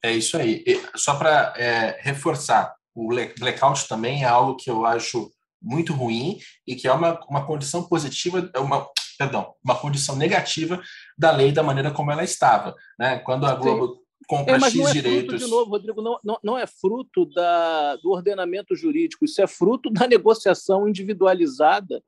É 0.03 0.11
isso 0.13 0.35
aí. 0.37 0.63
E 0.65 0.81
só 0.97 1.15
para 1.15 1.53
é, 1.57 1.99
reforçar, 2.01 2.75
o 2.95 3.07
blackout 3.07 3.87
também 3.87 4.23
é 4.23 4.27
algo 4.27 4.55
que 4.55 4.69
eu 4.69 4.85
acho 4.85 5.31
muito 5.61 5.93
ruim 5.93 6.39
e 6.65 6.75
que 6.75 6.87
é 6.87 6.91
uma, 6.91 7.19
uma 7.29 7.45
condição 7.45 7.83
positiva, 7.87 8.49
é 8.53 8.59
uma, 8.59 8.87
perdão, 9.17 9.53
uma 9.63 9.77
condição 9.77 10.15
negativa 10.15 10.81
da 11.17 11.31
lei 11.31 11.51
da 11.51 11.61
maneira 11.61 11.91
como 11.91 12.11
ela 12.11 12.23
estava. 12.23 12.75
Né? 12.97 13.19
Quando 13.19 13.45
a 13.45 13.53
Globo 13.53 13.93
Sim. 13.93 13.99
compra 14.27 14.55
é, 14.55 14.59
X 14.59 14.75
não 14.75 14.87
é 14.87 14.91
direitos. 14.91 15.29
Fruto, 15.29 15.45
de 15.45 15.51
novo, 15.51 15.71
Rodrigo, 15.71 16.01
não, 16.01 16.19
não, 16.23 16.39
não 16.43 16.57
é 16.57 16.65
fruto 16.65 17.25
da, 17.27 17.95
do 17.97 18.11
ordenamento 18.11 18.75
jurídico, 18.75 19.25
isso 19.25 19.41
é 19.41 19.47
fruto 19.47 19.89
da 19.91 20.07
negociação 20.07 20.87
individualizada 20.87 22.01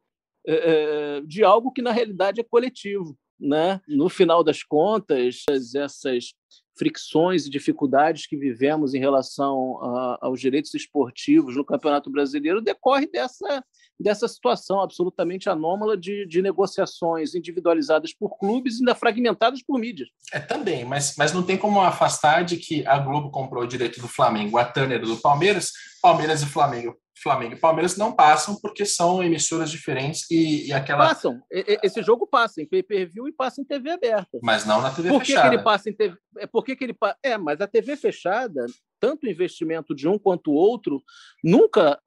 é 0.45 1.21
de 1.25 1.43
algo 1.43 1.71
que, 1.71 1.81
na 1.81 1.91
realidade, 1.91 2.41
é 2.41 2.43
coletivo. 2.43 3.17
Né? 3.39 3.81
No 3.87 4.09
final 4.09 4.43
das 4.43 4.63
contas, 4.63 5.43
essas 5.75 6.33
fricções 6.76 7.45
e 7.45 7.49
dificuldades 7.49 8.26
que 8.26 8.38
vivemos 8.38 8.93
em 8.93 8.99
relação 8.99 9.80
a, 9.82 10.17
aos 10.21 10.39
direitos 10.39 10.74
esportivos 10.74 11.55
no 11.55 11.65
Campeonato 11.65 12.09
Brasileiro 12.09 12.61
decorre 12.61 13.07
dessa, 13.07 13.63
dessa 13.99 14.27
situação 14.27 14.81
absolutamente 14.81 15.49
anômala 15.49 15.97
de, 15.97 16.25
de 16.27 16.41
negociações 16.41 17.35
individualizadas 17.35 18.13
por 18.13 18.37
clubes 18.37 18.75
e 18.75 18.79
ainda 18.79 18.95
fragmentadas 18.95 19.61
por 19.63 19.79
mídias. 19.79 20.09
É 20.31 20.39
também, 20.39 20.83
mas, 20.85 21.15
mas 21.17 21.33
não 21.33 21.43
tem 21.43 21.57
como 21.57 21.79
afastar 21.81 22.43
de 22.43 22.57
que 22.57 22.85
a 22.85 22.97
Globo 22.97 23.29
comprou 23.29 23.63
o 23.63 23.67
direito 23.67 24.01
do 24.01 24.07
Flamengo, 24.07 24.57
a 24.57 24.65
Turner 24.65 25.01
do 25.01 25.17
Palmeiras, 25.17 25.71
Palmeiras 26.01 26.41
e 26.41 26.45
Flamengo 26.45 26.97
Flamengo 27.23 27.53
e 27.53 27.59
Palmeiras 27.59 27.95
não 27.95 28.11
passam 28.11 28.59
porque 28.59 28.85
são 28.85 29.23
emissoras 29.23 29.71
diferentes 29.71 30.29
e, 30.29 30.67
e 30.67 30.73
aquela. 30.73 31.07
Passam. 31.07 31.41
Esse 31.49 32.03
jogo 32.03 32.27
passa 32.27 32.61
em 32.61 32.67
pay-per-view 32.67 33.27
e 33.27 33.31
passa 33.31 33.61
em 33.61 33.63
TV 33.63 33.91
aberta. 33.91 34.39
Mas 34.43 34.65
não 34.65 34.81
na 34.81 34.91
TV 34.91 35.09
Por 35.09 35.21
que 35.21 35.27
fechada. 35.27 35.49
Que 35.49 35.55
ele 35.55 35.63
passa 35.63 35.89
em 35.89 35.93
TV... 35.93 36.17
É, 36.37 36.45
por 36.45 36.63
que, 36.65 36.75
que 36.75 36.83
ele. 36.83 36.95
É, 37.23 37.37
mas 37.37 37.61
a 37.61 37.67
TV 37.67 37.95
fechada, 37.95 38.65
tanto 38.99 39.25
o 39.25 39.29
investimento 39.29 39.95
de 39.95 40.07
um 40.07 40.19
quanto 40.19 40.51
o 40.51 40.55
outro, 40.55 41.01
nunca 41.41 41.99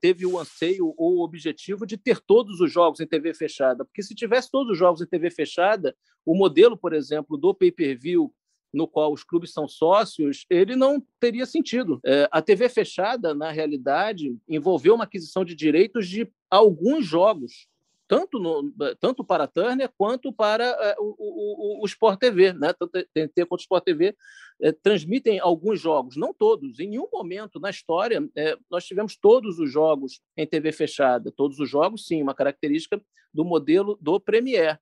teve 0.00 0.26
o 0.26 0.38
anseio 0.38 0.94
ou 0.96 1.18
o 1.18 1.24
objetivo 1.24 1.86
de 1.86 1.96
ter 1.96 2.20
todos 2.20 2.60
os 2.60 2.72
jogos 2.72 3.00
em 3.00 3.06
TV 3.06 3.34
fechada. 3.34 3.84
Porque 3.84 4.02
se 4.02 4.14
tivesse 4.14 4.50
todos 4.50 4.72
os 4.72 4.78
jogos 4.78 5.00
em 5.00 5.06
TV 5.06 5.30
fechada, 5.30 5.94
o 6.24 6.34
modelo, 6.34 6.76
por 6.76 6.92
exemplo, 6.92 7.36
do 7.36 7.54
pay-per-view 7.54 8.32
no 8.72 8.86
qual 8.86 9.12
os 9.12 9.24
clubes 9.24 9.52
são 9.52 9.66
sócios, 9.66 10.46
ele 10.48 10.76
não 10.76 11.02
teria 11.18 11.44
sentido. 11.44 12.00
É, 12.04 12.28
a 12.30 12.40
TV 12.40 12.68
fechada, 12.68 13.34
na 13.34 13.50
realidade, 13.50 14.36
envolveu 14.48 14.94
uma 14.94 15.04
aquisição 15.04 15.44
de 15.44 15.54
direitos 15.54 16.08
de 16.08 16.30
alguns 16.48 17.04
jogos, 17.04 17.66
tanto, 18.10 18.40
no, 18.40 18.72
tanto 18.98 19.22
para 19.22 19.44
a 19.44 19.46
Turner 19.46 19.88
quanto 19.96 20.32
para 20.32 20.64
é, 20.64 20.96
o, 20.98 21.14
o, 21.16 21.80
o, 21.80 21.86
Sport 21.86 22.18
TV, 22.18 22.52
né? 22.52 22.72
tanto 22.72 22.98
a 22.98 23.04
TNT 23.14 23.46
quanto 23.46 23.60
o 23.60 23.62
Sport 23.62 23.84
TV 23.84 24.16
é, 24.60 24.72
transmitem 24.72 25.38
alguns 25.38 25.80
jogos, 25.80 26.16
não 26.16 26.34
todos. 26.34 26.80
Em 26.80 26.88
nenhum 26.88 27.08
momento 27.12 27.60
na 27.60 27.70
história 27.70 28.20
é, 28.34 28.56
nós 28.68 28.84
tivemos 28.84 29.16
todos 29.16 29.60
os 29.60 29.70
jogos 29.70 30.20
em 30.36 30.44
TV 30.44 30.72
fechada. 30.72 31.30
Todos 31.30 31.60
os 31.60 31.70
jogos, 31.70 32.04
sim, 32.04 32.20
uma 32.20 32.34
característica 32.34 33.00
do 33.32 33.44
modelo 33.44 33.96
do 34.00 34.18
Premier. 34.18 34.80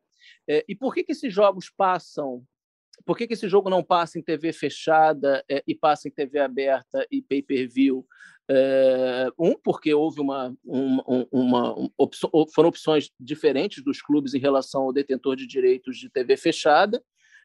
E 0.67 0.75
por 0.75 0.95
que, 0.95 1.05
que 1.05 1.13
esses 1.13 1.33
jogos 1.33 1.71
passam 1.71 2.43
por 3.05 3.17
que, 3.17 3.27
que 3.27 3.35
esse 3.35 3.49
jogo 3.49 3.71
não 3.71 3.83
passa 3.83 4.19
em 4.19 4.23
TV 4.23 4.53
fechada 4.53 5.45
é, 5.49 5.63
e 5.67 5.75
passa 5.75 6.09
em 6.09 6.11
TV 6.11 6.39
aberta 6.39 7.07
e 7.11 7.23
pay-per-view? 7.23 8.07
É, 8.51 9.29
um, 9.39 9.55
porque 9.55 9.93
houve 9.93 10.21
uma, 10.21 10.57
uma, 10.65 11.27
uma, 11.31 11.91
opção, 11.99 12.31
foram 12.55 12.71
opções 12.71 13.11
diferentes 13.21 13.85
dos 13.85 14.01
clubes 14.01 14.33
em 14.33 14.39
relação 14.39 14.83
ao 14.83 14.93
detentor 14.93 15.37
de 15.37 15.47
direitos 15.47 15.99
de 15.99 16.09
TV 16.09 16.37
fechada, 16.37 17.03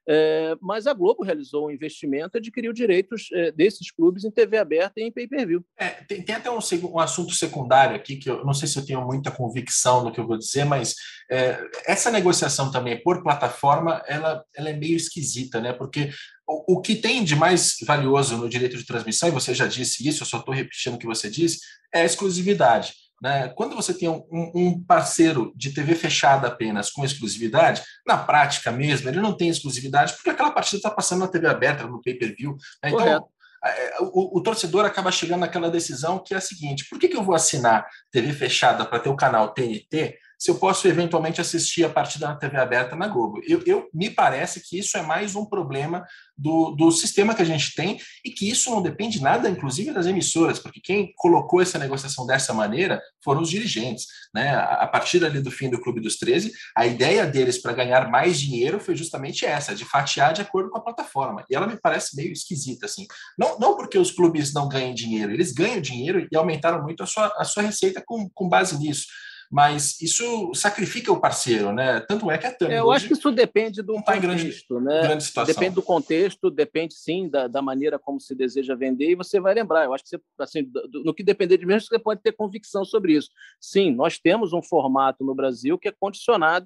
é, 0.08 0.56
mas 0.62 0.86
a 0.86 0.94
Globo 0.94 1.24
realizou 1.24 1.68
um 1.68 1.72
investimento 1.72 2.38
e 2.38 2.40
adquiriu 2.40 2.74
direitos 2.74 3.30
é, 3.34 3.52
desses 3.52 3.90
clubes 3.92 4.24
em 4.24 4.32
TV 4.32 4.58
aberta 4.58 5.00
e 5.00 5.04
em 5.04 5.12
pay-per-view. 5.12 5.64
É, 5.78 5.90
tem, 5.90 6.22
tem, 6.22 6.36
até 6.36 6.52
um, 6.52 6.60
um, 6.92 7.00
assunto 7.00 7.34
secundário 7.34 7.96
aqui, 7.96 8.18
que 8.18 8.30
eu 8.30 8.44
não 8.44 8.54
sei 8.54 8.68
se 8.68 8.78
eu 8.78 8.86
tenho 8.86 9.06
muita 9.06 9.32
convicção 9.32 10.04
no 10.04 10.12
que 10.12 10.20
eu 10.20 10.28
vou 10.28 10.38
dizer, 10.38 10.66
mas 10.66 10.96
é, 11.32 11.58
essa 11.86 12.12
negociação 12.12 12.72
também 12.72 13.02
por 13.02 13.24
plataforma, 13.24 14.04
ela, 14.08 14.44
ela 14.56 14.70
é 14.70 14.74
meio 14.74 14.96
esquisita, 14.96 15.62
né? 15.62 15.72
Porque 15.72 16.12
o, 16.48 16.76
o 16.76 16.82
que 16.82 16.96
tem 16.96 17.24
de 17.24 17.36
mais 17.36 17.78
valioso 17.86 18.38
no 18.38 18.50
direito 18.50 18.78
de 18.78 18.86
transmissão, 18.86 19.30
e 19.30 19.32
você 19.32 19.54
já 19.54 19.68
disse 19.68 20.08
isso, 20.08 20.24
eu 20.24 20.28
só 20.28 20.40
estou 20.40 20.54
repetindo 20.54 20.96
o 20.96 21.00
que 21.00 21.08
você 21.08 21.30
disse, 21.30 21.60
é 21.94 22.02
a 22.02 22.06
exclusividade. 22.06 22.94
Né? 23.24 23.48
Quando 23.56 23.74
você 23.74 23.94
tem 23.94 24.10
um, 24.10 24.26
um, 24.30 24.84
parceiro 24.84 25.54
de 25.56 25.72
TV 25.72 25.96
fechada 25.96 26.50
apenas 26.50 26.90
com 26.90 27.06
exclusividade, 27.06 27.82
na 28.06 28.18
prática 28.18 28.70
mesmo, 28.70 29.08
ele 29.08 29.22
não 29.22 29.32
tem 29.32 29.48
exclusividade 29.48 30.12
porque 30.12 30.30
aquela 30.30 30.52
partida 30.52 30.76
está 30.76 30.92
passando 30.92 31.22
na 31.22 31.30
TV 31.30 31.48
aberta, 31.48 31.88
no 31.88 32.02
pay-per-view. 32.02 32.58
Né? 32.84 32.90
Então, 32.90 33.30
é, 33.64 33.96
o, 34.02 34.40
o, 34.40 34.44
torcedor 34.44 34.84
acaba 34.84 35.10
chegando 35.10 35.40
naquela 35.40 35.72
decisão 35.72 36.20
que 36.20 36.34
é 36.34 36.38
a 36.38 36.42
seguinte: 36.42 36.86
por 36.90 37.00
que, 37.00 37.08
que 37.08 37.16
eu 37.16 37.24
vou 37.24 37.34
assinar 37.34 37.88
TV 38.12 38.34
fechada 38.34 38.84
para 38.84 39.00
ter 39.00 39.08
o 39.08 39.16
canal 39.16 39.54
TNT 39.54 40.18
se 40.44 40.52
eu 40.52 40.56
posso 40.56 40.86
eventualmente 40.90 41.40
assistir 41.40 41.86
a 41.86 41.90
partida 41.90 42.28
na 42.28 42.36
TV 42.36 42.58
aberta 42.58 42.98
na 42.98 43.08
Globo. 43.08 43.40
Eu, 43.48 43.64
eu, 43.66 43.90
me 43.94 44.10
parece 44.10 44.60
que 44.60 44.78
isso 44.78 44.98
é 44.98 45.02
mais 45.02 45.38
um 45.38 45.46
problema 45.46 46.06
do, 46.38 46.72
do 46.72 46.92
sistema 46.92 47.34
que 47.34 47.42
a 47.42 47.46
gente 47.46 47.74
tem 47.74 47.98
e 48.26 48.30
que 48.30 48.50
isso 48.50 48.70
não 48.70 48.82
depende 48.82 49.22
nada, 49.22 49.50
inclusive, 49.50 49.94
das 49.94 50.06
emissoras, 50.06 50.60
porque 50.60 50.82
quem 50.82 51.14
colocou 51.16 51.62
essa 51.62 51.80
negociação 51.80 52.26
dessa 52.26 52.54
maneira 52.54 53.02
foram 53.24 53.42
os 53.42 53.50
dirigentes. 53.50 54.06
Né? 54.36 54.50
A, 54.50 54.84
a 54.84 54.88
partir 54.88 55.24
ali 55.24 55.40
do 55.40 55.50
fim 55.50 55.70
do 55.70 55.80
Clube 55.80 56.02
dos 56.02 56.18
13, 56.18 56.52
a 56.76 56.86
ideia 56.86 57.26
deles 57.26 57.62
para 57.62 57.72
ganhar 57.72 58.12
mais 58.12 58.38
dinheiro 58.38 58.82
foi 58.82 58.98
justamente 58.98 59.46
essa, 59.46 59.74
de 59.74 59.86
fatiar 59.86 60.34
de 60.34 60.42
acordo 60.42 60.70
com 60.70 60.78
a 60.78 60.84
plataforma. 60.84 61.46
E 61.50 61.56
ela 61.56 61.68
me 61.68 61.80
parece 61.80 62.18
meio 62.18 62.34
esquisita, 62.34 62.86
assim. 62.86 63.08
Não, 63.40 63.58
não 63.60 63.78
porque 63.78 63.98
os 63.98 64.12
clubes 64.12 64.54
não 64.54 64.68
ganhem 64.68 64.94
dinheiro, 64.94 65.32
eles 65.32 65.54
ganham 65.54 65.80
dinheiro 65.80 66.28
e 66.30 66.36
aumentaram 66.36 66.84
muito 66.84 67.02
a 67.02 67.06
sua, 67.06 67.34
a 67.38 67.46
sua 67.46 67.64
receita 67.64 68.04
com, 68.06 68.30
com 68.34 68.50
base 68.50 68.78
nisso 68.78 69.06
mas 69.54 70.02
isso 70.02 70.52
sacrifica 70.56 71.12
o 71.12 71.22
parceiro, 71.22 71.72
né? 71.72 72.00
Tanto 72.00 72.32
é 72.32 72.40
que 72.40 72.48
a 72.48 72.52
Tânia. 72.52 72.74
É, 72.74 72.80
eu 72.80 72.92
acho 72.92 73.06
que 73.06 73.14
isso 73.14 73.32
depende 73.32 73.84
do 73.84 73.94
tá 74.02 74.14
contexto, 74.20 74.74
grande, 74.74 74.84
né? 74.84 75.02
Grande 75.04 75.24
situação. 75.24 75.54
Depende 75.54 75.76
do 75.76 75.84
contexto, 75.84 76.50
depende 76.50 76.96
sim 76.96 77.30
da, 77.30 77.48
da, 77.48 77.62
maneira 77.62 78.00
como 78.00 78.20
se 78.20 78.34
deseja 78.34 78.74
vender, 78.74 79.12
e 79.12 79.16
você 79.16 79.40
vai 79.40 79.54
lembrar. 79.54 79.86
Eu 79.86 79.94
acho 79.94 80.06
que 80.06 80.10
você, 80.10 80.22
assim, 80.40 80.72
no 81.06 81.14
que 81.14 81.22
depender 81.22 81.60
de 81.60 81.68
mim, 81.68 81.80
você 81.80 82.00
pode 82.00 82.24
ter 82.24 82.32
convicção 82.32 82.84
sobre 82.84 83.14
isso. 83.14 83.30
Sim, 83.62 83.94
nós 83.94 84.18
temos 84.18 84.54
um 84.54 84.62
formato 84.64 85.24
no 85.24 85.36
Brasil 85.36 85.78
que 85.78 85.88
é 85.88 85.92
condicionado 85.92 86.66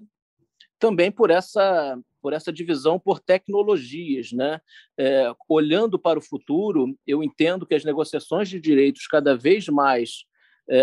também 0.79 1.11
por 1.11 1.29
essa 1.29 1.99
por 2.21 2.31
essa 2.31 2.53
divisão 2.53 2.97
por 2.97 3.19
tecnologias, 3.19 4.31
né? 4.31 4.61
É, 4.97 5.29
olhando 5.49 5.99
para 5.99 6.17
o 6.17 6.21
futuro, 6.21 6.97
eu 7.05 7.21
entendo 7.21 7.65
que 7.65 7.75
as 7.75 7.83
negociações 7.83 8.47
de 8.47 8.61
direitos 8.61 9.07
cada 9.07 9.35
vez 9.35 9.67
mais 9.67 10.25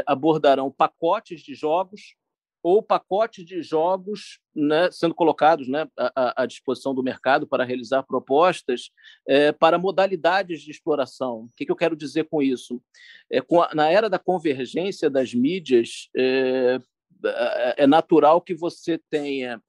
abordarão 0.06 0.70
pacotes 0.70 1.40
de 1.40 1.54
jogos 1.54 2.14
ou 2.64 2.82
pacotes 2.82 3.44
de 3.44 3.62
jogos 3.62 4.40
né, 4.56 4.90
sendo 4.90 5.14
colocados 5.14 5.68
né, 5.68 5.86
à, 6.16 6.46
disposição 6.46 6.94
do 6.94 7.02
mercado 7.02 7.46
para 7.46 7.62
realizar 7.62 8.02
propostas 8.04 8.90
é, 9.28 9.52
para 9.52 9.76
modalidades 9.76 10.62
de 10.62 10.70
exploração. 10.70 11.40
O 11.40 11.50
que, 11.54 11.66
que, 11.66 11.70
eu 11.70 11.76
quero 11.76 11.94
dizer 11.94 12.24
com 12.24 12.40
isso? 12.40 12.80
É, 13.30 13.42
com 13.42 13.60
a, 13.60 13.74
na 13.74 13.90
era 13.90 14.08
da 14.08 14.18
convergência 14.18 15.10
das 15.10 15.34
mídias, 15.34 16.08
é, 16.16 16.80
é, 17.22 17.82
é 17.82 17.86
natural 17.86 18.40
que 18.40 18.54
você 18.54 18.98
tenha 19.10 19.62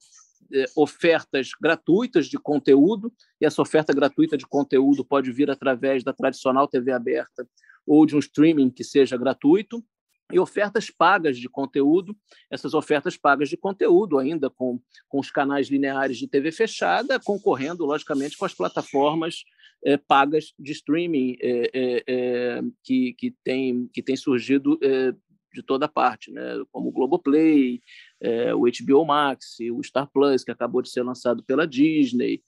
ofertas 0.76 1.50
gratuitas 1.60 2.26
de 2.26 2.38
conteúdo, 2.38 3.12
e 3.40 3.44
essa 3.44 3.60
oferta 3.60 3.92
gratuita 3.92 4.38
de 4.38 4.46
conteúdo 4.46 5.04
pode 5.04 5.30
vir 5.32 5.50
através 5.50 6.04
da 6.04 6.12
tradicional 6.12 6.68
TV 6.68 6.92
aberta 6.92 7.46
ou 7.84 8.06
de 8.06 8.14
um 8.14 8.20
streaming 8.20 8.70
que 8.70 8.84
seja 8.84 9.16
gratuito, 9.16 9.84
e 10.32 10.38
ofertas 10.38 10.90
pagas 10.90 11.38
de 11.38 11.48
conteúdo, 11.48 12.16
essas 12.50 12.74
ofertas 12.74 13.16
pagas 13.16 13.48
de 13.48 13.56
conteúdo 13.56 14.18
ainda 14.18 14.50
com, 14.50 14.80
com 15.08 15.20
os 15.20 15.30
canais 15.30 15.68
lineares 15.68 16.18
de 16.18 16.26
TV 16.26 16.50
fechada, 16.50 17.20
concorrendo, 17.20 17.84
logicamente, 17.84 18.36
com 18.36 18.44
as 18.44 18.54
plataformas 18.54 19.44
é, 19.84 19.96
pagas 19.96 20.52
de 20.58 20.72
streaming 20.72 21.36
é, 21.40 22.02
é 22.06 22.62
que, 22.82 23.14
que, 23.14 23.34
tem, 23.44 23.88
que 23.92 24.02
tem 24.02 24.16
surgido 24.16 24.78
de 25.56 25.62
toda 25.62 25.88
parte, 25.88 26.30
né? 26.30 26.42
como 26.70 26.90
o 26.90 26.92
Globoplay, 26.92 27.80
é, 28.20 28.54
o 28.54 28.64
HBO 28.64 29.06
Max, 29.06 29.56
o 29.72 29.82
Star 29.82 30.06
Plus, 30.12 30.44
que 30.44 30.50
acabou 30.50 30.82
de 30.82 30.90
ser 30.90 31.02
lançado 31.02 31.42
pela 31.42 31.66
Disney, 31.66 32.42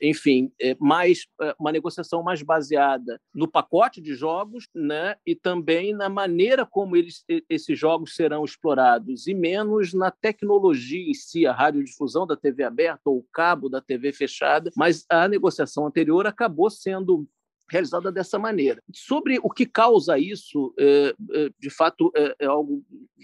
enfim, 0.00 0.50
é, 0.60 0.74
mais 0.80 1.26
é, 1.40 1.54
uma 1.58 1.70
negociação 1.70 2.22
mais 2.22 2.42
baseada 2.42 3.20
no 3.34 3.46
pacote 3.46 4.00
de 4.00 4.14
jogos, 4.14 4.66
né, 4.74 5.16
e 5.26 5.34
também 5.34 5.94
na 5.94 6.08
maneira 6.08 6.64
como 6.64 6.96
eles, 6.96 7.24
esses 7.48 7.78
jogos 7.78 8.14
serão 8.14 8.44
explorados 8.44 9.26
e 9.26 9.34
menos 9.34 9.92
na 9.92 10.10
tecnologia 10.10 11.10
em 11.10 11.14
si, 11.14 11.46
a 11.46 11.52
radiodifusão 11.52 12.26
da 12.26 12.36
TV 12.36 12.64
aberta 12.64 13.02
ou 13.06 13.18
o 13.18 13.26
cabo 13.32 13.68
da 13.68 13.80
TV 13.80 14.12
fechada. 14.12 14.70
Mas 14.76 15.04
a 15.08 15.28
negociação 15.28 15.86
anterior 15.86 16.26
acabou 16.26 16.70
sendo 16.70 17.26
realizada 17.70 18.10
dessa 18.10 18.38
maneira. 18.38 18.82
Sobre 18.92 19.38
o 19.42 19.50
que 19.50 19.66
causa 19.66 20.18
isso, 20.18 20.74
é, 20.78 21.14
é, 21.32 21.50
de 21.58 21.70
fato, 21.70 22.10
é, 22.16 22.34
é, 22.40 22.46
algo 22.46 22.82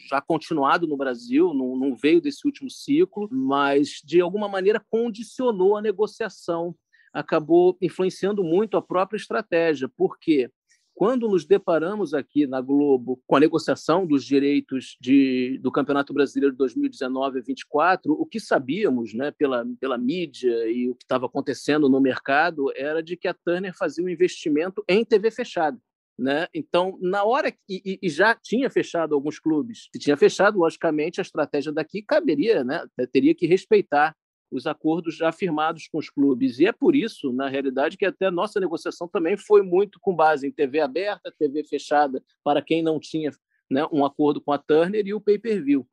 já 0.09 0.20
continuado 0.20 0.86
no 0.86 0.97
Brasil, 0.97 1.55
não, 1.55 1.76
não, 1.76 1.97
veio 1.97 2.20
desse 2.20 2.47
último 2.47 2.70
ciclo, 2.70 3.28
mas 3.30 4.01
de 4.05 4.20
alguma 4.20 4.49
maneira 4.49 4.84
condicionou 4.90 5.76
a 5.76 5.82
negociação, 5.82 6.74
acabou 7.12 7.76
influenciando 7.80 8.42
muito 8.42 8.76
a 8.76 8.82
própria 8.82 9.16
estratégia. 9.16 9.88
Por 9.88 10.18
quê? 10.18 10.51
Quando 10.95 11.28
nos 11.28 11.45
deparamos 11.45 12.14
aqui 12.14 12.47
na 12.47 12.61
Globo 12.61 13.20
com 13.26 13.34
a 13.34 13.40
negociação 13.40 14.07
dos 14.07 14.24
direitos 14.24 14.97
de, 15.01 15.59
do 15.61 15.72
Campeonato 15.72 16.14
Brasileiro 16.14 16.53
de 16.53 16.59
2019 16.59 17.40
a 17.40 17.42
24, 17.42 18.12
o 18.12 18.24
que 18.24 18.38
sabíamos 18.38 19.12
né, 19.12 19.32
pela, 19.32 19.66
pela 19.80 19.99
mídia 19.99 20.70
e 20.70 20.88
o 20.88 20.95
que 20.95 21.03
estava 21.03 21.26
acontecendo 21.26 21.88
no 21.88 22.01
mercado 22.01 22.72
era 22.76 23.03
de 23.03 23.16
que 23.16 23.26
a 23.26 23.34
Turner 23.34 23.76
fazia 23.76 24.05
um 24.05 24.09
investimento 24.09 24.84
em 24.88 25.05
TV 25.05 25.32
fechada. 25.32 25.76
Né? 26.16 26.47
Então, 26.55 26.97
na 27.01 27.24
hora 27.24 27.51
que 27.51 27.59
e, 27.68 27.99
e, 28.01 28.09
já 28.09 28.36
tinha 28.36 28.70
fechado 28.70 29.16
alguns 29.16 29.40
clubes, 29.40 29.88
se 29.92 29.99
tinha 29.99 30.16
fechado, 30.16 30.61
logicamente 30.61 31.20
a 31.20 31.22
estratégia 31.22 31.72
daqui 31.72 32.03
caberia, 32.03 32.62
né? 32.62 32.86
teria 33.12 33.34
que 33.34 33.49
respeitar 33.49 34.14
os 34.57 34.66
acordos 34.66 35.16
já 35.16 35.32
firmados 35.32 35.88
com 35.88 35.98
os 35.98 36.09
clubes. 36.09 36.59
E 36.59 36.66
é 36.66 36.72
por 36.72 36.94
isso, 36.94 37.32
na 37.32 37.48
realidade, 37.48 37.96
que 37.96 38.07
até 38.07 38.26
a 38.26 38.30
nossa 38.30 38.61
negociação 38.61 39.09
também 39.09 39.36
foi 39.36 39.62
muito 39.62 39.98
com 40.00 40.14
base 40.14 40.46
em 40.46 40.52
TV 40.52 40.80
aberta, 40.80 41.34
TV 41.36 41.64
fechada 41.64 42.22
para 42.42 42.62
quem 42.62 42.82
não 42.82 43.00
tinha 43.00 43.32
né, 43.70 43.84
um 43.92 44.05
acordo 44.05 44.40
com 44.40 44.52
a 44.52 44.59
Turner 44.59 45.07
e 45.07 45.12
o 45.12 45.20
pay-per-view. 45.20 45.86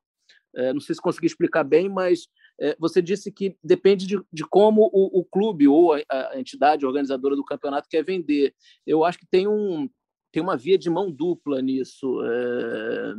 É, 0.55 0.73
não 0.73 0.81
sei 0.81 0.93
se 0.93 1.01
consegui 1.01 1.27
explicar 1.27 1.63
bem, 1.63 1.89
mas 1.89 2.27
é, 2.59 2.75
você 2.77 3.01
disse 3.01 3.31
que 3.31 3.57
depende 3.63 4.05
de, 4.05 4.21
de 4.31 4.43
como 4.43 4.89
o, 4.93 5.19
o, 5.19 5.25
clube 5.25 5.67
ou 5.67 5.93
a, 5.93 6.01
a, 6.09 6.39
entidade 6.39 6.85
organizadora 6.85 7.35
do 7.35 7.45
campeonato 7.45 7.87
quer 7.89 8.03
vender. 8.03 8.53
Eu 8.85 9.03
acho 9.03 9.17
que 9.17 9.25
tem, 9.25 9.47
um, 9.47 9.89
tem 10.31 10.43
uma 10.43 10.57
via 10.57 10.77
de 10.77 10.89
mão 10.89 11.09
dupla 11.09 11.61
nisso, 11.61 12.21
é, 12.23 13.13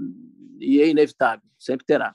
e 0.61 0.81
é 0.81 0.89
inevitável, 0.89 1.49
sempre 1.59 1.87
terá. 1.87 2.15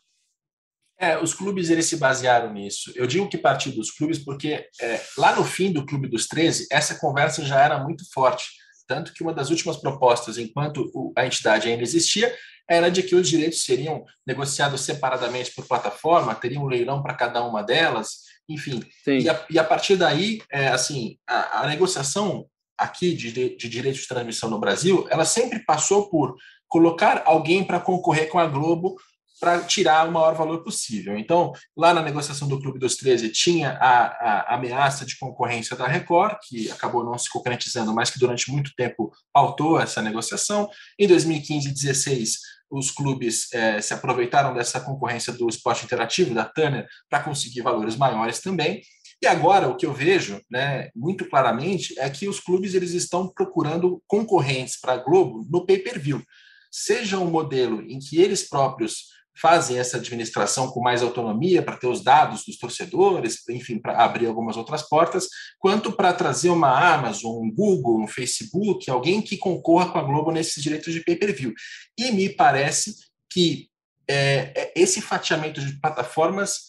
É, 0.99 1.17
os 1.17 1.33
clubes 1.33 1.69
eles 1.69 1.85
se 1.85 1.97
basearam 1.97 2.51
nisso. 2.51 2.91
Eu 2.95 3.05
digo 3.05 3.29
que 3.29 3.37
partiu 3.37 3.71
dos 3.71 3.91
clubes 3.91 4.17
porque 4.17 4.67
é, 4.81 5.01
lá 5.17 5.35
no 5.35 5.43
fim 5.43 5.71
do 5.71 5.85
Clube 5.85 6.07
dos 6.07 6.27
13, 6.27 6.67
essa 6.71 6.95
conversa 6.95 7.45
já 7.45 7.61
era 7.61 7.77
muito 7.83 8.03
forte. 8.11 8.49
Tanto 8.87 9.13
que 9.13 9.21
uma 9.21 9.33
das 9.33 9.49
últimas 9.49 9.77
propostas, 9.77 10.37
enquanto 10.37 10.89
a 11.15 11.25
entidade 11.25 11.67
ainda 11.67 11.83
existia, 11.83 12.33
era 12.67 12.89
de 12.89 13.03
que 13.03 13.15
os 13.15 13.29
direitos 13.29 13.63
seriam 13.63 14.03
negociados 14.25 14.81
separadamente 14.81 15.53
por 15.53 15.67
plataforma, 15.67 16.35
teria 16.35 16.59
um 16.59 16.67
leilão 16.67 17.01
para 17.01 17.13
cada 17.13 17.43
uma 17.43 17.61
delas, 17.61 18.23
enfim. 18.49 18.83
E 19.05 19.29
a, 19.29 19.45
e 19.49 19.59
a, 19.59 19.63
partir 19.63 19.95
daí, 19.95 20.41
é, 20.51 20.67
assim, 20.69 21.17
a, 21.27 21.61
a 21.61 21.67
negociação 21.67 22.47
aqui 22.77 23.13
de, 23.13 23.55
de 23.55 23.69
direitos 23.69 24.01
de 24.01 24.07
transmissão 24.07 24.49
no 24.49 24.59
Brasil, 24.59 25.07
ela 25.09 25.25
sempre 25.25 25.59
passou 25.59 26.09
por 26.09 26.35
colocar 26.67 27.23
alguém 27.25 27.63
para 27.63 27.79
concorrer 27.79 28.29
com 28.29 28.39
a 28.39 28.45
Globo 28.45 28.95
para 29.39 29.61
tirar 29.61 30.07
o 30.07 30.11
maior 30.11 30.33
valor 30.35 30.63
possível. 30.63 31.17
Então, 31.17 31.53
lá 31.75 31.93
na 31.93 32.01
negociação 32.01 32.47
do 32.47 32.59
Clube 32.59 32.79
dos 32.79 32.95
13, 32.95 33.29
tinha 33.29 33.77
a, 33.79 34.05
a, 34.05 34.55
ameaça 34.55 35.05
de 35.05 35.17
concorrência 35.17 35.75
da 35.75 35.87
Record, 35.87 36.37
que 36.47 36.71
acabou 36.71 37.03
não 37.03 37.17
se 37.17 37.29
concretizando, 37.29 37.93
mas 37.93 38.09
que 38.09 38.19
durante 38.19 38.51
muito 38.51 38.73
tempo 38.75 39.11
pautou 39.31 39.79
essa 39.79 40.01
negociação. 40.01 40.69
Em 40.97 41.07
2015 41.07 41.67
e 41.67 41.71
2016, 41.71 42.37
os 42.69 42.91
clubes 42.91 43.47
eh, 43.53 43.79
se 43.81 43.93
aproveitaram 43.93 44.53
dessa 44.53 44.81
concorrência 44.81 45.31
do 45.31 45.47
esporte 45.47 45.85
interativo, 45.85 46.33
da 46.33 46.43
Turner, 46.43 46.85
para 47.09 47.23
conseguir 47.23 47.61
valores 47.61 47.95
maiores 47.95 48.41
também. 48.41 48.81
E 49.21 49.25
agora, 49.25 49.67
o 49.67 49.75
que 49.75 49.85
eu 49.85 49.93
vejo 49.93 50.41
né, 50.49 50.89
muito 50.95 51.27
claramente 51.29 51.97
é 51.97 52.09
que 52.09 52.27
os 52.27 52.39
clubes 52.39 52.73
eles 52.73 52.91
estão 52.91 53.27
procurando 53.27 54.01
concorrentes 54.05 54.79
para 54.79 54.93
a 54.93 54.97
Globo 54.97 55.45
no 55.49 55.65
pay-per-view. 55.65 56.21
Seja 56.69 57.17
um 57.17 57.31
modelo 57.31 57.81
em 57.81 57.97
que 57.97 58.19
eles 58.21 58.47
próprios 58.47 59.16
fazem 59.39 59.77
essa 59.77 59.97
administração 59.97 60.69
com 60.69 60.81
mais 60.81 61.01
autonomia 61.01 61.61
para 61.61 61.77
ter 61.77 61.87
os 61.87 62.03
dados 62.03 62.43
dos 62.45 62.57
torcedores, 62.57 63.47
enfim, 63.49 63.79
para 63.79 64.03
abrir 64.03 64.27
algumas 64.27 64.57
outras 64.57 64.81
portas, 64.81 65.27
quanto 65.59 65.91
para 65.91 66.13
trazer 66.13 66.49
uma 66.49 66.93
Amazon, 66.93 67.43
um 67.43 67.53
Google, 67.53 68.01
um 68.01 68.07
Facebook, 68.07 68.89
alguém 68.89 69.21
que 69.21 69.37
concorra 69.37 69.91
com 69.91 69.99
a 69.99 70.03
Globo 70.03 70.31
nesses 70.31 70.61
direitos 70.61 70.93
de 70.93 71.03
pay-per-view. 71.03 71.53
E 71.97 72.11
me 72.11 72.29
parece 72.29 72.95
que 73.29 73.69
é, 74.07 74.51
é 74.55 74.73
esse 74.75 75.01
fatiamento 75.01 75.61
de 75.61 75.79
plataformas 75.79 76.67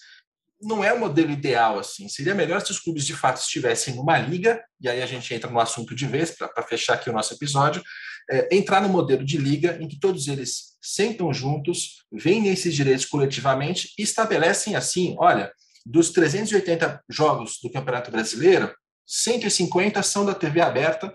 não 0.60 0.82
é 0.82 0.92
o 0.92 0.98
modelo 0.98 1.30
ideal 1.30 1.78
assim. 1.78 2.08
Seria 2.08 2.34
melhor 2.34 2.60
se 2.60 2.72
os 2.72 2.80
clubes 2.80 3.06
de 3.06 3.14
fato 3.14 3.40
estivessem 3.40 3.94
numa 3.94 4.18
liga, 4.18 4.62
e 4.80 4.88
aí 4.88 5.00
a 5.00 5.06
gente 5.06 5.32
entra 5.32 5.50
no 5.50 5.60
assunto 5.60 5.94
de 5.94 6.06
vez 6.06 6.32
para 6.32 6.62
fechar 6.64 6.94
aqui 6.94 7.08
o 7.08 7.12
nosso 7.12 7.32
episódio, 7.34 7.82
é, 8.30 8.54
entrar 8.54 8.80
no 8.80 8.88
modelo 8.88 9.24
de 9.24 9.38
liga 9.38 9.78
em 9.80 9.88
que 9.88 9.98
todos 9.98 10.28
eles 10.28 10.76
sentam 10.80 11.32
juntos, 11.32 12.04
vendem 12.12 12.52
esses 12.52 12.74
direitos 12.74 13.04
coletivamente 13.04 13.92
e 13.98 14.02
estabelecem 14.02 14.76
assim: 14.76 15.16
olha, 15.18 15.52
dos 15.84 16.10
380 16.10 17.02
jogos 17.08 17.58
do 17.62 17.70
Campeonato 17.70 18.10
Brasileiro, 18.10 18.72
150 19.06 20.02
são 20.02 20.24
da 20.24 20.34
TV 20.34 20.60
aberta, 20.60 21.12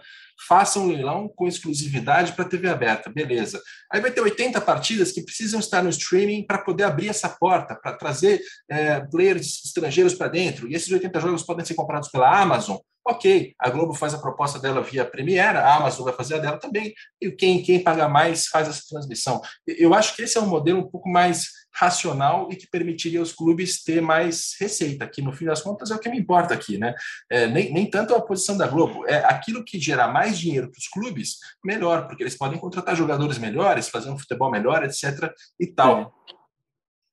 faça 0.48 0.80
um 0.80 0.88
leilão 0.88 1.30
com 1.36 1.48
exclusividade 1.48 2.34
para 2.34 2.44
a 2.44 2.48
TV 2.48 2.68
aberta, 2.68 3.10
beleza. 3.10 3.62
Aí 3.92 4.02
vai 4.02 4.12
ter 4.12 4.22
80 4.22 4.60
partidas 4.62 5.12
que 5.12 5.22
precisam 5.22 5.60
estar 5.60 5.84
no 5.84 5.90
streaming 5.90 6.46
para 6.46 6.58
poder 6.58 6.84
abrir 6.84 7.10
essa 7.10 7.30
porta, 7.30 7.76
para 7.76 7.94
trazer 7.94 8.42
é, 8.70 9.00
players 9.02 9.64
estrangeiros 9.66 10.16
para 10.16 10.28
dentro. 10.28 10.68
E 10.68 10.74
esses 10.74 10.92
80 10.92 11.20
jogos 11.20 11.44
podem 11.44 11.64
ser 11.64 11.76
comprados 11.76 12.10
pela 12.10 12.42
Amazon, 12.42 12.78
Ok, 13.06 13.54
a 13.60 13.70
Globo 13.70 13.94
faz 13.94 14.14
a 14.14 14.18
proposta 14.18 14.58
dela 14.58 14.82
via 14.82 15.04
Premiere, 15.04 15.58
a 15.58 15.76
Amazon 15.76 16.06
vai 16.06 16.14
fazer 16.14 16.36
a 16.36 16.40
dela 16.40 16.58
também, 16.58 16.94
e 17.22 17.32
quem, 17.32 17.62
quem 17.62 17.84
paga 17.84 18.08
mais 18.08 18.48
faz 18.48 18.68
essa 18.68 18.84
transmissão. 18.90 19.42
Eu 19.68 19.94
acho 19.94 20.16
que 20.16 20.22
esse 20.22 20.38
é 20.38 20.42
um 20.42 20.48
modelo 20.48 20.80
um 20.80 20.90
pouco 20.90 21.10
mais 21.10 21.50
racional 21.74 22.48
e 22.52 22.56
que 22.56 22.68
permitiria 22.70 23.20
aos 23.20 23.34
clubes 23.34 23.84
ter 23.84 24.02
mais 24.02 24.56
receita, 24.60 25.08
que 25.08 25.22
no 25.22 25.34
fim 25.34 25.46
das 25.46 25.62
contas 25.62 25.92
é 25.92 25.96
o 25.96 26.00
que 26.00 26.10
me 26.10 26.20
importa 26.20 26.54
aqui, 26.54 26.78
né? 26.78 26.94
É, 27.30 27.48
nem, 27.48 27.74
nem 27.74 27.90
tanto 27.90 28.14
a 28.14 28.22
posição 28.22 28.56
da 28.56 28.68
Globo, 28.68 29.06
é 29.08 29.18
aquilo 29.26 29.66
que 29.66 29.80
gerar 29.80 30.08
mais 30.08 30.38
dinheiro 30.38 30.70
para 30.72 30.80
os 30.80 30.88
clubes, 30.88 31.38
melhor, 31.64 32.08
porque 32.08 32.24
eles 32.24 32.38
podem 32.38 32.60
contratar 32.60 32.96
jogadores 32.96 33.38
melhores, 33.38 33.90
fazer 33.90 34.10
um 34.12 34.18
futebol 34.18 34.52
melhor, 34.52 34.84
etc. 34.84 35.30
e 35.60 35.68
tal. 35.68 36.14
É. 36.30 36.43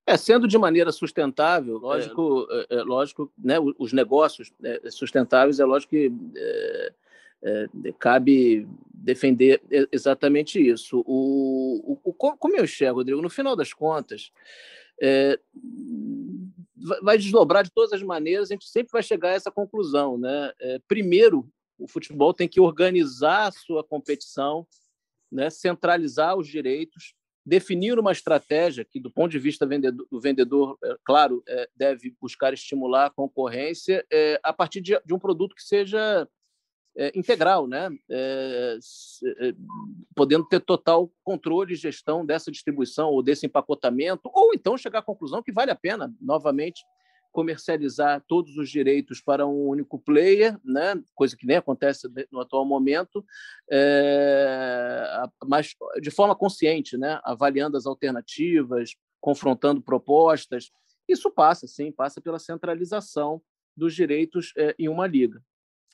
É, 0.07 0.17
sendo 0.17 0.49
de 0.49 0.59
maneira 0.59 0.91
sustentável, 0.91 1.79
lógico, 1.79 2.47
é. 2.51 2.67
É, 2.71 2.79
é 2.79 2.83
lógico, 2.83 3.33
né, 3.39 3.57
os 3.79 3.93
negócios 3.93 4.53
né, 4.59 4.79
sustentáveis, 4.91 5.61
é 5.61 5.65
lógico 5.65 5.91
que 5.91 6.13
é, 6.37 6.93
é, 7.43 7.69
cabe 7.99 8.67
defender 8.93 9.63
exatamente 9.93 10.61
isso. 10.61 11.03
O, 11.07 11.99
o, 12.03 12.13
como 12.13 12.57
eu 12.57 12.65
enxergo, 12.65 12.99
Rodrigo, 12.99 13.23
no 13.23 13.31
final 13.31 13.55
das 13.55 13.73
contas, 13.73 14.33
é, 15.01 15.39
vai 17.03 17.17
desdobrar 17.17 17.63
de 17.63 17.71
todas 17.71 17.93
as 17.93 18.03
maneiras, 18.03 18.51
a 18.51 18.55
gente 18.55 18.69
sempre 18.69 18.93
vai 18.93 19.03
chegar 19.03 19.31
a 19.31 19.35
essa 19.35 19.51
conclusão. 19.51 20.19
Né? 20.19 20.53
primeiro, 20.89 21.49
o 21.79 21.89
futebol 21.89 22.35
tem 22.35 22.49
que 22.49 22.61
organizar 22.61 23.49
a 23.49 23.53
sua 23.53 23.83
competição, 23.83 24.67
né, 25.33 25.49
centralizar 25.49 26.37
os 26.37 26.47
direitos, 26.47 27.15
definir 27.45 27.99
uma 27.99 28.13
estratégia 28.13 28.85
que, 28.85 29.01
do 29.01 29.11
ponto 29.11 29.31
de 29.31 29.39
vista 29.39 29.67
do 29.67 30.21
vendedor, 30.21 30.77
é, 30.85 30.97
claro, 31.05 31.43
é, 31.49 31.69
deve 31.75 32.15
buscar 32.21 32.53
estimular 32.53 33.07
a 33.07 33.11
concorrência 33.11 34.05
é, 34.13 34.39
a 34.43 34.53
partir 34.53 34.81
de, 34.81 35.01
de, 35.05 35.15
um 35.15 35.19
produto 35.19 35.55
que 35.55 35.63
seja 35.63 36.29
é, 36.97 37.19
integral, 37.19 37.67
né? 37.67 37.89
É, 38.11 38.79
é, 39.39 39.55
podendo 40.15 40.45
ter 40.47 40.61
total 40.61 41.11
controle 41.23 41.73
e 41.73 41.77
gestão 41.77 42.27
dessa 42.27 42.51
distribuição 42.51 43.11
ou 43.11 43.23
desse 43.23 43.47
empacotamento, 43.47 44.31
ou 44.33 44.53
então 44.55 44.77
chegar 44.77 44.99
à 44.99 45.03
conclusão 45.03 45.43
que 45.43 45.53
vale 45.53 45.71
a 45.71 45.77
pena, 45.77 46.13
novamente, 46.21 46.85
comercializar 47.33 48.23
todos 48.27 48.57
os 48.57 48.69
direitos 48.69 49.21
para 49.21 49.47
um 49.47 49.69
único 49.69 49.99
player, 49.99 50.59
né? 50.65 51.01
coisa 51.15 51.37
que 51.37 51.47
nem 51.47 51.57
acontece 51.57 52.09
no 52.31 52.41
atual 52.41 52.65
momento, 52.65 53.25
é, 53.71 55.23
mas 55.47 55.75
de 56.01 56.11
forma 56.11 56.35
consciente, 56.35 56.97
né? 56.97 57.21
avaliando 57.25 57.77
as 57.77 57.87
alternativas, 57.87 58.95
confrontando 59.21 59.83
propostas. 59.83 60.71
Isso 61.09 61.31
passa, 61.31 61.67
sim, 61.67 61.93
passa 61.93 62.21
pela 62.21 62.39
centralização 62.39 63.41
dos 63.77 63.95
direitos 63.95 64.53
é, 64.57 64.75
em 64.79 64.89
uma 64.89 65.07
liga. 65.07 65.43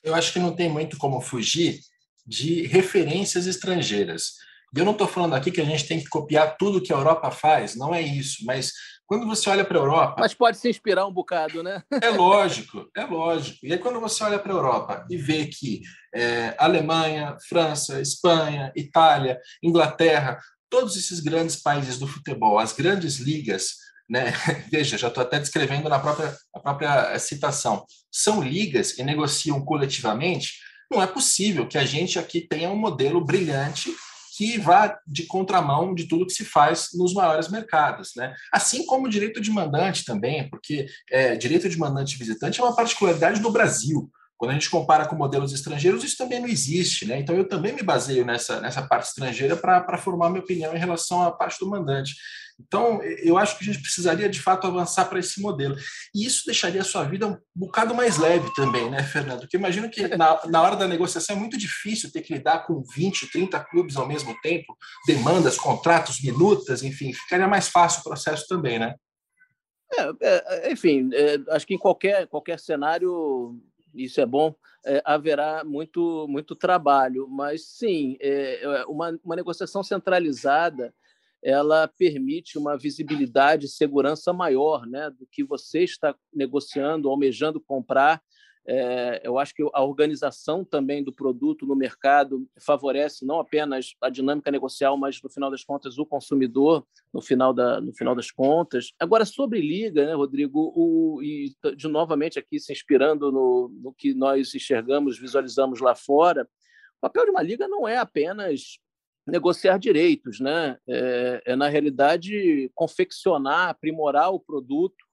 Eu 0.02 0.14
acho 0.14 0.32
que 0.32 0.38
não 0.38 0.54
tem 0.54 0.68
muito 0.68 0.96
como 0.98 1.20
fugir 1.20 1.80
de 2.26 2.66
referências 2.66 3.46
estrangeiras. 3.46 4.34
Eu 4.74 4.84
não 4.84 4.92
estou 4.92 5.06
falando 5.06 5.34
aqui 5.34 5.50
que 5.50 5.60
a 5.60 5.64
gente 5.64 5.86
tem 5.86 5.98
que 5.98 6.08
copiar 6.08 6.56
tudo 6.56 6.82
que 6.82 6.92
a 6.92 6.96
Europa 6.96 7.30
faz, 7.30 7.76
não 7.76 7.94
é 7.94 8.02
isso, 8.02 8.44
mas 8.44 8.72
quando 9.06 9.26
você 9.26 9.48
olha 9.48 9.64
para 9.64 9.78
a 9.78 9.80
Europa. 9.80 10.16
Mas 10.18 10.34
pode 10.34 10.58
se 10.58 10.68
inspirar 10.68 11.06
um 11.06 11.12
bocado, 11.12 11.62
né? 11.62 11.82
É 12.02 12.10
lógico, 12.10 12.90
é 12.96 13.04
lógico. 13.04 13.58
E 13.62 13.72
aí, 13.72 13.78
quando 13.78 14.00
você 14.00 14.24
olha 14.24 14.38
para 14.38 14.52
a 14.52 14.56
Europa 14.56 15.06
e 15.08 15.16
vê 15.16 15.46
que 15.46 15.82
é, 16.14 16.54
Alemanha, 16.58 17.36
França, 17.48 18.00
Espanha, 18.00 18.72
Itália, 18.74 19.38
Inglaterra, 19.62 20.38
todos 20.68 20.96
esses 20.96 21.20
grandes 21.20 21.56
países 21.56 21.98
do 21.98 22.06
futebol, 22.06 22.58
as 22.58 22.72
grandes 22.72 23.18
ligas, 23.18 23.76
né? 24.08 24.32
veja, 24.70 24.98
já 24.98 25.08
estou 25.08 25.22
até 25.22 25.38
descrevendo 25.38 25.88
na 25.88 25.98
própria, 25.98 26.36
na 26.54 26.60
própria 26.60 27.18
citação, 27.18 27.84
são 28.10 28.42
ligas 28.42 28.98
e 28.98 29.04
negociam 29.04 29.64
coletivamente, 29.64 30.54
não 30.90 31.02
é 31.02 31.06
possível 31.06 31.66
que 31.66 31.78
a 31.78 31.84
gente 31.84 32.18
aqui 32.18 32.40
tenha 32.40 32.70
um 32.70 32.76
modelo 32.76 33.24
brilhante 33.24 33.92
que 34.36 34.58
vá 34.58 34.98
de 35.06 35.24
contramão 35.24 35.94
de 35.94 36.04
tudo 36.04 36.26
que 36.26 36.32
se 36.32 36.44
faz 36.44 36.90
nos 36.92 37.14
maiores 37.14 37.48
mercados. 37.48 38.12
Né? 38.14 38.34
Assim 38.52 38.84
como 38.84 39.06
o 39.06 39.08
direito 39.08 39.40
de 39.40 39.50
mandante 39.50 40.04
também, 40.04 40.50
porque 40.50 40.86
é, 41.10 41.34
direito 41.36 41.66
de 41.70 41.78
mandante 41.78 42.18
visitante 42.18 42.60
é 42.60 42.62
uma 42.62 42.76
particularidade 42.76 43.40
do 43.40 43.50
Brasil. 43.50 44.10
Quando 44.38 44.50
a 44.50 44.54
gente 44.54 44.70
compara 44.70 45.06
com 45.06 45.16
modelos 45.16 45.52
estrangeiros, 45.52 46.04
isso 46.04 46.16
também 46.16 46.40
não 46.40 46.48
existe. 46.48 47.06
Né? 47.06 47.18
Então, 47.18 47.34
eu 47.34 47.48
também 47.48 47.72
me 47.72 47.82
baseio 47.82 48.24
nessa, 48.24 48.60
nessa 48.60 48.82
parte 48.82 49.06
estrangeira 49.06 49.56
para 49.56 49.98
formar 49.98 50.28
minha 50.28 50.42
opinião 50.42 50.74
em 50.74 50.78
relação 50.78 51.22
à 51.22 51.32
parte 51.32 51.58
do 51.58 51.70
mandante. 51.70 52.14
Então, 52.58 53.02
eu 53.02 53.36
acho 53.36 53.58
que 53.58 53.64
a 53.64 53.66
gente 53.66 53.82
precisaria, 53.82 54.28
de 54.28 54.40
fato, 54.40 54.66
avançar 54.66 55.04
para 55.06 55.18
esse 55.18 55.40
modelo. 55.40 55.76
E 56.14 56.24
isso 56.24 56.44
deixaria 56.46 56.80
a 56.80 56.84
sua 56.84 57.04
vida 57.04 57.26
um 57.26 57.38
bocado 57.54 57.94
mais 57.94 58.16
leve 58.16 58.52
também, 58.54 58.90
né, 58.90 59.02
Fernando? 59.02 59.40
Porque 59.40 59.58
imagino 59.58 59.90
que 59.90 60.08
na, 60.16 60.40
na 60.46 60.62
hora 60.62 60.76
da 60.76 60.88
negociação 60.88 61.36
é 61.36 61.38
muito 61.38 61.58
difícil 61.58 62.10
ter 62.10 62.22
que 62.22 62.32
lidar 62.32 62.66
com 62.66 62.82
20, 62.94 63.30
30 63.30 63.60
clubes 63.64 63.96
ao 63.96 64.08
mesmo 64.08 64.34
tempo, 64.40 64.76
demandas, 65.06 65.58
contratos, 65.58 66.22
minutas, 66.22 66.82
enfim, 66.82 67.12
ficaria 67.12 67.46
mais 67.46 67.68
fácil 67.68 68.00
o 68.00 68.04
processo 68.04 68.46
também, 68.48 68.78
né? 68.78 68.94
É, 69.94 70.66
é, 70.68 70.72
enfim, 70.72 71.10
é, 71.12 71.38
acho 71.50 71.66
que 71.66 71.74
em 71.74 71.78
qualquer, 71.78 72.26
qualquer 72.26 72.58
cenário 72.58 73.60
isso 73.96 74.20
é 74.20 74.26
bom, 74.26 74.54
é, 74.84 75.02
haverá 75.04 75.64
muito, 75.64 76.26
muito 76.28 76.54
trabalho, 76.54 77.26
mas 77.28 77.66
sim, 77.66 78.16
é, 78.20 78.62
é 78.62 78.84
uma, 78.86 79.18
uma 79.24 79.36
negociação 79.36 79.82
centralizada 79.82 80.94
ela 81.42 81.86
permite 81.86 82.58
uma 82.58 82.76
visibilidade 82.76 83.66
e 83.66 83.68
segurança 83.68 84.32
maior 84.32 84.84
né, 84.84 85.10
do 85.10 85.26
que 85.26 85.44
você 85.44 85.84
está 85.84 86.12
negociando, 86.34 87.08
almejando 87.08 87.60
comprar 87.60 88.20
é, 88.68 89.20
eu 89.22 89.38
acho 89.38 89.54
que 89.54 89.62
a 89.72 89.84
organização 89.84 90.64
também 90.64 91.02
do 91.02 91.12
produto 91.12 91.64
no 91.64 91.76
mercado 91.76 92.48
favorece 92.58 93.24
não 93.24 93.38
apenas 93.38 93.94
a 94.00 94.10
dinâmica 94.10 94.50
negocial, 94.50 94.96
mas 94.96 95.22
no 95.22 95.30
final 95.30 95.50
das 95.50 95.64
contas 95.64 95.98
o 95.98 96.06
consumidor 96.06 96.84
no 97.14 97.22
final 97.22 97.54
da 97.54 97.80
no 97.80 97.94
final 97.94 98.14
das 98.14 98.30
contas. 98.30 98.92
Agora 98.98 99.24
sobre 99.24 99.60
liga, 99.60 100.04
né, 100.04 100.14
Rodrigo, 100.14 100.72
o, 100.74 101.22
e 101.22 101.54
de 101.76 101.86
novamente 101.86 102.38
aqui 102.38 102.58
se 102.58 102.72
inspirando 102.72 103.30
no, 103.30 103.68
no 103.68 103.92
que 103.92 104.12
nós 104.14 104.54
enxergamos, 104.54 105.18
visualizamos 105.18 105.80
lá 105.80 105.94
fora, 105.94 106.48
o 106.98 107.00
papel 107.00 107.24
de 107.24 107.30
uma 107.30 107.42
liga 107.42 107.68
não 107.68 107.86
é 107.86 107.96
apenas 107.96 108.78
negociar 109.26 109.78
direitos, 109.78 110.40
né? 110.40 110.78
É, 110.88 111.42
é, 111.46 111.56
na 111.56 111.68
realidade 111.68 112.70
confeccionar, 112.74 113.68
aprimorar 113.68 114.32
o 114.32 114.40
produto, 114.40 115.04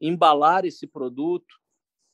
embalar 0.00 0.64
esse 0.64 0.86
produto, 0.86 1.61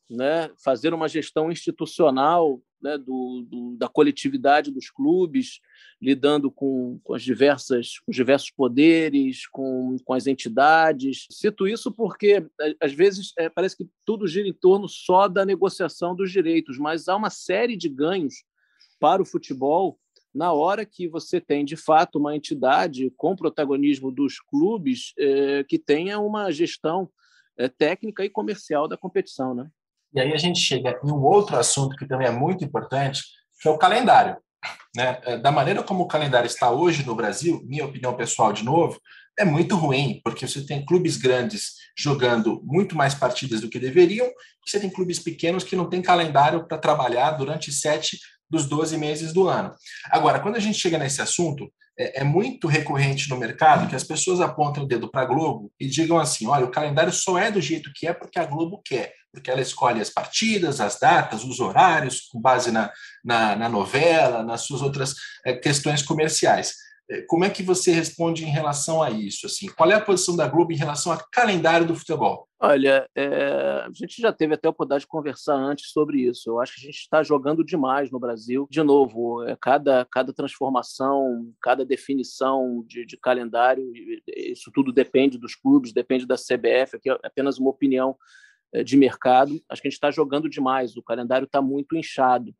né, 0.08 0.50
fazer 0.62 0.94
uma 0.94 1.08
gestão 1.08 1.50
institucional 1.50 2.60
né, 2.80 2.96
do, 2.96 3.44
do, 3.46 3.76
da 3.76 3.88
coletividade 3.88 4.70
dos 4.70 4.88
clubes, 4.90 5.60
lidando 6.00 6.50
com, 6.50 7.00
com, 7.02 7.14
as 7.14 7.22
diversas, 7.22 7.94
os 8.06 8.14
diversos 8.14 8.50
poderes, 8.50 9.46
com, 9.48 9.96
com 10.04 10.14
as 10.14 10.26
entidades. 10.26 11.26
Cito 11.30 11.66
isso 11.66 11.92
porque, 11.92 12.46
às 12.80 12.92
vezes, 12.92 13.32
é, 13.36 13.48
parece 13.48 13.76
que 13.76 13.88
tudo 14.04 14.26
gira 14.26 14.48
em 14.48 14.52
torno 14.52 14.88
só 14.88 15.28
da 15.28 15.44
negociação 15.44 16.14
dos 16.14 16.30
direitos, 16.30 16.78
mas 16.78 17.08
há 17.08 17.16
uma 17.16 17.30
série 17.30 17.76
de 17.76 17.88
ganhos 17.88 18.44
para 19.00 19.22
o 19.22 19.26
futebol 19.26 19.98
na 20.34 20.52
hora 20.52 20.84
que 20.84 21.08
você 21.08 21.40
tem, 21.40 21.64
de 21.64 21.76
fato, 21.76 22.18
uma 22.18 22.36
entidade 22.36 23.10
com 23.16 23.34
protagonismo 23.34 24.12
dos 24.12 24.38
clubes 24.38 25.12
é, 25.18 25.64
que 25.64 25.78
tenha 25.78 26.20
uma 26.20 26.50
gestão 26.52 27.10
é, 27.56 27.68
técnica 27.68 28.24
e 28.24 28.30
comercial 28.30 28.86
da 28.86 28.96
competição. 28.96 29.54
Né? 29.54 29.68
E 30.14 30.20
aí 30.20 30.32
a 30.32 30.38
gente 30.38 30.58
chega 30.58 30.98
em 31.04 31.10
um 31.10 31.22
outro 31.22 31.56
assunto 31.56 31.96
que 31.96 32.06
também 32.06 32.26
é 32.26 32.30
muito 32.30 32.64
importante, 32.64 33.22
que 33.60 33.68
é 33.68 33.70
o 33.70 33.78
calendário. 33.78 34.36
Né? 34.96 35.20
É, 35.24 35.36
da 35.36 35.52
maneira 35.52 35.82
como 35.82 36.04
o 36.04 36.08
calendário 36.08 36.46
está 36.46 36.70
hoje 36.70 37.04
no 37.04 37.14
Brasil, 37.14 37.62
minha 37.64 37.84
opinião 37.84 38.14
pessoal 38.16 38.52
de 38.52 38.64
novo, 38.64 39.00
é 39.38 39.44
muito 39.44 39.76
ruim, 39.76 40.20
porque 40.24 40.48
você 40.48 40.66
tem 40.66 40.84
clubes 40.84 41.16
grandes 41.16 41.74
jogando 41.96 42.60
muito 42.64 42.96
mais 42.96 43.14
partidas 43.14 43.60
do 43.60 43.68
que 43.68 43.78
deveriam, 43.78 44.26
e 44.26 44.70
você 44.70 44.80
tem 44.80 44.90
clubes 44.90 45.20
pequenos 45.20 45.62
que 45.62 45.76
não 45.76 45.88
têm 45.88 46.02
calendário 46.02 46.66
para 46.66 46.78
trabalhar 46.78 47.32
durante 47.32 47.70
sete 47.70 48.18
dos 48.50 48.66
12 48.66 48.96
meses 48.96 49.32
do 49.32 49.46
ano. 49.46 49.72
Agora, 50.10 50.40
quando 50.40 50.56
a 50.56 50.60
gente 50.60 50.78
chega 50.78 50.98
nesse 50.98 51.22
assunto, 51.22 51.70
é, 51.98 52.20
é 52.20 52.24
muito 52.24 52.66
recorrente 52.66 53.28
no 53.28 53.36
mercado 53.36 53.88
que 53.88 53.96
as 53.96 54.04
pessoas 54.04 54.40
apontam 54.40 54.84
o 54.84 54.86
dedo 54.86 55.10
para 55.10 55.22
a 55.22 55.26
Globo 55.26 55.70
e 55.78 55.86
digam 55.86 56.18
assim: 56.18 56.46
olha, 56.46 56.64
o 56.64 56.70
calendário 56.70 57.12
só 57.12 57.38
é 57.38 57.50
do 57.50 57.60
jeito 57.60 57.92
que 57.94 58.06
é 58.06 58.12
porque 58.12 58.38
a 58.38 58.46
Globo 58.46 58.80
quer 58.84 59.12
porque 59.32 59.50
ela 59.50 59.60
escolhe 59.60 60.00
as 60.00 60.10
partidas, 60.10 60.80
as 60.80 60.98
datas, 60.98 61.44
os 61.44 61.60
horários, 61.60 62.22
com 62.32 62.40
base 62.40 62.70
na, 62.70 62.92
na, 63.24 63.56
na 63.56 63.68
novela, 63.68 64.42
nas 64.42 64.62
suas 64.62 64.82
outras 64.82 65.14
é, 65.44 65.54
questões 65.54 66.02
comerciais. 66.02 66.74
Eh, 67.10 67.22
como 67.22 67.44
é 67.44 67.50
que 67.50 67.62
você 67.62 67.90
responde 67.90 68.44
em 68.44 68.50
relação 68.50 69.02
a 69.02 69.10
isso? 69.10 69.46
Assim, 69.46 69.66
qual 69.68 69.90
é 69.90 69.94
a 69.94 70.00
posição 70.00 70.36
da 70.36 70.46
Globo 70.46 70.72
em 70.72 70.76
relação 70.76 71.12
ao 71.12 71.18
calendário 71.32 71.86
do 71.86 71.94
futebol? 71.94 72.46
Olha, 72.60 73.08
é, 73.14 73.84
a 73.86 73.90
gente 73.92 74.20
já 74.20 74.32
teve 74.32 74.54
até 74.54 74.66
a 74.66 74.70
oportunidade 74.70 75.02
de 75.02 75.08
conversar 75.08 75.54
antes 75.54 75.90
sobre 75.90 76.20
isso. 76.22 76.50
Eu 76.50 76.60
acho 76.60 76.74
que 76.74 76.80
a 76.82 76.86
gente 76.86 76.98
está 76.98 77.22
jogando 77.22 77.64
demais 77.64 78.10
no 78.10 78.18
Brasil. 78.18 78.66
De 78.68 78.82
novo, 78.82 79.44
é, 79.44 79.56
cada, 79.60 80.04
cada 80.10 80.32
transformação, 80.32 81.52
cada 81.62 81.84
definição 81.84 82.84
de, 82.86 83.06
de 83.06 83.16
calendário, 83.16 83.90
isso 84.26 84.70
tudo 84.74 84.92
depende 84.92 85.38
dos 85.38 85.54
clubes, 85.54 85.92
depende 85.92 86.26
da 86.26 86.34
CBF, 86.34 86.96
aqui 86.96 87.10
é 87.10 87.18
apenas 87.22 87.58
uma 87.58 87.70
opinião 87.70 88.16
de 88.84 88.96
mercado. 88.96 89.60
Acho 89.68 89.82
que 89.82 89.88
a 89.88 89.90
gente 89.90 89.96
está 89.96 90.10
jogando 90.10 90.48
demais, 90.48 90.96
o 90.96 91.02
calendário 91.02 91.46
está 91.46 91.60
muito 91.60 91.96
inchado. 91.96 92.54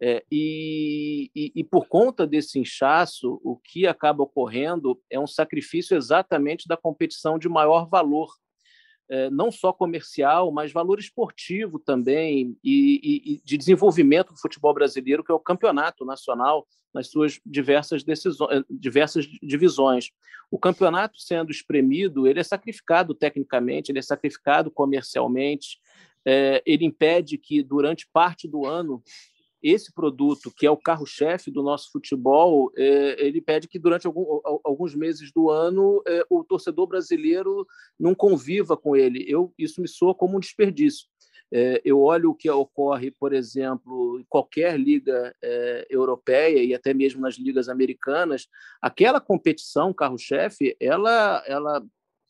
É, 0.00 0.24
e, 0.30 1.28
e, 1.34 1.52
e, 1.56 1.64
por 1.64 1.88
conta 1.88 2.24
desse 2.24 2.58
inchaço, 2.58 3.40
o 3.42 3.56
que 3.56 3.84
acaba 3.84 4.22
ocorrendo 4.22 5.00
é 5.10 5.18
um 5.18 5.26
sacrifício 5.26 5.96
exatamente 5.96 6.68
da 6.68 6.76
competição 6.76 7.36
de 7.36 7.48
maior 7.48 7.88
valor 7.88 8.28
não 9.30 9.50
só 9.50 9.72
comercial, 9.72 10.52
mas 10.52 10.72
valor 10.72 10.98
esportivo 10.98 11.78
também 11.78 12.56
e, 12.62 13.34
e, 13.34 13.42
de 13.44 13.56
desenvolvimento 13.56 14.32
do 14.32 14.40
futebol 14.40 14.74
brasileiro, 14.74 15.24
que 15.24 15.32
é 15.32 15.34
o 15.34 15.40
campeonato 15.40 16.04
nacional 16.04 16.66
nas 16.92 17.08
suas 17.08 17.40
diversas 17.44 18.02
decisões, 18.02 18.58
eh, 18.58 18.64
diversas 18.68 19.26
divisões. 19.42 20.10
O 20.50 20.58
campeonato 20.58 21.20
sendo 21.20 21.50
espremido, 21.50 22.26
ele 22.26 22.40
é 22.40 22.44
sacrificado 22.44 23.14
tecnicamente, 23.14 23.90
ele 23.90 23.98
é 23.98 24.02
sacrificado 24.02 24.70
comercialmente, 24.70 25.78
é, 26.24 26.62
ele 26.66 26.84
impede 26.84 27.38
que 27.38 27.62
durante 27.62 28.08
parte 28.12 28.48
do 28.48 28.66
ano 28.66 29.02
esse 29.62 29.92
produto, 29.92 30.52
que 30.56 30.66
é 30.66 30.70
o 30.70 30.76
carro-chefe 30.76 31.50
do 31.50 31.62
nosso 31.62 31.90
futebol, 31.90 32.70
é, 32.76 33.26
ele 33.26 33.40
pede 33.40 33.68
que 33.68 33.78
durante 33.78 34.06
algum, 34.06 34.40
alguns 34.64 34.94
meses 34.94 35.32
do 35.32 35.50
ano 35.50 36.02
é, 36.06 36.24
o 36.30 36.44
torcedor 36.44 36.86
brasileiro 36.86 37.66
não 37.98 38.14
conviva 38.14 38.76
com 38.76 38.94
ele. 38.94 39.24
Eu, 39.28 39.52
isso 39.58 39.80
me 39.80 39.88
soa 39.88 40.14
como 40.14 40.36
um 40.36 40.40
desperdício. 40.40 41.06
É, 41.50 41.80
eu 41.84 42.00
olho 42.00 42.30
o 42.30 42.34
que 42.34 42.48
ocorre, 42.50 43.10
por 43.10 43.32
exemplo, 43.32 44.20
em 44.20 44.24
qualquer 44.28 44.78
liga 44.78 45.34
é, 45.42 45.86
europeia 45.88 46.62
e 46.62 46.74
até 46.74 46.92
mesmo 46.92 47.22
nas 47.22 47.36
ligas 47.36 47.68
americanas, 47.68 48.46
aquela 48.82 49.20
competição 49.20 49.94
carro-chefe, 49.94 50.76
ela, 50.78 51.42
ela 51.46 51.82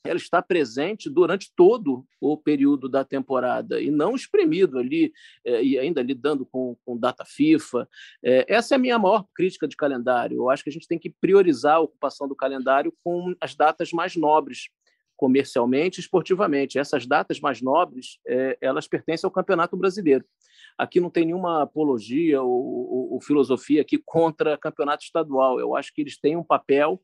ela 0.04 0.16
está 0.16 0.40
presente 0.40 1.10
durante 1.10 1.52
todo 1.54 2.06
o 2.20 2.36
período 2.36 2.88
da 2.88 3.04
temporada 3.04 3.80
e 3.80 3.90
não 3.90 4.14
espremido 4.14 4.78
ali 4.78 5.12
é, 5.44 5.62
e 5.62 5.78
ainda 5.78 6.02
lidando 6.02 6.46
com, 6.46 6.76
com 6.84 6.96
data 6.96 7.24
FIFA. 7.24 7.88
É, 8.22 8.44
essa 8.48 8.74
é 8.74 8.76
a 8.76 8.78
minha 8.78 8.98
maior 8.98 9.26
crítica 9.34 9.66
de 9.66 9.76
calendário. 9.76 10.36
Eu 10.36 10.50
acho 10.50 10.62
que 10.62 10.70
a 10.70 10.72
gente 10.72 10.88
tem 10.88 10.98
que 10.98 11.10
priorizar 11.10 11.76
a 11.76 11.80
ocupação 11.80 12.28
do 12.28 12.36
calendário 12.36 12.92
com 13.02 13.34
as 13.40 13.54
datas 13.54 13.92
mais 13.92 14.16
nobres 14.16 14.68
comercialmente 15.16 15.98
e 15.98 16.00
esportivamente. 16.00 16.78
Essas 16.78 17.04
datas 17.04 17.40
mais 17.40 17.60
nobres, 17.60 18.20
é, 18.26 18.56
elas 18.60 18.86
pertencem 18.86 19.26
ao 19.26 19.32
Campeonato 19.32 19.76
Brasileiro. 19.76 20.24
Aqui 20.78 21.00
não 21.00 21.10
tem 21.10 21.26
nenhuma 21.26 21.62
apologia 21.62 22.40
ou, 22.40 22.50
ou, 22.50 23.12
ou 23.14 23.20
filosofia 23.20 23.82
aqui 23.82 23.98
contra 23.98 24.56
campeonato 24.56 25.02
estadual. 25.02 25.58
Eu 25.58 25.74
acho 25.74 25.92
que 25.92 26.00
eles 26.00 26.18
têm 26.18 26.36
um 26.36 26.44
papel 26.44 27.02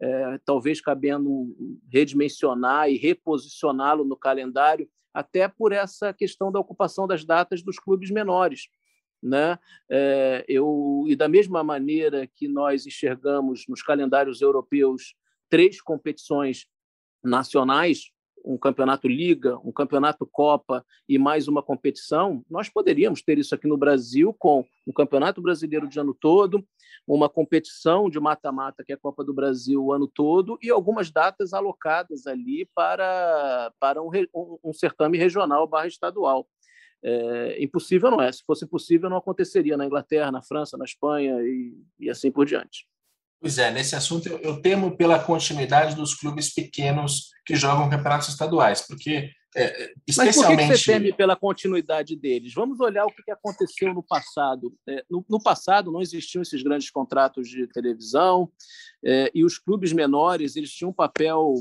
é, 0.00 0.38
talvez 0.44 0.80
cabendo 0.80 1.56
redimensionar 1.90 2.90
e 2.90 2.96
reposicioná-lo 2.96 4.04
no 4.04 4.16
calendário, 4.16 4.88
até 5.12 5.48
por 5.48 5.72
essa 5.72 6.12
questão 6.12 6.52
da 6.52 6.60
ocupação 6.60 7.06
das 7.06 7.24
datas 7.24 7.62
dos 7.62 7.78
clubes 7.78 8.10
menores. 8.10 8.68
Né? 9.22 9.58
É, 9.90 10.44
eu, 10.46 11.04
e 11.06 11.16
da 11.16 11.28
mesma 11.28 11.64
maneira 11.64 12.26
que 12.26 12.46
nós 12.46 12.86
enxergamos 12.86 13.66
nos 13.66 13.82
calendários 13.82 14.42
europeus 14.42 15.14
três 15.48 15.80
competições 15.80 16.66
nacionais, 17.24 18.10
um 18.46 18.56
campeonato 18.56 19.08
Liga, 19.08 19.58
um 19.64 19.72
campeonato 19.72 20.24
Copa 20.24 20.84
e 21.08 21.18
mais 21.18 21.48
uma 21.48 21.62
competição, 21.62 22.44
nós 22.48 22.68
poderíamos 22.68 23.20
ter 23.20 23.38
isso 23.38 23.54
aqui 23.54 23.66
no 23.66 23.76
Brasil 23.76 24.32
com 24.38 24.64
um 24.86 24.92
campeonato 24.92 25.42
brasileiro 25.42 25.88
de 25.88 25.98
ano 25.98 26.14
todo, 26.14 26.64
uma 27.06 27.28
competição 27.28 28.08
de 28.08 28.20
mata-mata, 28.20 28.84
que 28.84 28.92
é 28.92 28.94
a 28.94 28.98
Copa 28.98 29.24
do 29.24 29.34
Brasil, 29.34 29.82
o 29.84 29.92
ano 29.92 30.06
todo, 30.06 30.56
e 30.62 30.70
algumas 30.70 31.10
datas 31.10 31.52
alocadas 31.52 32.26
ali 32.26 32.68
para, 32.74 33.72
para 33.80 34.00
um, 34.00 34.10
um, 34.64 34.72
certame 34.72 35.18
regional 35.18 35.66
barra 35.66 35.88
estadual. 35.88 36.46
É, 37.02 37.62
impossível 37.62 38.10
não 38.10 38.20
é. 38.20 38.30
Se 38.30 38.42
fosse 38.44 38.66
possível, 38.66 39.10
não 39.10 39.18
aconteceria 39.18 39.76
na 39.76 39.86
Inglaterra, 39.86 40.32
na 40.32 40.42
França, 40.42 40.76
na 40.76 40.84
Espanha 40.84 41.40
e, 41.42 41.76
e 41.98 42.08
assim 42.08 42.30
por 42.30 42.46
diante. 42.46 42.86
Pois 43.40 43.58
é, 43.58 43.70
nesse 43.70 43.94
assunto 43.94 44.28
eu, 44.28 44.38
eu, 44.38 44.62
temo 44.62 44.96
pela 44.96 45.18
continuidade 45.18 45.94
dos 45.94 46.14
clubes 46.14 46.52
pequenos 46.52 47.30
que 47.44 47.54
jogam 47.54 47.90
campeonatos 47.90 48.28
estaduais, 48.28 48.80
porque 48.86 49.30
é, 49.54 49.92
especialmente... 50.06 50.56
Mas 50.56 50.66
por 50.68 50.72
que 50.72 50.78
você 50.78 50.92
teme 50.92 51.12
pela 51.12 51.36
continuidade 51.36 52.16
deles? 52.16 52.52
Vamos 52.54 52.80
olhar 52.80 53.06
o 53.06 53.10
que 53.10 53.30
aconteceu 53.30 53.92
no 53.94 54.02
passado. 54.02 54.74
É, 54.86 55.04
no, 55.08 55.24
no, 55.28 55.42
passado 55.42 55.92
não 55.92 56.02
existiam 56.02 56.42
esses 56.42 56.62
grandes 56.62 56.90
contratos 56.90 57.48
de 57.48 57.66
televisão 57.68 58.50
é, 59.04 59.30
e 59.34 59.44
os 59.44 59.58
clubes 59.58 59.92
menores 59.92 60.56
eles 60.56 60.72
tinham 60.72 60.90
um 60.90 60.94
papel 60.94 61.54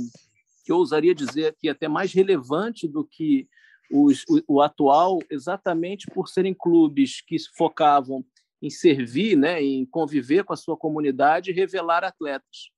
que 0.65 0.71
eu 0.71 0.77
ousaria 0.77 1.13
dizer 1.13 1.55
que 1.59 1.67
é 1.67 1.71
até 1.71 1.87
mais 1.87 2.11
relevante 2.11 2.87
do 2.87 3.05
que 3.05 3.47
os, 3.91 4.23
o, 4.27 4.55
o 4.55 4.61
atual, 4.61 5.19
exatamente 5.29 6.07
por 6.07 6.27
serem 6.27 6.53
clubes 6.53 7.21
que 7.21 7.37
focavam 7.55 8.25
em 8.65 8.69
servir, 8.69 9.37
né, 9.37 9.61
em 9.61 9.85
conviver 9.85 10.43
com 10.43 10.53
a 10.53 10.57
sua 10.57 10.75
comunidade 10.75 11.51
e 11.51 11.53
revelar 11.53 12.03
atletas. 12.03 12.71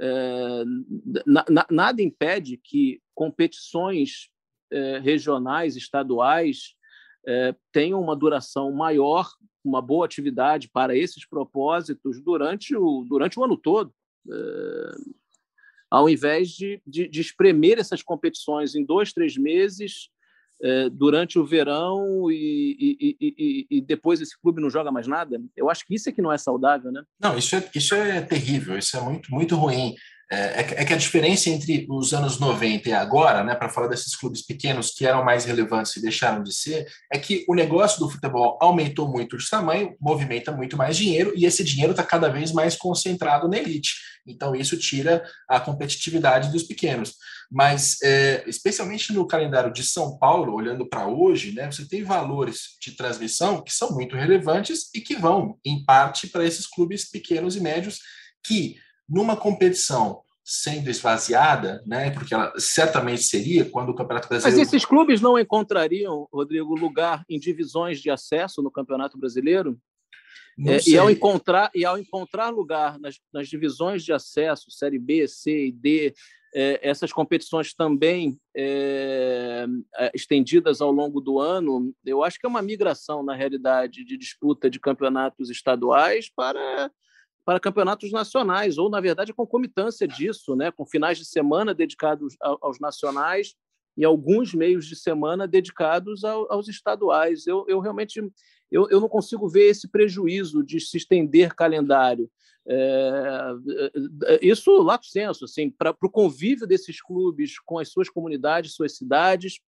É, 0.00 0.64
na, 1.24 1.66
nada 1.70 2.02
impede 2.02 2.56
que 2.56 3.00
competições 3.14 4.30
é, 4.72 4.98
regionais, 4.98 5.76
estaduais, 5.76 6.74
é, 7.24 7.54
tenham 7.70 8.00
uma 8.00 8.16
duração 8.16 8.72
maior, 8.72 9.30
uma 9.64 9.80
boa 9.80 10.04
atividade 10.04 10.68
para 10.68 10.96
esses 10.96 11.24
propósitos 11.24 12.20
durante 12.20 12.74
o, 12.74 13.04
durante 13.08 13.38
o 13.38 13.44
ano 13.44 13.56
todo. 13.56 13.94
É, 14.28 14.90
ao 15.88 16.08
invés 16.08 16.48
de, 16.48 16.82
de, 16.84 17.06
de 17.06 17.20
espremer 17.20 17.78
essas 17.78 18.02
competições 18.02 18.74
em 18.74 18.84
dois, 18.84 19.12
três 19.12 19.36
meses 19.36 20.08
durante 20.92 21.38
o 21.38 21.44
verão 21.44 22.30
e, 22.30 22.96
e, 23.00 23.16
e, 23.20 23.66
e, 23.68 23.80
depois 23.80 24.20
esse 24.20 24.38
clube 24.40 24.60
não 24.60 24.70
joga 24.70 24.92
mais 24.92 25.08
nada? 25.08 25.40
Eu 25.56 25.68
acho 25.68 25.84
que 25.84 25.94
isso 25.94 26.08
é 26.08 26.12
que 26.12 26.22
não 26.22 26.32
é 26.32 26.38
saudável, 26.38 26.92
né? 26.92 27.02
Não, 27.20 27.36
isso 27.36 27.56
é, 27.56 27.70
isso 27.74 27.94
é 27.94 28.20
terrível, 28.20 28.78
isso 28.78 28.96
é 28.96 29.00
muito, 29.00 29.32
muito 29.32 29.56
ruim. 29.56 29.94
É, 30.34 30.60
é, 30.60 30.84
que 30.86 30.94
a 30.94 30.96
diferença 30.96 31.50
entre 31.50 31.86
os 31.90 32.14
anos 32.14 32.38
90 32.38 32.88
e 32.88 32.92
agora, 32.94 33.44
né, 33.44 33.54
para 33.54 33.68
falar 33.68 33.88
desses 33.88 34.16
clubes 34.16 34.40
pequenos 34.40 34.90
que 34.90 35.04
eram 35.04 35.22
mais 35.22 35.44
relevantes 35.44 35.94
e 35.94 36.00
deixaram 36.00 36.42
de 36.42 36.54
ser, 36.54 36.90
é 37.12 37.18
que 37.18 37.44
o 37.46 37.54
negócio 37.54 37.98
do 37.98 38.08
futebol 38.08 38.56
aumentou 38.58 39.06
muito 39.06 39.36
de 39.36 39.46
tamanho, 39.46 39.94
movimenta 40.00 40.50
muito 40.50 40.74
mais 40.74 40.96
dinheiro 40.96 41.34
e 41.36 41.44
esse 41.44 41.62
dinheiro 41.62 41.90
está 41.90 42.02
cada 42.02 42.30
vez 42.30 42.50
mais 42.50 42.74
concentrado 42.74 43.46
na 43.46 43.58
elite. 43.58 43.92
Então, 44.26 44.54
isso 44.56 44.78
tira 44.78 45.22
a 45.46 45.60
competitividade 45.60 46.50
dos 46.50 46.62
pequenos. 46.62 47.14
Mas, 47.50 47.98
é, 48.02 48.42
especialmente 48.46 49.12
no 49.12 49.26
calendário 49.26 49.70
de 49.70 49.82
São 49.84 50.16
Paulo, 50.16 50.54
olhando 50.54 50.88
para 50.88 51.06
hoje, 51.06 51.52
né, 51.52 51.70
você 51.70 51.86
tem 51.86 52.04
valores 52.04 52.78
de 52.80 52.92
transmissão 52.92 53.62
que 53.62 53.70
são 53.70 53.92
muito 53.92 54.16
relevantes 54.16 54.88
e 54.94 55.02
que 55.02 55.14
vão, 55.14 55.58
em 55.62 55.84
parte, 55.84 56.26
para 56.26 56.46
esses 56.46 56.66
clubes 56.66 57.10
pequenos 57.10 57.54
e 57.54 57.60
médios 57.60 57.98
que 58.42 58.76
numa 59.06 59.36
competição 59.36 60.21
sendo 60.44 60.90
esvaziada, 60.90 61.82
né, 61.86 62.10
porque 62.10 62.34
ela 62.34 62.52
certamente 62.58 63.22
seria 63.22 63.64
quando 63.64 63.90
o 63.90 63.94
Campeonato 63.94 64.28
Brasileiro. 64.28 64.58
Mas 64.58 64.68
esses 64.68 64.84
clubes 64.84 65.20
não 65.20 65.38
encontrariam, 65.38 66.26
Rodrigo, 66.32 66.74
lugar 66.74 67.24
em 67.28 67.38
divisões 67.38 68.00
de 68.00 68.10
acesso 68.10 68.62
no 68.62 68.70
Campeonato 68.70 69.16
Brasileiro? 69.16 69.78
É, 70.66 70.78
e, 70.86 70.98
ao 70.98 71.10
encontrar, 71.10 71.70
e 71.74 71.84
ao 71.84 71.96
encontrar 71.96 72.50
lugar 72.50 72.98
nas, 72.98 73.18
nas 73.32 73.48
divisões 73.48 74.04
de 74.04 74.12
acesso, 74.12 74.70
Série 74.70 74.98
B, 74.98 75.26
C 75.26 75.68
e 75.68 75.72
D, 75.72 76.14
é, 76.54 76.78
essas 76.82 77.10
competições 77.10 77.72
também 77.72 78.38
é, 78.54 79.66
é 79.96 80.10
estendidas 80.14 80.82
ao 80.82 80.92
longo 80.92 81.20
do 81.20 81.38
ano, 81.38 81.94
eu 82.04 82.22
acho 82.22 82.38
que 82.38 82.44
é 82.44 82.48
uma 82.48 82.60
migração, 82.60 83.22
na 83.22 83.34
realidade, 83.34 84.04
de 84.04 84.18
disputa 84.18 84.68
de 84.68 84.78
campeonatos 84.78 85.48
estaduais 85.48 86.30
para 86.34 86.90
para 87.44 87.60
campeonatos 87.60 88.12
nacionais, 88.12 88.78
ou, 88.78 88.88
na 88.88 89.00
verdade, 89.00 89.32
a 89.32 89.34
concomitância 89.34 90.06
disso, 90.06 90.54
né? 90.54 90.70
com 90.70 90.86
finais 90.86 91.18
de 91.18 91.24
semana 91.24 91.74
dedicados 91.74 92.36
aos 92.40 92.78
nacionais 92.78 93.54
e 93.96 94.04
alguns 94.04 94.54
meios 94.54 94.86
de 94.86 94.96
semana 94.96 95.46
dedicados 95.46 96.24
aos 96.24 96.68
estaduais. 96.68 97.46
Eu, 97.46 97.64
eu 97.68 97.80
realmente 97.80 98.22
eu, 98.72 98.88
eu 98.88 99.00
não 99.00 99.08
consigo 99.08 99.46
ver 99.48 99.68
esse 99.68 99.86
prejuízo 99.86 100.64
de 100.64 100.80
se 100.80 100.96
estender 100.96 101.54
calendário. 101.54 102.30
É, 102.66 103.52
é 104.26 104.46
isso, 104.46 104.70
lato 104.82 105.06
senso, 105.06 105.44
assim, 105.44 105.68
para 105.68 105.94
o 106.00 106.10
convívio 106.10 106.66
desses 106.66 107.02
clubes 107.02 107.58
com 107.58 107.78
as 107.78 107.90
suas 107.90 108.08
comunidades, 108.08 108.74
suas 108.74 108.96
cidades, 108.96 109.60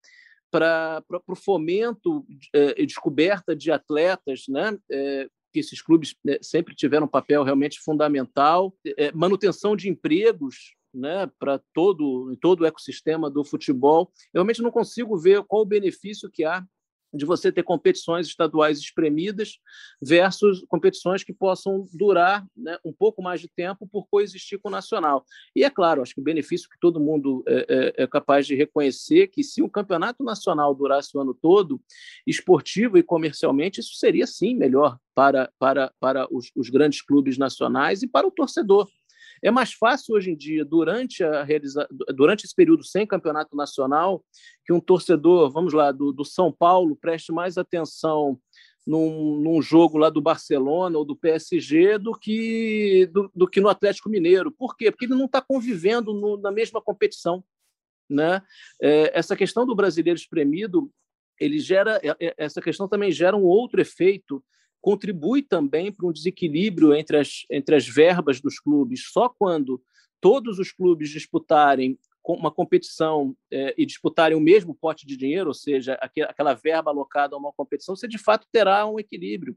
para 0.51 1.03
o 1.27 1.35
fomento 1.35 2.25
é, 2.55 2.81
e 2.81 2.87
descoberta 2.87 3.57
de 3.57 3.73
atletas, 3.73 4.45
né? 4.49 4.79
É, 4.91 5.29
que 5.53 5.61
esses 5.61 5.83
clubes 5.83 6.17
né, 6.25 6.39
sempre 6.41 6.75
tiveram 6.75 7.07
um 7.07 7.11
papel 7.11 7.43
realmente 7.43 7.79
fundamental, 7.81 8.75
é, 8.97 9.13
manutenção 9.13 9.77
de 9.77 9.89
empregos 9.89 10.75
né, 10.95 11.31
para 11.39 11.61
todo, 11.73 12.37
todo 12.41 12.63
o 12.63 12.67
ecossistema 12.67 13.31
do 13.31 13.45
futebol. 13.45 14.13
Eu 14.33 14.41
realmente 14.41 14.63
não 14.63 14.71
consigo 14.71 15.17
ver 15.17 15.43
qual 15.45 15.63
o 15.63 15.67
benefício 15.67 16.31
que 16.31 16.45
há 16.45 16.65
de 17.13 17.25
você 17.25 17.53
ter 17.53 17.63
competições 17.63 18.27
estaduais 18.27 18.79
espremidas 18.79 19.59
versus 20.01 20.65
competições 20.69 21.23
que 21.23 21.33
possam 21.33 21.87
durar 21.93 22.47
né, 22.57 22.79
um 22.85 22.93
pouco 22.93 23.23
mais 23.23 23.41
de 23.41 23.49
tempo 23.49 23.87
por 23.87 24.07
coexistir 24.09 24.59
com 24.59 24.69
o 24.69 24.73
nacional. 24.73 25.25
E 25.55 25.65
é 25.65 25.71
claro, 25.71 26.03
acho 26.03 26.15
que 26.15 26.21
o 26.21 26.25
benefício 26.25 26.69
que 26.69 26.79
todo 26.81 27.01
mundo 27.01 27.45
é, 27.47 27.67
é, 27.69 28.03
é 28.05 28.07
capaz 28.07 28.47
de 28.47 28.55
reconhecer 28.55 29.29
que 29.29 29.43
se 29.43 29.63
o 29.63 29.69
campeonato 29.69 30.25
nacional 30.25 30.75
durasse 30.75 31.17
o 31.17 31.21
ano 31.21 31.35
todo, 31.35 31.81
esportivo 32.27 32.97
e 32.97 33.03
comercialmente, 33.03 33.81
isso 33.81 33.95
seria 33.95 34.27
sim 34.27 34.55
melhor 34.55 34.99
para, 35.15 35.53
para, 35.59 35.93
para 36.01 36.27
os, 36.35 36.51
os 36.57 36.71
grandes 36.71 37.03
clubes 37.03 37.37
nacionais 37.37 38.03
e 38.03 38.09
para 38.09 38.27
o 38.27 38.31
torcedor. 38.31 38.89
É 39.43 39.51
mais 39.51 39.73
fácil 39.73 40.15
hoje 40.15 40.31
em 40.31 40.37
dia, 40.37 40.65
durante, 40.65 41.25
a 41.25 41.43
realiza... 41.43 41.87
durante 42.15 42.45
esse 42.45 42.55
período 42.55 42.85
sem 42.85 43.07
campeonato 43.07 43.57
nacional, 43.57 44.25
que 44.65 44.73
um 44.73 44.81
torcedor, 44.81 45.51
vamos 45.51 45.73
lá, 45.73 45.91
do, 45.91 46.13
do 46.13 46.25
São 46.25 46.53
Paulo, 46.53 46.97
preste 46.97 47.33
mais 47.33 47.59
atenção 47.59 48.39
num, 48.87 49.41
num, 49.41 49.61
jogo 49.61 49.99
lá 49.99 50.11
do 50.11 50.21
Barcelona 50.21 50.97
ou 50.99 51.05
do 51.05 51.17
PSG 51.17 51.99
do 51.99 52.13
que, 52.13 53.09
do, 53.13 53.31
do 53.35 53.49
que 53.49 53.61
no 53.61 53.69
Atlético 53.69 54.09
Mineiro. 54.09 54.51
Por 54.51 54.77
quê? 54.77 54.91
Porque 54.91 55.07
ele 55.07 55.15
não 55.15 55.27
está 55.27 55.41
convivendo 55.41 56.13
no, 56.13 56.37
na 56.37 56.53
mesma 56.53 56.81
competição. 56.81 57.45
Né? 58.09 58.43
É, 58.81 59.19
essa 59.19 59.35
questão 59.37 59.67
do 59.67 59.75
brasileiro 59.75 60.19
espremido, 60.19 60.91
ele 61.41 61.59
gera, 61.59 62.01
é, 62.03 62.15
é, 62.21 62.35
essa 62.37 62.61
questão 62.61 62.89
também 62.89 63.11
gera 63.11 63.37
um 63.37 63.45
outro 63.45 63.81
efeito 63.81 64.45
contribui 64.83 65.41
também 65.43 65.93
para 65.93 66.07
um 66.07 66.13
desequilíbrio 66.13 66.93
entre 66.93 67.17
as, 67.17 67.47
entre 67.49 67.77
as 67.77 67.89
verbas 67.89 68.41
dos 68.41 68.59
clubes. 68.59 69.11
Só 69.13 69.29
quando 69.29 69.81
todos 70.21 70.59
os 70.59 70.73
clubes 70.73 71.09
disputarem 71.09 71.99
uma 72.25 72.53
competição 72.53 73.37
é, 73.51 73.75
e 73.77 73.85
disputarem 73.85 74.37
o 74.37 74.41
mesmo 74.41 74.75
pote 74.75 75.07
de 75.07 75.17
dinheiro, 75.17 75.49
ou 75.49 75.55
seja, 75.55 75.95
aquela 75.95 76.55
verba 76.55 76.91
alocada 76.91 77.35
a 77.35 77.39
uma 77.39 77.53
competição, 77.53 77.97
você 77.97 78.07
de 78.07 78.19
fato 78.19 78.47
terá 78.53 78.87
um 78.87 78.99
equilíbrio. 78.99 79.57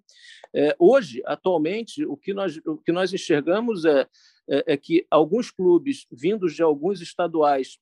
É, 0.54 0.76
hoje, 0.80 1.22
atualmente, 1.26 2.04
o 2.06 2.18
que 2.18 2.34
nós, 2.34 2.58
o 2.66 2.78
que 2.78 2.92
nós 2.92 3.14
enxergamos 3.14 3.86
é, 3.86 4.08
é, 4.50 4.74
é 4.74 4.78
que 4.78 5.06
alguns 5.12 5.52
clubes, 5.52 6.08
vindos 6.12 6.56
de 6.56 6.64
alguns 6.64 7.02
estaduais, 7.02 7.78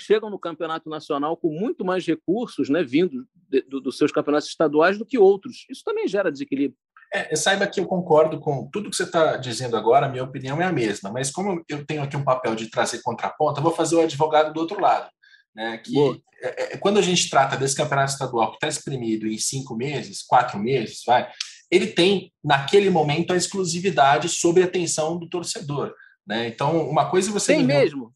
chegam 0.00 0.30
no 0.30 0.38
campeonato 0.38 0.88
nacional 0.88 1.36
com 1.36 1.50
muito 1.50 1.84
mais 1.84 2.06
recursos, 2.06 2.68
né, 2.68 2.82
vindo 2.84 3.26
de, 3.34 3.62
do, 3.62 3.80
dos 3.80 3.98
seus 3.98 4.12
campeonatos 4.12 4.48
estaduais, 4.48 4.96
do 4.96 5.04
que 5.04 5.18
outros. 5.18 5.66
Isso 5.68 5.82
também 5.84 6.06
gera 6.06 6.30
desequilíbrio. 6.30 6.78
É, 7.12 7.34
saiba 7.36 7.66
que 7.66 7.80
eu 7.80 7.86
concordo 7.86 8.38
com 8.38 8.68
tudo 8.70 8.90
que 8.90 8.96
você 8.96 9.04
está 9.04 9.36
dizendo 9.36 9.76
agora, 9.76 10.06
a 10.06 10.08
minha 10.08 10.24
opinião 10.24 10.60
é 10.60 10.64
a 10.64 10.72
mesma, 10.72 11.10
mas 11.10 11.30
como 11.30 11.64
eu 11.68 11.84
tenho 11.86 12.02
aqui 12.02 12.16
um 12.16 12.24
papel 12.24 12.54
de 12.54 12.70
trazer 12.70 13.00
contraponto, 13.02 13.58
eu 13.58 13.64
vou 13.64 13.72
fazer 13.72 13.96
o 13.96 14.02
advogado 14.02 14.52
do 14.52 14.60
outro 14.60 14.80
lado. 14.80 15.08
Né, 15.54 15.78
que 15.78 15.98
é, 16.40 16.74
é, 16.74 16.76
quando 16.76 16.98
a 16.98 17.02
gente 17.02 17.28
trata 17.28 17.56
desse 17.56 17.74
campeonato 17.74 18.12
estadual 18.12 18.50
que 18.50 18.56
está 18.56 18.68
exprimido 18.68 19.26
em 19.26 19.38
cinco 19.38 19.74
meses, 19.74 20.22
quatro 20.22 20.58
meses, 20.58 21.02
vai, 21.04 21.28
ele 21.70 21.88
tem, 21.88 22.32
naquele 22.44 22.90
momento, 22.90 23.32
a 23.32 23.36
exclusividade 23.36 24.28
sobre 24.28 24.62
a 24.62 24.66
atenção 24.66 25.18
do 25.18 25.28
torcedor. 25.28 25.94
Né? 26.26 26.48
Então, 26.48 26.88
uma 26.88 27.10
coisa 27.10 27.32
você. 27.32 27.54
Tem 27.54 27.64
mesmo? 27.64 28.12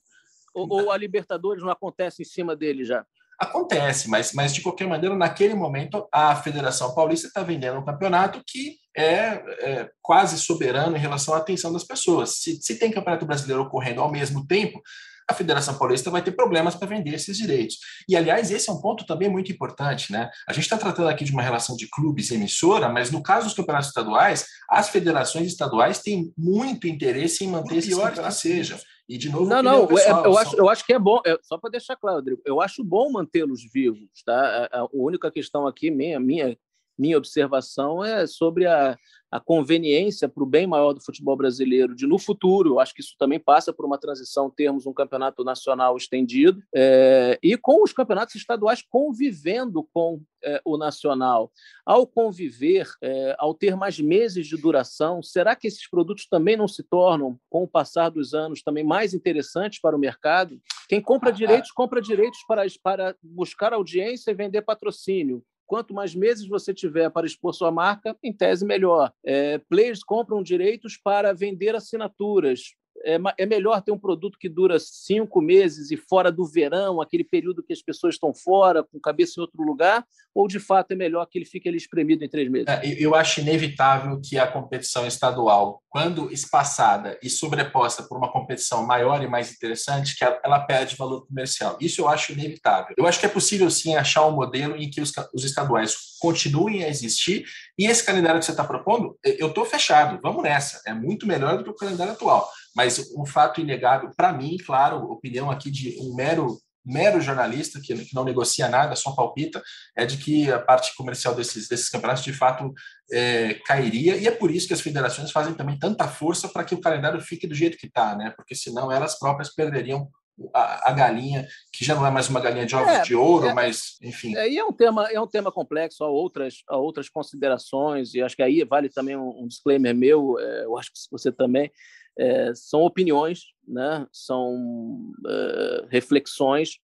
Ou, 0.55 0.69
ou 0.71 0.91
a 0.91 0.97
Libertadores 0.97 1.63
não 1.63 1.71
acontece 1.71 2.23
em 2.23 2.27
cima 2.27 2.55
dele 2.55 2.85
já? 2.85 3.05
Acontece, 3.39 4.09
mas, 4.09 4.33
mas 4.33 4.55
de 4.55 4.61
qualquer 4.61 4.87
maneira, 4.87 5.17
naquele 5.17 5.55
momento, 5.55 6.07
a 6.13 6.37
Federação 6.37 6.95
Paulista 6.95 7.27
está 7.27 7.43
vendendo 7.43 7.79
um 7.79 7.85
campeonato 7.85 8.43
que 8.47 8.77
é, 8.97 9.05
é, 9.05 9.91
quase 10.01 10.39
soberano 10.39 10.97
em 10.97 11.01
relação 11.01 11.35
à 11.35 11.39
atenção 11.39 11.73
das 11.73 11.85
pessoas. 11.85 12.41
Se, 12.41 12.61
se 12.61 12.79
tem 12.79 12.91
campeonato 12.91 13.27
brasileiro 13.27 13.63
ocorrendo 13.63 14.01
ao 14.01 14.11
mesmo 14.11 14.47
tempo, 14.47 14.83
a 15.29 15.35
Federação 15.35 15.79
Paulista 15.79 16.11
vai 16.11 16.23
ter 16.23 16.33
problemas 16.33 16.75
para 16.75 16.89
vender 16.89 17.15
esses 17.15 17.37
direitos. 17.37 17.79
E, 18.09 18.17
aliás, 18.17 18.51
esse 18.51 18.69
é 18.69 18.73
um 18.73 18.81
ponto 18.81 19.07
também 19.07 19.29
muito 19.29 19.51
importante, 19.51 20.13
né? 20.13 20.31
A 20.49 20.53
gente 20.53 20.65
está 20.65 20.77
tratando 20.77 21.09
aqui 21.09 21.25
de 21.25 21.33
uma 21.33 21.43
relação 21.43 21.77
de 21.77 21.89
clubes 21.89 22.31
e 22.31 22.35
emissora, 22.35 22.89
mas 22.89 23.11
no 23.11 23.23
caso 23.23 23.47
dos 23.47 23.55
campeonatos 23.55 23.89
estaduais, 23.89 24.47
as 24.69 24.89
federações 24.89 25.47
estaduais 25.47 26.01
têm 26.01 26.33
muito 26.37 26.87
interesse 26.87 27.45
em 27.45 27.49
manter 27.49 27.77
esses 27.77 27.97
campeonatos 27.97 28.39
sejam. 28.39 28.79
E, 29.09 29.19
de 29.19 29.29
novo, 29.29 29.47
não, 29.47 29.63
não, 29.63 29.87
pessoal, 29.87 30.25
eu, 30.25 30.39
acho, 30.39 30.57
eu 30.57 30.69
acho 30.69 30.87
que 30.87 30.93
é 30.93 30.99
bom, 30.99 31.21
é, 31.27 31.37
só 31.43 31.59
para 31.59 31.71
deixar 31.71 31.97
claro, 31.97 32.19
Rodrigo, 32.19 32.41
eu 32.47 32.61
acho 32.61 32.85
bom 32.85 33.11
mantê-los 33.11 33.61
vivos. 33.73 34.09
Tá? 34.25 34.69
A, 34.73 34.81
a, 34.81 34.89
única 34.93 35.31
questão 35.31 35.67
aqui, 35.67 35.91
minha, 35.91 36.19
minha, 36.21 36.57
minha 37.03 37.19
observação, 37.19 38.05
é 38.05 38.29
sobre 38.29 38.65
a, 38.65 38.97
a 39.33 39.41
conveniência 39.41 40.29
para 40.29 40.43
o 40.43 40.47
bem 40.47 40.67
maior 40.67 40.93
do 40.93 41.03
futebol 41.03 41.35
brasileiro 41.35 41.97
de 41.97 42.07
no 42.07 42.19
futuro, 42.19 42.79
acho 42.79 42.95
que 42.95 43.01
isso 43.01 43.17
também 43.19 43.41
passa 43.41 43.73
por 43.73 43.87
uma 43.87 43.99
transição, 43.99 44.49
termos 44.49 44.87
um 44.87 44.93
campeonato 44.93 45.43
nacional 45.43 45.97
estendido 45.97 46.63
é, 46.73 47.39
e 47.43 47.57
com 47.57 47.83
os 47.83 47.95
campeonatos 47.95 48.35
estaduais 48.35 48.83
convivendo 48.89 49.89
com 49.93 50.21
é, 50.45 50.61
o 50.65 50.77
nacional. 50.77 51.51
Ao 51.85 52.07
conviver, 52.07 52.87
é, 53.03 53.35
ao 53.39 53.55
ter 53.55 53.75
mais 53.75 53.99
meses 53.99 54.47
de 54.47 54.57
duração, 54.57 55.23
será 55.23 55.57
que 55.57 55.67
esses 55.67 55.89
produtos 55.89 56.27
também 56.27 56.57
não 56.57 56.69
se 56.69 56.83
tornam, 56.83 57.39
com 57.49 57.63
o 57.65 57.69
passar 57.69 58.11
dos 58.11 58.35
anos, 58.35 58.63
também 58.63 58.85
mais 58.85 59.15
interessantes 59.15 59.81
para 59.81 59.97
o 59.97 59.99
mercado? 59.99 60.61
Quem 60.89 61.01
compra 61.01 61.33
direitos, 61.33 61.73
compra 61.73 62.03
direitos 62.03 62.41
para, 62.47 62.65
para 62.83 63.17
buscar 63.23 63.73
audiência 63.73 64.31
e 64.31 64.35
vender 64.35 64.61
patrocínio. 64.61 65.43
Quanto 65.73 65.95
mais 65.95 66.15
meses 66.15 66.47
você 66.47 66.75
tiver 66.75 67.09
para 67.09 67.27
expor 67.27 67.55
sua 67.55 67.71
marca, 67.71 68.15
em 68.23 68.31
tese, 68.31 68.63
melhor. 68.63 69.11
É, 69.25 69.57
players 69.57 70.05
compram 70.05 70.43
direitos 70.43 70.99
para 70.99 71.33
vender 71.33 71.75
assinaturas. 71.75 72.75
É, 73.05 73.19
é, 73.39 73.47
melhor 73.47 73.81
ter 73.83 73.93
um 73.93 73.99
produto 73.99 74.39
que 74.39 74.49
dura 74.49 74.79
cinco 74.79 75.41
meses 75.41 75.91
e 75.91 75.97
fora 75.97 76.31
do 76.31 76.45
verão, 76.45 77.01
aquele 77.01 77.25
período 77.25 77.63
que 77.63 77.73
as 77.73 77.83
pessoas 77.83 78.15
estão 78.15 78.33
fora, 78.35 78.83
com 78.83 79.01
cabeça 79.01 79.35
em 79.39 79.41
outro 79.41 79.63
lugar, 79.63 80.05
ou 80.35 80.49
de 80.49 80.59
fato 80.59 80.93
é 80.93 80.95
melhor 80.95 81.27
que 81.27 81.39
ele 81.39 81.45
fique 81.45 81.69
ali 81.69 81.77
espremido 81.77 82.25
em 82.25 82.29
três 82.29 82.51
meses? 82.51 82.69
É, 82.69 82.83
eu 82.99 83.15
acho 83.15 83.41
inevitável 83.41 84.21
que 84.23 84.39
a 84.39 84.47
competição 84.47 85.07
estadual 85.07 85.83
quando 85.93 86.33
espaçada 86.33 87.19
e 87.23 87.29
sobreposta 87.29 88.03
por 88.03 88.17
uma 88.17 88.33
competição 88.33 88.87
maior 88.87 89.23
e 89.23 89.29
mais 89.29 89.53
interessante, 89.53 90.17
que 90.17 90.25
ela 90.25 90.61
perde 90.61 90.97
valor 90.97 91.27
comercial. 91.27 91.77
Isso 91.79 92.01
eu 92.01 92.09
acho 92.09 92.33
inevitável. 92.33 92.95
Eu 92.97 93.07
acho 93.07 93.21
que 93.21 93.27
é 93.27 93.29
possível 93.29 93.71
sim 93.71 93.95
achar 93.95 94.27
um 94.27 94.33
modelo 94.33 94.75
em 94.75 94.89
que 94.89 95.03
os, 95.03 95.13
os 95.35 95.45
estaduais 95.45 95.95
continuem 96.19 96.83
a 96.83 96.89
existir 96.89 97.45
e 97.79 97.87
esse 97.87 98.05
calendário 98.05 98.41
que 98.41 98.47
você 98.47 98.53
está 98.53 98.65
propondo, 98.65 99.19
eu 99.23 99.49
estou 99.49 99.67
fechado. 99.67 100.19
Vamos 100.23 100.43
nessa. 100.43 100.81
É 100.87 100.95
muito 100.95 101.27
melhor 101.27 101.59
do 101.59 101.65
que 101.65 101.71
o 101.71 101.75
calendário 101.75 102.15
atual. 102.15 102.49
Mas 102.75 103.13
um 103.17 103.27
fato 103.27 103.61
inegável, 103.61 104.11
para 104.17 104.33
mim, 104.33 104.57
claro, 104.65 105.11
opinião 105.11 105.51
aqui 105.51 105.71
de 105.71 105.97
um 106.01 106.15
mero 106.15 106.59
mero 106.85 107.21
jornalista 107.21 107.81
que, 107.81 107.95
que, 107.95 108.15
não 108.15 108.25
negocia 108.25 108.69
nada, 108.69 108.97
só 108.97 109.13
palpita, 109.13 109.63
é 109.97 110.05
de 110.05 110.17
que 110.17 110.51
a 110.51 110.59
parte 110.59 110.95
comercial 110.97 111.35
desses, 111.35 111.69
desses 111.69 111.89
campeonatos 111.89 112.25
de 112.25 112.33
fato 112.33 112.73
é, 113.13 113.55
cairia, 113.67 114.17
e 114.17 114.27
é 114.27 114.31
por 114.31 114.51
isso 114.51 114.67
que 114.67 114.75
as 114.75 114.81
federações 114.81 115.31
fazem 115.31 115.55
também 115.55 115.79
tanta 115.79 116.09
força 116.09 116.49
para 116.49 116.65
que 116.65 116.75
o 116.75 116.81
calendário 116.81 117.21
fique 117.21 117.47
do 117.47 117.55
jeito 117.55 117.79
que 117.79 117.87
está, 117.87 118.17
né? 118.17 118.33
Porque 118.37 118.55
senão 118.55 118.91
elas 118.91 119.19
próprias 119.19 119.55
perderiam 119.55 120.09
a, 120.55 120.91
a, 120.91 120.93
galinha, 120.93 121.47
que 121.73 121.85
já 121.85 121.95
não 121.95 122.07
é 122.07 122.11
mais 122.11 122.29
uma 122.29 122.41
galinha 122.41 122.67
de 122.67 122.75
ovos 122.75 122.89
é, 122.89 123.03
de 123.03 123.15
ouro, 123.15 123.49
é, 123.49 123.55
mas 123.55 123.97
enfim. 124.03 124.35
É, 124.37 124.49
e 124.49 124.59
é 124.59 124.65
um 124.65 124.73
tema, 124.73 125.11
é 125.13 125.21
um 125.21 125.27
tema 125.27 125.53
complexo, 125.53 126.03
há 126.03 126.09
outras, 126.09 126.63
há 126.69 126.77
outras 126.77 127.09
considerações, 127.09 128.15
e 128.15 128.23
acho 128.23 128.35
que 128.35 128.43
aí 128.43 128.65
vale 128.65 128.89
também 128.89 129.17
um, 129.17 129.43
um 129.43 129.47
disclaimer 129.47 129.95
meu, 129.95 130.39
é, 130.39 130.65
eu 130.65 130.77
acho 130.79 130.91
que 130.91 130.99
você 131.11 131.31
também, 131.31 131.71
é, 132.19 132.53
são 132.55 132.83
opiniões, 132.83 133.45
né? 133.67 134.07
são 134.13 135.13
é, 135.27 135.87
reflexões, 135.91 136.79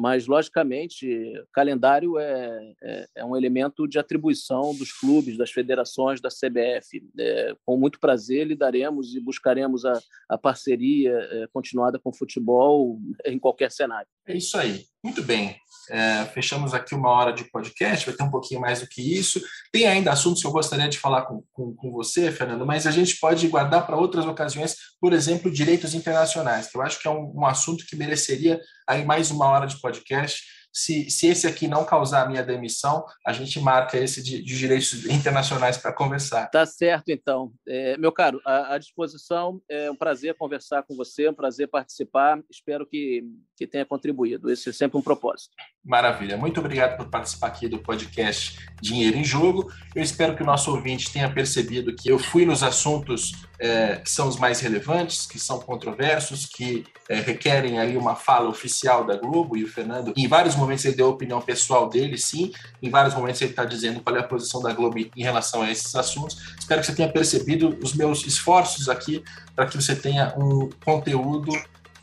mas, 0.00 0.26
logicamente, 0.26 1.06
calendário 1.52 2.18
é, 2.18 2.74
é, 2.82 3.06
é, 3.16 3.24
um 3.24 3.36
elemento 3.36 3.86
de 3.86 3.98
atribuição 3.98 4.74
dos 4.74 4.92
clubes, 4.92 5.36
das 5.36 5.50
federações, 5.50 6.22
da 6.22 6.30
CBF. 6.30 7.06
É, 7.18 7.54
com 7.66 7.76
muito 7.76 8.00
prazer 8.00 8.46
lidaremos 8.46 9.14
e 9.14 9.20
buscaremos 9.20 9.84
a, 9.84 10.00
a 10.26 10.38
parceria 10.38 11.10
é, 11.10 11.46
continuada 11.52 11.98
com 11.98 12.08
o 12.08 12.16
futebol 12.16 12.98
em 13.26 13.38
qualquer 13.38 13.70
cenário. 13.70 14.08
É 14.26 14.34
isso 14.34 14.56
aí. 14.56 14.86
Muito 15.04 15.22
bem. 15.22 15.54
É, 15.90 16.24
fechamos 16.26 16.74
aqui 16.74 16.94
uma 16.94 17.10
hora 17.10 17.32
de 17.32 17.44
podcast, 17.44 18.06
vai 18.06 18.14
ter 18.14 18.22
um 18.22 18.30
pouquinho 18.30 18.60
mais 18.60 18.80
do 18.80 18.86
que 18.86 19.00
isso. 19.00 19.40
Tem 19.72 19.86
ainda 19.86 20.12
assuntos 20.12 20.42
que 20.42 20.46
eu 20.46 20.52
gostaria 20.52 20.88
de 20.88 20.98
falar 20.98 21.22
com, 21.22 21.42
com, 21.52 21.74
com 21.74 21.90
você, 21.90 22.30
Fernando, 22.30 22.66
mas 22.66 22.86
a 22.86 22.90
gente 22.90 23.18
pode 23.18 23.46
guardar 23.48 23.86
para 23.86 23.96
outras 23.96 24.26
ocasiões, 24.26 24.76
por 25.00 25.12
exemplo, 25.12 25.50
direitos 25.50 25.94
internacionais, 25.94 26.68
que 26.68 26.76
eu 26.76 26.82
acho 26.82 27.00
que 27.00 27.08
é 27.08 27.10
um, 27.10 27.32
um 27.34 27.46
assunto 27.46 27.86
que 27.86 27.96
mereceria 27.96 28.60
aí 28.86 29.04
mais 29.04 29.30
uma 29.30 29.46
hora 29.46 29.66
de 29.66 29.80
podcast 29.80 30.42
se, 30.72 31.10
se 31.10 31.26
esse 31.26 31.46
aqui 31.46 31.66
não 31.66 31.84
causar 31.84 32.22
a 32.22 32.28
minha 32.28 32.42
demissão, 32.42 33.04
a 33.26 33.32
gente 33.32 33.60
marca 33.60 33.96
esse 33.98 34.22
de, 34.22 34.42
de 34.42 34.58
direitos 34.58 35.04
internacionais 35.06 35.76
para 35.76 35.92
conversar. 35.92 36.48
Tá 36.50 36.64
certo, 36.64 37.10
então. 37.10 37.52
É, 37.66 37.96
meu 37.96 38.12
caro, 38.12 38.40
à, 38.44 38.74
à, 38.74 38.78
disposição, 38.78 39.60
é 39.68 39.90
um 39.90 39.96
prazer 39.96 40.34
conversar 40.34 40.82
com 40.82 40.94
você, 40.94 41.24
é 41.24 41.30
um 41.30 41.34
prazer 41.34 41.68
participar. 41.68 42.40
Espero 42.50 42.86
que, 42.86 43.24
que 43.56 43.66
tenha 43.66 43.84
contribuído. 43.84 44.50
Esse 44.50 44.70
é 44.70 44.72
sempre 44.72 44.98
um 44.98 45.02
propósito. 45.02 45.50
Maravilha. 45.84 46.36
Muito 46.36 46.60
obrigado 46.60 46.96
por 46.96 47.08
participar 47.08 47.48
aqui 47.48 47.68
do 47.68 47.78
podcast 47.78 48.58
Dinheiro 48.80 49.16
em 49.16 49.24
Jogo. 49.24 49.72
Eu 49.94 50.02
espero 50.02 50.36
que 50.36 50.42
o 50.42 50.46
nosso 50.46 50.70
ouvinte 50.70 51.12
tenha 51.12 51.32
percebido 51.32 51.94
que 51.94 52.10
eu 52.10 52.18
fui 52.18 52.44
nos 52.44 52.62
assuntos 52.62 53.32
é, 53.58 53.96
que 53.96 54.10
são 54.10 54.26
os 54.26 54.36
mais 54.36 54.60
relevantes, 54.60 55.26
que 55.26 55.38
são 55.38 55.60
controversos, 55.60 56.46
que 56.46 56.84
é, 57.08 57.16
requerem 57.16 57.78
aí 57.78 57.96
uma 57.96 58.16
fala 58.16 58.48
oficial 58.48 59.04
da 59.04 59.16
Globo 59.16 59.56
e 59.56 59.64
o 59.64 59.68
Fernando, 59.68 60.14
em 60.16 60.26
vários 60.26 60.56
momentos 60.60 60.84
ele 60.84 60.96
deu 60.96 61.06
a 61.06 61.10
opinião 61.10 61.40
pessoal 61.40 61.88
dele, 61.88 62.16
sim, 62.16 62.52
em 62.82 62.90
vários 62.90 63.14
momentos 63.14 63.40
ele 63.40 63.50
está 63.50 63.64
dizendo 63.64 64.00
qual 64.00 64.16
é 64.16 64.20
a 64.20 64.24
posição 64.24 64.62
da 64.62 64.72
Globo 64.72 64.98
em 64.98 65.22
relação 65.22 65.62
a 65.62 65.70
esses 65.70 65.94
assuntos. 65.94 66.54
Espero 66.58 66.80
que 66.80 66.86
você 66.86 66.94
tenha 66.94 67.08
percebido 67.08 67.78
os 67.82 67.94
meus 67.94 68.24
esforços 68.24 68.88
aqui 68.88 69.24
para 69.56 69.66
que 69.66 69.76
você 69.76 69.96
tenha 69.96 70.34
um 70.36 70.68
conteúdo 70.84 71.50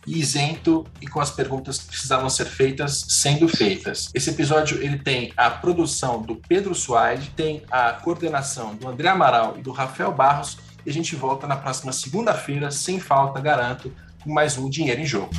isento 0.08 0.86
e 1.02 1.08
com 1.08 1.20
as 1.20 1.30
perguntas 1.30 1.80
que 1.80 1.88
precisavam 1.88 2.30
ser 2.30 2.46
feitas 2.46 3.06
sendo 3.10 3.48
feitas. 3.48 4.10
Esse 4.14 4.30
episódio 4.30 4.82
ele 4.82 4.98
tem 4.98 5.34
a 5.36 5.50
produção 5.50 6.22
do 6.22 6.36
Pedro 6.36 6.74
Suárez, 6.74 7.30
tem 7.36 7.64
a 7.70 7.92
coordenação 7.92 8.74
do 8.76 8.88
André 8.88 9.10
Amaral 9.10 9.56
e 9.58 9.62
do 9.62 9.72
Rafael 9.72 10.12
Barros 10.14 10.58
e 10.86 10.90
a 10.90 10.94
gente 10.94 11.16
volta 11.16 11.46
na 11.46 11.58
próxima 11.58 11.92
segunda-feira, 11.92 12.72
sem 12.72 13.00
falta, 13.00 13.42
garanto, 13.42 13.94
com 14.24 14.32
mais 14.32 14.58
um 14.58 14.70
Dinheiro 14.70 15.02
em 15.02 15.06
Jogo. 15.06 15.32